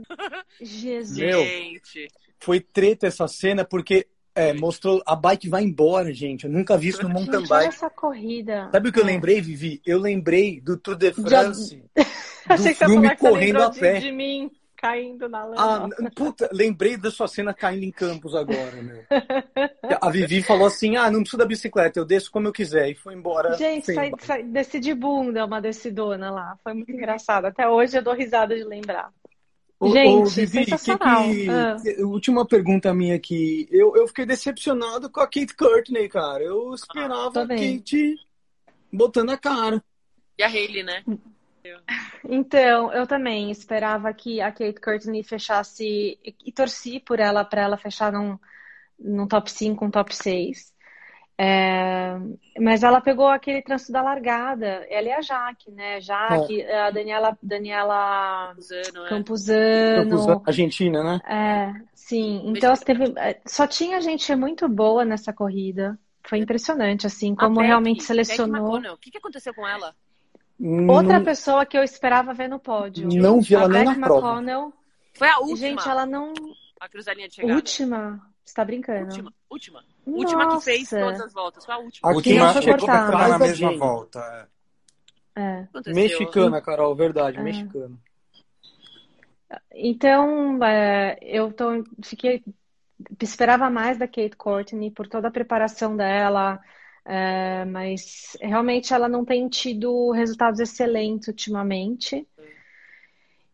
Jesus. 0.62 1.18
Meu. 1.18 1.44
Gente. 1.44 2.08
Foi 2.40 2.60
treta 2.60 3.08
essa 3.08 3.28
cena 3.28 3.66
porque 3.66 4.08
é, 4.36 4.54
mostrou 4.54 5.02
a 5.06 5.16
bike 5.16 5.50
vai 5.50 5.64
embora, 5.64 6.14
gente. 6.14 6.46
Eu 6.46 6.52
nunca 6.52 6.78
vi 6.78 6.90
isso 6.90 7.02
no 7.02 7.10
mountain 7.10 7.40
Gente, 7.40 7.52
olha 7.52 7.64
bike. 7.64 7.76
essa 7.76 7.90
corrida. 7.90 8.70
Sabe 8.72 8.90
o 8.90 8.94
que 8.94 9.00
eu 9.00 9.04
É. 9.04 9.08
lembrei, 9.08 9.42
Vivi? 9.42 9.82
Eu 9.86 9.98
lembrei 10.00 10.62
do 10.62 10.78
Tour 10.78 10.96
de 10.96 11.12
Já- 11.12 11.42
France. 11.44 11.84
Achei 12.50 12.74
que 12.74 12.80
falar 12.80 13.02
que 13.02 13.08
você 13.08 13.16
correndo 13.30 13.46
lembrou 13.46 13.66
a 13.68 13.70
de, 13.72 13.80
pé. 13.80 14.00
de 14.00 14.12
mim 14.12 14.52
caindo 14.76 15.28
na 15.28 15.40
Ah, 15.40 15.46
lama. 15.46 15.96
n- 16.00 16.12
puta, 16.12 16.50
lembrei 16.54 16.96
da 16.98 17.10
sua 17.10 17.28
cena 17.28 17.54
caindo 17.54 17.84
em 17.84 17.92
Campos 17.92 18.36
agora, 18.36 18.82
meu. 18.82 19.04
A 20.02 20.10
Vivi 20.12 20.44
falou 20.44 20.68
assim: 20.68 20.96
ah, 20.96 21.10
não 21.10 21.22
preciso 21.22 21.38
da 21.38 21.46
bicicleta, 21.46 22.00
eu 22.00 22.06
desço 22.06 22.32
como 22.32 22.48
eu 22.48 22.52
quiser. 22.54 22.90
E 22.90 22.96
foi 22.96 23.14
embora. 23.16 23.56
Gente, 23.58 23.92
sai, 23.94 24.12
sai, 24.20 24.44
desci 24.44 24.80
de 24.80 24.94
bunda 24.94 25.46
uma 25.46 25.60
descidona 25.62 26.30
lá. 26.30 26.58
Foi 26.64 26.74
muito 26.74 26.92
engraçado. 26.92 27.46
Até 27.46 27.68
hoje 27.68 27.98
eu 27.98 28.04
dou 28.04 28.14
risada 28.14 28.56
de 28.56 28.64
lembrar. 28.64 29.12
Ô, 29.80 29.90
Gente, 29.90 30.10
ô, 30.10 30.26
Vivi, 30.26 30.66
sensacional. 30.66 31.24
que 31.24 31.44
que- 31.46 31.50
Ah. 31.50 31.78
que- 31.82 32.04
última 32.04 32.46
pergunta 32.48 32.94
minha 32.94 33.16
aqui. 33.16 33.68
Eu, 33.72 33.96
eu 33.96 34.08
fiquei 34.08 34.26
decepcionado 34.26 35.10
com 35.10 35.20
a 35.20 35.26
Kate 35.26 35.56
Courtney, 35.56 36.08
cara. 36.10 36.44
Eu 36.44 36.74
esperava 36.74 37.28
a 37.28 37.32
também. 37.32 37.78
Kate 37.80 38.16
botando 38.92 39.30
a 39.32 39.38
cara. 39.38 39.84
E 40.38 40.44
a 40.44 40.48
Hayley, 40.48 40.84
né? 40.84 41.04
Então, 42.30 42.92
eu 42.92 43.08
também 43.08 43.50
esperava 43.52 44.14
que 44.14 44.42
a 44.42 44.52
Kate 44.52 44.82
Courtney 44.82 45.24
fechasse 45.24 46.20
e, 46.24 46.52
torci 46.52 47.00
por 47.00 47.20
ela 47.20 47.46
para 47.46 47.62
ela 47.62 47.78
fechar 47.78 48.12
num, 48.12 48.38
num 49.00 49.28
top 49.28 49.50
5, 49.50 49.86
um 49.86 49.92
top 49.92 50.16
6. 50.16 50.76
É, 51.40 52.18
mas 52.60 52.82
ela 52.82 53.00
pegou 53.00 53.28
aquele 53.28 53.62
trânsito 53.62 53.92
da 53.92 54.02
largada. 54.02 54.86
Ela 54.90 55.08
e 55.08 55.12
a 55.12 55.22
Jaque, 55.22 55.72
né? 55.72 56.02
Jaque, 56.02 56.64
a 56.66 56.90
Daniela, 56.90 57.38
Daniela 57.42 58.56
Usando, 58.58 59.06
é. 59.06 59.10
Campuzano. 59.10 60.44
Argentina, 60.46 61.04
né? 61.04 61.22
É, 61.28 61.82
sim. 61.94 62.42
Então, 62.46 62.74
assim, 62.74 62.86
teve, 62.86 63.14
é, 63.18 63.40
só 63.46 63.68
tinha 63.68 64.02
gente 64.02 64.34
muito 64.36 64.68
boa 64.68 65.06
nessa 65.06 65.32
corrida. 65.32 65.98
Foi 66.24 66.40
impressionante, 66.40 67.06
assim, 67.06 67.36
como 67.36 67.58
Beck, 67.58 67.68
realmente 67.68 68.04
selecionou. 68.04 68.80
O 68.94 68.98
que, 68.98 69.12
que 69.12 69.18
aconteceu 69.20 69.54
com 69.54 69.66
ela? 69.66 69.96
Outra 70.60 71.20
não, 71.20 71.24
pessoa 71.26 71.66
que 71.66 71.78
eu 71.78 71.84
esperava 71.84 72.34
ver 72.34 72.48
no 72.48 72.60
pódio. 72.60 73.08
não 73.08 73.40
vi 73.42 73.54
ela 73.56 73.66
a 73.66 73.68
nem 73.68 73.86
Beck 73.86 73.98
na 74.00 74.08
prova. 74.08 74.28
McConnell. 74.28 74.74
Foi 75.14 75.28
a 75.30 75.38
última. 75.40 75.58
Gente, 75.58 75.90
ela 75.90 76.06
não. 76.06 76.34
A 76.80 76.90
cruzadinha 76.90 77.28
de 77.28 77.36
chegada. 77.36 77.54
Última? 77.54 78.22
Você 78.44 78.54
tá 78.54 78.66
brincando? 78.66 79.06
Última. 79.06 79.34
Última. 79.50 79.84
Última 80.06 80.56
que 80.58 80.64
fez 80.64 80.92
Nossa. 80.92 81.00
todas 81.06 81.22
as 81.22 81.34
voltas. 81.34 81.66
Foi 81.66 81.76
a 81.76 81.78
última. 81.78 82.10
A 82.10 82.14
última 82.14 82.54
chegou 82.62 82.86
pra 82.86 83.06
ficar 83.06 83.30
na 83.30 83.40
mesma 83.40 83.56
Jane. 83.56 83.78
volta. 83.78 84.48
é. 85.36 85.68
É. 85.88 85.94
Mexicana, 85.94 86.60
Carol, 86.62 86.96
verdade, 86.96 87.38
É. 87.38 87.42
mexicana. 87.44 87.96
Então, 89.74 90.62
é, 90.64 91.18
eu 91.22 91.54
tô, 91.54 91.84
fiquei, 92.04 92.44
esperava 93.22 93.70
mais 93.70 93.98
da 93.98 94.08
Kate 94.08 94.36
Courtney 94.36 94.92
por 94.92 95.08
toda 95.08 95.28
a 95.28 95.32
preparação 95.32 95.96
dela, 95.96 96.60
é, 97.10 97.64
mas 97.64 98.36
realmente 98.42 98.94
ela 98.94 99.08
não 99.08 99.24
tem 99.24 99.48
tido 99.48 100.12
resultados 100.12 100.60
excelentes 100.60 101.30
ultimamente. 101.30 102.28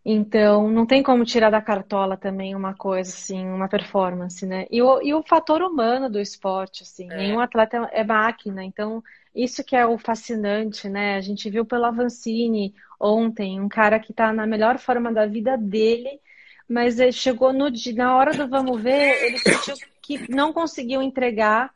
Então, 0.03 0.69
não 0.71 0.87
tem 0.87 1.03
como 1.03 1.23
tirar 1.23 1.51
da 1.51 1.61
cartola 1.61 2.17
também 2.17 2.55
uma 2.55 2.73
coisa 2.73 3.11
assim, 3.11 3.45
uma 3.47 3.69
performance, 3.69 4.43
né? 4.45 4.65
E 4.71 4.81
o, 4.81 5.01
e 5.03 5.13
o 5.13 5.21
fator 5.21 5.61
humano 5.61 6.09
do 6.09 6.19
esporte, 6.19 6.81
assim, 6.81 7.09
é. 7.11 7.15
nenhum 7.15 7.39
atleta 7.39 7.87
é 7.93 8.03
máquina, 8.03 8.63
então 8.63 9.03
isso 9.35 9.63
que 9.63 9.75
é 9.75 9.85
o 9.85 9.99
fascinante, 9.99 10.89
né? 10.89 11.15
A 11.15 11.21
gente 11.21 11.47
viu 11.47 11.63
pelo 11.63 11.85
Avancini 11.85 12.73
ontem, 12.99 13.61
um 13.61 13.69
cara 13.69 13.99
que 13.99 14.11
está 14.11 14.33
na 14.33 14.47
melhor 14.47 14.79
forma 14.79 15.13
da 15.13 15.27
vida 15.27 15.55
dele, 15.55 16.19
mas 16.67 16.99
ele 16.99 17.11
chegou 17.11 17.53
no, 17.53 17.67
na 17.95 18.15
hora 18.15 18.33
do 18.33 18.47
vamos 18.47 18.81
ver, 18.81 19.23
ele 19.23 19.37
sentiu 19.37 19.75
que 20.01 20.29
não 20.29 20.51
conseguiu 20.51 21.03
entregar 21.03 21.71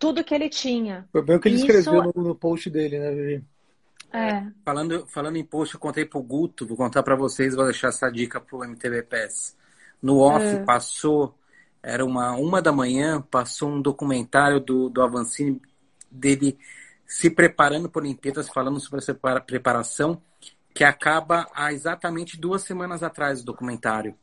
tudo 0.00 0.24
que 0.24 0.34
ele 0.34 0.48
tinha. 0.48 1.06
Foi 1.12 1.22
bem 1.22 1.36
o 1.36 1.40
que 1.40 1.48
ele 1.48 1.56
escreveu 1.56 2.02
no, 2.02 2.24
no 2.24 2.34
post 2.34 2.70
dele, 2.70 2.98
né, 2.98 3.10
Vivi? 3.12 3.44
É. 4.12 4.44
Falando, 4.64 5.06
falando 5.06 5.36
em 5.36 5.44
post, 5.44 5.74
eu 5.74 5.80
contei 5.80 6.06
pro 6.06 6.22
Guto, 6.22 6.66
vou 6.66 6.76
contar 6.76 7.02
para 7.02 7.14
vocês, 7.14 7.54
vou 7.54 7.66
deixar 7.66 7.88
essa 7.88 8.10
dica 8.10 8.40
pro 8.40 8.64
MTV 8.64 9.02
PES. 9.02 9.56
No 10.02 10.18
off 10.18 10.42
é. 10.42 10.64
passou, 10.64 11.38
era 11.82 12.04
uma 12.04 12.32
uma 12.32 12.62
da 12.62 12.72
manhã, 12.72 13.20
passou 13.20 13.68
um 13.68 13.80
documentário 13.80 14.58
do, 14.58 14.88
do 14.88 15.02
Avancini 15.02 15.60
dele 16.10 16.58
se 17.06 17.28
preparando 17.28 17.88
para 17.88 18.02
Olimpíadas, 18.02 18.48
falando 18.48 18.80
sobre 18.80 19.00
essa 19.00 19.14
preparação, 19.46 20.20
que 20.72 20.82
acaba 20.82 21.46
há 21.54 21.72
exatamente 21.72 22.40
duas 22.40 22.62
semanas 22.62 23.02
atrás 23.02 23.42
o 23.42 23.44
documentário. 23.44 24.14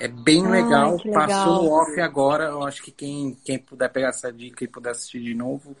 É 0.00 0.08
bem 0.08 0.46
legal, 0.48 0.96
legal, 0.96 1.26
passou 1.26 1.62
no 1.62 1.70
off 1.70 2.00
agora. 2.00 2.44
Eu 2.44 2.62
acho 2.64 2.82
que 2.82 2.90
quem, 2.90 3.36
quem 3.44 3.58
puder 3.58 3.88
pegar 3.90 4.08
essa 4.08 4.32
dica 4.32 4.64
e 4.64 4.68
puder 4.68 4.90
assistir 4.90 5.20
de 5.20 5.34
novo, 5.34 5.76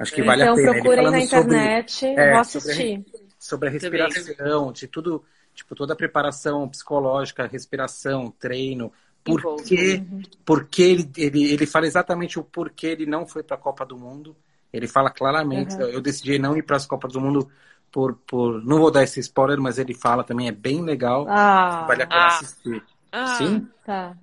Acho 0.00 0.14
que 0.14 0.22
vale 0.22 0.42
então, 0.42 0.54
a 0.54 0.56
pena. 0.56 0.70
Então 0.70 0.82
procurem 0.82 1.10
na 1.10 1.20
internet, 1.20 1.92
sobre, 1.92 2.22
é, 2.22 2.30
vou 2.30 2.40
assistir. 2.40 3.04
Sobre 3.38 3.68
a, 3.68 3.80
sobre 3.80 4.02
a 4.02 4.06
respiração, 4.06 4.72
de 4.72 4.86
tudo, 4.88 5.24
tipo, 5.54 5.74
toda 5.74 5.92
a 5.92 5.96
preparação 5.96 6.66
psicológica, 6.66 7.46
respiração, 7.46 8.32
treino. 8.38 8.90
Por 9.22 9.62
que, 9.62 10.02
porque 10.42 10.82
ele, 10.82 11.10
ele, 11.18 11.52
ele 11.52 11.66
fala 11.66 11.86
exatamente 11.86 12.38
o 12.38 12.42
porquê 12.42 12.86
ele 12.86 13.04
não 13.04 13.26
foi 13.26 13.42
para 13.42 13.56
a 13.56 13.60
Copa 13.60 13.84
do 13.84 13.98
Mundo. 13.98 14.34
Ele 14.72 14.88
fala 14.88 15.10
claramente, 15.10 15.74
uhum. 15.74 15.82
eu 15.82 16.00
decidi 16.00 16.38
não 16.38 16.56
ir 16.56 16.62
para 16.62 16.76
as 16.76 16.86
Copas 16.86 17.12
do 17.12 17.20
Mundo 17.20 17.50
por, 17.92 18.14
por. 18.26 18.64
Não 18.64 18.78
vou 18.78 18.90
dar 18.90 19.02
esse 19.02 19.20
spoiler, 19.20 19.60
mas 19.60 19.78
ele 19.78 19.92
fala 19.92 20.24
também, 20.24 20.48
é 20.48 20.52
bem 20.52 20.80
legal. 20.80 21.26
Ah, 21.28 21.84
vale 21.86 22.04
a 22.04 22.06
pena 22.06 22.20
ah, 22.22 22.28
assistir. 22.28 22.82
Ah, 23.12 23.36
Sim? 23.36 23.68
Tá. 23.84 24.16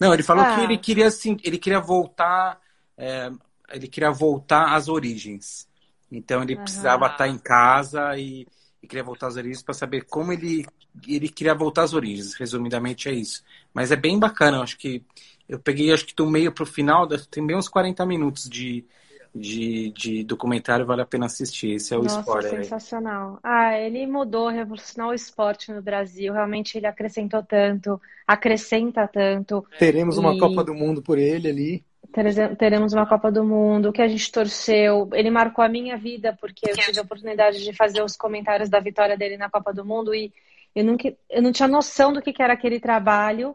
Não, 0.00 0.12
ele 0.14 0.22
falou 0.22 0.44
ah. 0.44 0.54
que 0.54 0.60
ele 0.62 0.78
queria, 0.78 1.06
assim, 1.08 1.36
ele 1.42 1.58
queria 1.58 1.80
voltar. 1.80 2.60
É, 2.96 3.30
ele 3.70 3.88
queria 3.88 4.10
voltar 4.10 4.74
às 4.74 4.88
origens. 4.88 5.68
Então 6.10 6.42
ele 6.42 6.54
uhum. 6.54 6.62
precisava 6.62 7.06
estar 7.06 7.28
em 7.28 7.38
casa 7.38 8.16
e, 8.16 8.46
e 8.82 8.86
queria 8.86 9.04
voltar 9.04 9.28
às 9.28 9.36
origens 9.36 9.62
para 9.62 9.74
saber 9.74 10.04
como 10.04 10.32
ele 10.32 10.66
ele 11.06 11.28
queria 11.28 11.54
voltar 11.54 11.82
às 11.82 11.94
origens. 11.94 12.34
Resumidamente 12.34 13.08
é 13.08 13.12
isso. 13.12 13.44
Mas 13.72 13.92
é 13.92 13.96
bem 13.96 14.18
bacana. 14.18 14.58
Eu 14.58 14.62
acho 14.62 14.78
que 14.78 15.04
eu 15.48 15.58
peguei 15.58 15.92
acho 15.92 16.06
que 16.06 16.14
do 16.14 16.26
meio 16.26 16.52
para 16.52 16.64
o 16.64 16.66
final 16.66 17.06
tem 17.30 17.46
bem 17.46 17.56
uns 17.56 17.68
40 17.68 18.04
minutos 18.04 18.48
de, 18.48 18.84
de, 19.38 19.90
de, 19.92 20.24
documentário 20.24 20.84
vale 20.86 21.02
a 21.02 21.06
pena 21.06 21.26
assistir. 21.26 21.72
Esse 21.72 21.94
é 21.94 21.96
o 21.96 22.02
Nossa, 22.02 22.20
esporte. 22.20 22.50
sensacional. 22.50 23.38
Ah, 23.42 23.78
ele 23.78 24.06
mudou, 24.06 24.48
revolucionou 24.48 25.12
o 25.12 25.14
esporte 25.14 25.72
no 25.72 25.80
Brasil. 25.80 26.32
Realmente 26.32 26.76
ele 26.76 26.86
acrescentou 26.86 27.42
tanto, 27.42 28.00
acrescenta 28.26 29.06
tanto. 29.08 29.64
Teremos 29.78 30.16
e... 30.16 30.20
uma 30.20 30.38
Copa 30.38 30.64
do 30.64 30.74
Mundo 30.74 31.02
por 31.02 31.18
ele 31.18 31.48
ali 31.48 31.84
teremos 32.58 32.92
uma 32.92 33.06
Copa 33.06 33.30
do 33.30 33.44
Mundo, 33.44 33.92
que 33.92 34.02
a 34.02 34.08
gente 34.08 34.32
torceu. 34.32 35.08
Ele 35.12 35.30
marcou 35.30 35.64
a 35.64 35.68
minha 35.68 35.96
vida, 35.96 36.36
porque 36.40 36.68
eu 36.68 36.74
tive 36.74 36.98
a 36.98 37.02
oportunidade 37.02 37.62
de 37.62 37.72
fazer 37.72 38.02
os 38.02 38.16
comentários 38.16 38.68
da 38.68 38.80
vitória 38.80 39.16
dele 39.16 39.36
na 39.36 39.50
Copa 39.50 39.72
do 39.72 39.84
Mundo 39.84 40.14
e 40.14 40.32
eu, 40.74 40.84
nunca, 40.84 41.12
eu 41.30 41.42
não 41.42 41.52
tinha 41.52 41.68
noção 41.68 42.12
do 42.12 42.22
que, 42.22 42.34
era 42.40 42.52
aquele 42.52 42.80
trabalho. 42.80 43.54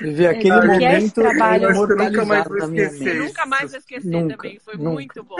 Ver 0.00 0.28
aquele 0.28 0.54
é 0.54 0.66
momento, 0.66 1.14
trabalho 1.14 1.64
eu 1.70 1.74
nunca 1.74 2.24
mais 2.24 2.44
vou 2.44 2.56
esquecer. 2.56 3.14
Nunca 3.16 3.46
mais 3.46 3.70
vou 3.70 3.78
esquecer 3.78 4.10
nunca, 4.10 4.36
também. 4.36 4.58
Foi 4.58 4.76
nunca. 4.76 4.90
muito 4.90 5.22
bom. 5.22 5.36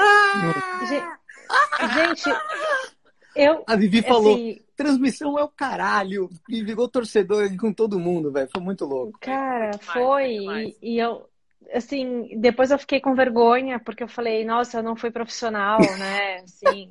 Gente, 1.95 2.31
eu. 3.35 3.65
A 3.67 3.75
Vivi 3.75 4.03
falou: 4.03 4.35
assim, 4.35 4.61
transmissão 4.77 5.39
é 5.39 5.43
o 5.43 5.49
caralho. 5.49 6.29
E 6.49 6.63
virou 6.63 6.89
torcedor 6.89 7.49
com 7.57 7.73
todo 7.73 7.99
mundo, 7.99 8.31
velho. 8.31 8.49
Foi 8.53 8.63
muito 8.63 8.85
louco. 8.85 9.19
Cara, 9.21 9.79
foi. 9.79 10.37
E, 10.37 10.77
e 10.83 10.99
eu, 10.99 11.27
assim, 11.73 12.29
depois 12.39 12.71
eu 12.71 12.79
fiquei 12.79 13.01
com 13.01 13.15
vergonha, 13.15 13.81
porque 13.81 14.03
eu 14.03 14.09
falei, 14.09 14.45
nossa, 14.45 14.79
eu 14.79 14.83
não 14.83 14.95
fui 14.95 15.11
profissional, 15.11 15.81
né? 15.81 16.37
Assim. 16.45 16.91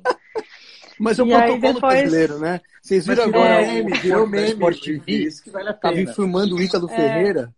Mas 0.98 1.18
é 1.18 1.22
o 1.22 1.26
protocolo 1.26 1.74
depois... 1.74 1.80
brasileiro, 1.80 2.38
né? 2.38 2.60
Vocês 2.82 3.06
viram 3.06 3.26
Mas 3.26 3.34
agora 3.34 3.62
é, 3.62 3.82
meme, 3.82 3.98
virou 3.98 4.26
meme, 4.26 4.48
Sport 4.48 4.80
TV, 4.80 5.12
isso 5.12 5.42
que 5.42 5.50
vale 5.50 5.68
a 5.68 5.74
pena. 5.74 5.94
Tava 5.94 6.14
filmando 6.14 6.56
o 6.56 6.62
Ítalo 6.62 6.90
é. 6.90 6.96
Ferreira 6.96 7.54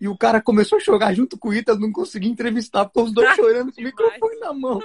e 0.00 0.08
o 0.08 0.16
cara 0.16 0.42
começou 0.42 0.76
a 0.76 0.80
jogar 0.80 1.14
junto 1.14 1.38
com 1.38 1.48
o 1.48 1.54
Ítalo, 1.54 1.80
não 1.80 1.90
conseguia 1.90 2.30
entrevistar, 2.30 2.84
porque 2.84 3.00
os 3.00 3.12
dois 3.12 3.32
chorando 3.36 3.72
com 3.72 3.80
o 3.80 3.84
microfone 3.84 4.40
na 4.40 4.52
mão. 4.52 4.80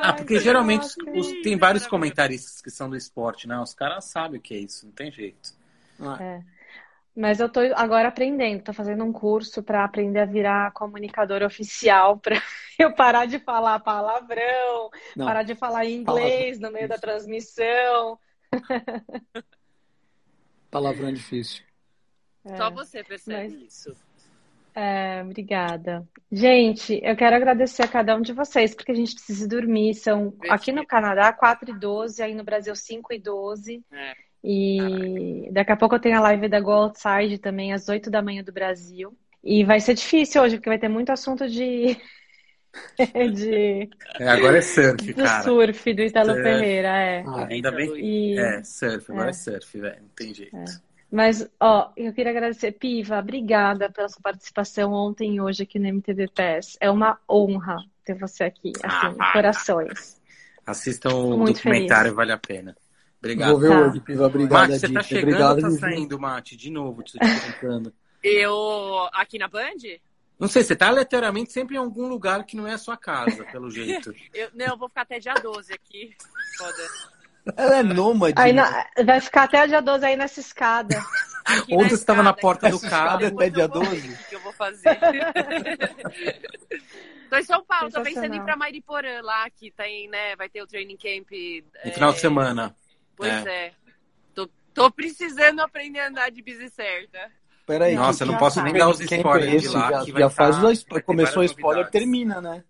Ah, 0.00 0.12
porque 0.12 0.38
geralmente 0.38 0.86
os, 1.14 1.32
tem 1.42 1.58
vários 1.58 1.86
comentaristas 1.86 2.60
que 2.60 2.70
são 2.70 2.88
do 2.88 2.96
esporte, 2.96 3.48
né? 3.48 3.58
Os 3.58 3.74
caras 3.74 4.04
sabem 4.04 4.38
o 4.38 4.42
que 4.42 4.54
é 4.54 4.58
isso, 4.58 4.86
não 4.86 4.92
tem 4.92 5.10
jeito. 5.10 5.52
Ah. 6.00 6.16
É. 6.20 6.55
Mas 7.16 7.40
eu 7.40 7.48
tô 7.48 7.60
agora 7.74 8.08
aprendendo, 8.08 8.62
tô 8.62 8.74
fazendo 8.74 9.02
um 9.02 9.10
curso 9.12 9.62
para 9.62 9.82
aprender 9.82 10.20
a 10.20 10.26
virar 10.26 10.70
comunicador 10.72 11.42
oficial, 11.42 12.18
para 12.20 12.42
eu 12.78 12.92
parar 12.94 13.24
de 13.24 13.38
falar 13.38 13.80
palavrão, 13.80 14.90
Não. 15.16 15.24
parar 15.24 15.42
de 15.42 15.54
falar 15.54 15.86
inglês 15.86 16.60
no 16.60 16.70
meio 16.70 16.86
da 16.86 16.98
transmissão. 16.98 18.18
Palavrão 20.70 21.08
é 21.08 21.12
difícil. 21.12 21.64
É, 22.44 22.56
Só 22.56 22.70
você 22.70 23.02
percebe 23.02 23.54
mas... 23.54 23.62
isso. 23.62 23.96
É, 24.74 25.22
obrigada. 25.22 26.06
Gente, 26.30 27.00
eu 27.02 27.16
quero 27.16 27.34
agradecer 27.34 27.82
a 27.82 27.88
cada 27.88 28.14
um 28.14 28.20
de 28.20 28.34
vocês, 28.34 28.74
porque 28.74 28.92
a 28.92 28.94
gente 28.94 29.14
precisa 29.14 29.48
dormir. 29.48 29.94
São 29.94 30.34
aqui 30.50 30.70
no 30.70 30.86
Canadá 30.86 31.32
4 31.32 31.70
e 31.70 31.78
12, 31.78 32.22
aí 32.22 32.34
no 32.34 32.44
Brasil 32.44 32.76
5 32.76 33.14
e 33.14 33.18
12. 33.18 33.82
É. 33.90 34.25
E 34.48 35.48
daqui 35.50 35.72
a 35.72 35.76
pouco 35.76 35.96
eu 35.96 35.98
tenho 35.98 36.16
a 36.16 36.20
live 36.20 36.48
da 36.48 36.60
Go 36.60 36.70
Outside 36.70 37.36
também, 37.38 37.72
às 37.72 37.88
8 37.88 38.08
da 38.08 38.22
manhã 38.22 38.44
do 38.44 38.52
Brasil. 38.52 39.12
E 39.42 39.64
vai 39.64 39.80
ser 39.80 39.94
difícil 39.94 40.40
hoje, 40.40 40.56
porque 40.56 40.68
vai 40.68 40.78
ter 40.78 40.88
muito 40.88 41.10
assunto 41.10 41.48
de. 41.48 41.96
de... 43.34 43.90
É, 44.20 44.28
agora 44.28 44.58
é 44.58 44.60
surf, 44.60 45.12
do 45.12 45.24
cara. 45.24 45.42
surf 45.42 45.94
do 45.94 46.02
Italo 46.02 46.28
surf. 46.28 46.42
Ferreira, 46.44 46.88
é. 46.88 47.24
Ah, 47.26 47.46
ainda 47.50 47.72
bem. 47.72 47.90
E... 47.96 48.38
É, 48.38 48.62
surf, 48.62 49.10
agora 49.10 49.28
é, 49.28 49.30
é 49.30 49.32
surf, 49.32 49.80
velho. 49.80 50.00
Não 50.00 50.08
tem 50.10 50.32
jeito. 50.32 50.56
É. 50.56 50.64
Mas, 51.10 51.48
ó, 51.58 51.90
eu 51.96 52.12
queria 52.12 52.30
agradecer, 52.30 52.70
Piva, 52.70 53.18
obrigada 53.18 53.90
pela 53.90 54.08
sua 54.08 54.20
participação 54.22 54.92
ontem 54.92 55.34
e 55.34 55.40
hoje 55.40 55.64
aqui 55.64 55.80
no 55.80 55.88
MTV 55.88 56.28
PES. 56.28 56.76
É 56.80 56.88
uma 56.88 57.18
honra 57.28 57.78
ter 58.04 58.14
você 58.14 58.44
aqui, 58.44 58.72
assim, 58.80 59.16
ah, 59.18 59.32
corações. 59.32 60.20
Assistam 60.64 61.14
o 61.14 61.36
Muito 61.36 61.56
documentário, 61.56 62.12
feliz. 62.12 62.16
vale 62.16 62.32
a 62.32 62.38
pena. 62.38 62.76
Obrigado. 63.26 63.50
Vou 63.50 63.58
ver 63.60 63.68
tá. 63.68 63.80
hoje, 63.80 64.00
Piva. 64.00 64.26
Obrigado. 64.26 64.68
Mate, 64.68 64.80
você 64.80 64.92
tá 64.92 65.02
chegando 65.02 65.28
Obrigado, 65.28 65.56
ou 65.56 65.62
tá 65.62 65.70
saindo, 65.70 66.18
Mate? 66.18 66.56
De 66.56 66.70
novo, 66.70 67.02
te 67.02 67.18
perguntando. 67.18 67.92
Eu. 68.22 69.08
Aqui 69.12 69.38
na 69.38 69.48
Band? 69.48 69.98
Não 70.38 70.48
sei, 70.48 70.62
você 70.62 70.76
tá 70.76 70.88
aleatoriamente 70.88 71.52
sempre 71.52 71.76
em 71.76 71.78
algum 71.78 72.08
lugar 72.08 72.44
que 72.44 72.56
não 72.56 72.66
é 72.66 72.74
a 72.74 72.78
sua 72.78 72.96
casa, 72.96 73.44
pelo 73.44 73.70
jeito. 73.70 74.14
eu, 74.34 74.48
não, 74.54 74.66
eu 74.66 74.76
vou 74.76 74.88
ficar 74.88 75.02
até 75.02 75.18
dia 75.18 75.34
12 75.34 75.72
aqui. 75.72 76.14
Foda. 76.58 77.56
Ela 77.56 77.78
é 77.78 77.82
nômade. 77.82 78.34
Aí 78.36 78.52
na, 78.52 78.86
vai 79.04 79.20
ficar 79.20 79.44
até 79.44 79.66
dia 79.66 79.80
12 79.80 80.04
aí 80.04 80.16
nessa 80.16 80.40
escada. 80.40 81.00
Ontem 81.70 81.90
você 81.90 81.94
estava 81.94 82.22
na 82.22 82.32
porta 82.32 82.68
do 82.68 82.80
carro. 82.80 83.24
Até 83.24 83.50
dia 83.50 83.68
12? 83.68 84.08
O 84.08 84.28
que 84.28 84.34
eu 84.34 84.40
vou 84.40 84.52
fazer? 84.52 84.98
Tô 87.28 87.36
em 87.36 87.42
São 87.42 87.64
Paulo, 87.64 87.90
tô 87.90 88.02
pensando 88.02 88.34
em 88.34 88.38
ir 88.38 88.44
pra 88.44 88.56
Mariporã 88.56 89.20
lá, 89.20 89.50
que 89.50 89.70
tem, 89.72 90.08
né, 90.08 90.36
vai 90.36 90.48
ter 90.48 90.62
o 90.62 90.66
training 90.66 90.96
camp. 90.96 91.28
No 91.84 91.90
é... 91.90 91.92
final 91.92 92.12
de 92.12 92.20
semana. 92.20 92.74
Pois 93.16 93.46
é. 93.46 93.66
é. 93.66 93.72
Tô, 94.34 94.48
tô, 94.74 94.90
precisando 94.90 95.60
aprender 95.60 96.00
a 96.00 96.08
andar 96.08 96.30
de 96.30 96.42
bicicleta. 96.42 97.30
Peraí, 97.66 97.96
Nossa, 97.96 98.22
eu 98.22 98.28
não 98.28 98.38
posso 98.38 98.62
nem 98.62 98.72
dar 98.72 98.88
os 98.88 99.00
spoilers 99.00 99.62
de 99.62 99.68
lá. 99.68 99.90
Já, 99.90 100.04
que 100.04 100.12
já 100.12 100.30
faz 100.30 100.62
os 100.62 100.86
Começou 101.04 101.42
o 101.42 101.44
spoiler, 101.44 101.90
termina, 101.90 102.40
né? 102.40 102.62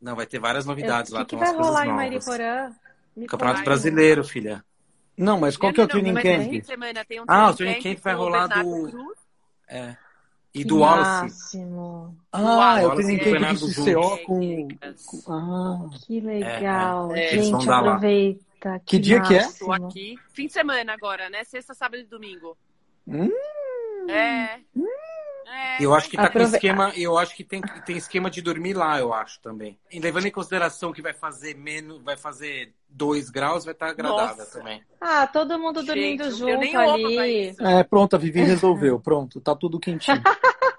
Não, 0.00 0.14
vai 0.14 0.26
ter 0.26 0.38
várias 0.38 0.66
novidades 0.66 1.10
eu, 1.10 1.16
lá. 1.16 1.22
O 1.22 1.26
que, 1.26 1.36
que 1.36 1.42
vai 1.42 1.54
rolar 1.54 1.86
em 1.86 1.92
Mariporã? 1.92 2.72
Campeonato 3.28 3.64
Brasileiro, 3.64 4.24
filha. 4.24 4.64
Não, 5.16 5.38
mas 5.38 5.56
qual 5.56 5.68
não, 5.68 5.74
que 5.74 5.80
é 5.80 5.84
o 5.84 5.88
training 5.88 6.14
camp? 6.14 6.64
Semana, 6.64 7.04
um 7.10 7.24
ah, 7.28 7.50
o 7.50 7.54
training 7.54 7.82
camp 7.82 7.98
vai 8.02 8.14
rolar 8.14 8.46
do... 8.46 9.14
É. 9.68 9.96
E 10.52 10.64
do 10.64 10.78
Wallace. 10.78 11.58
Ah, 12.32 12.80
é 12.80 12.86
o 12.86 12.94
training 12.94 13.18
camp 13.18 13.58
do 13.58 13.68
CCO 13.68 14.18
com... 14.24 14.68
Ah. 15.28 15.90
Que 16.06 16.20
legal. 16.20 17.14
É, 17.14 17.26
é. 17.36 17.42
Gente, 17.42 17.70
aproveita. 17.70 18.49
Tá, 18.60 18.78
que, 18.78 18.84
que 18.84 18.98
dia 18.98 19.20
que 19.22 19.34
é? 19.34 19.38
Estou 19.38 19.72
aqui. 19.72 20.16
Fim 20.34 20.46
de 20.46 20.52
semana 20.52 20.92
agora, 20.92 21.30
né? 21.30 21.42
Sexta, 21.44 21.72
sábado 21.74 22.00
e 22.00 22.04
domingo. 22.04 22.56
Hum, 23.08 23.30
é. 24.08 24.60
Hum, 24.76 24.86
É, 25.52 25.82
Eu 25.84 25.92
acho 25.94 26.08
que 26.08 26.16
tá 26.16 26.24
com 26.24 26.28
Aprove- 26.28 26.56
esquema, 26.56 26.92
eu 26.94 27.18
acho 27.18 27.34
que 27.34 27.42
tem, 27.42 27.60
tem 27.84 27.96
esquema 27.96 28.30
de 28.30 28.40
dormir 28.40 28.74
lá, 28.74 28.98
eu 29.00 29.12
acho 29.12 29.40
também. 29.40 29.76
E 29.90 29.98
levando 29.98 30.26
em 30.26 30.30
consideração 30.30 30.92
que 30.92 31.02
vai 31.02 31.12
fazer 31.12 31.56
menos, 31.56 32.00
vai 32.02 32.16
fazer 32.16 32.72
2 32.88 33.30
graus, 33.30 33.64
vai 33.64 33.72
estar 33.72 33.88
agradável 33.88 34.36
Nossa. 34.36 34.58
também. 34.58 34.80
Ah, 35.00 35.26
todo 35.26 35.58
mundo 35.58 35.82
dormindo 35.82 36.22
Gente, 36.24 36.32
eu 36.32 36.36
junto 36.54 36.58
nem 36.60 36.76
roupa 36.76 36.98
pra 37.14 37.22
ali. 37.22 37.48
isso. 37.50 37.66
É, 37.66 37.82
pronto, 37.82 38.14
a 38.14 38.18
Vivi 38.18 38.42
resolveu. 38.42 39.00
Pronto, 39.00 39.40
tá 39.40 39.56
tudo 39.56 39.80
quentinho. 39.80 40.22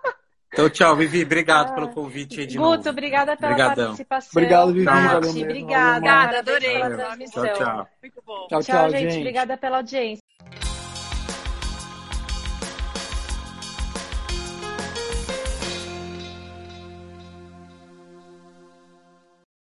Então, 0.54 0.70
tchau, 0.70 0.96
Vivi. 0.96 1.24
Obrigado 1.24 1.74
pelo 1.74 1.90
convite 1.90 2.42
aí 2.42 2.46
de 2.46 2.58
Guto, 2.58 2.78
novo. 2.78 2.90
obrigada 2.90 3.38
pela 3.38 3.52
Obrigadão. 3.52 3.86
participação. 3.86 4.30
Obrigado, 4.34 4.74
Vivi. 4.74 4.86
Mesmo. 4.86 5.44
obrigada. 5.44 5.98
Obrigada, 5.98 6.40
adorei. 6.40 6.80
Tchau, 7.28 7.54
tchau. 7.54 7.88
Muito 8.02 8.24
bom. 8.26 8.48
Tchau, 8.48 8.64
Tchau, 8.64 8.90
gente. 8.90 9.18
Obrigada 9.18 9.58
pela 9.58 9.78
audiência. 9.78 10.22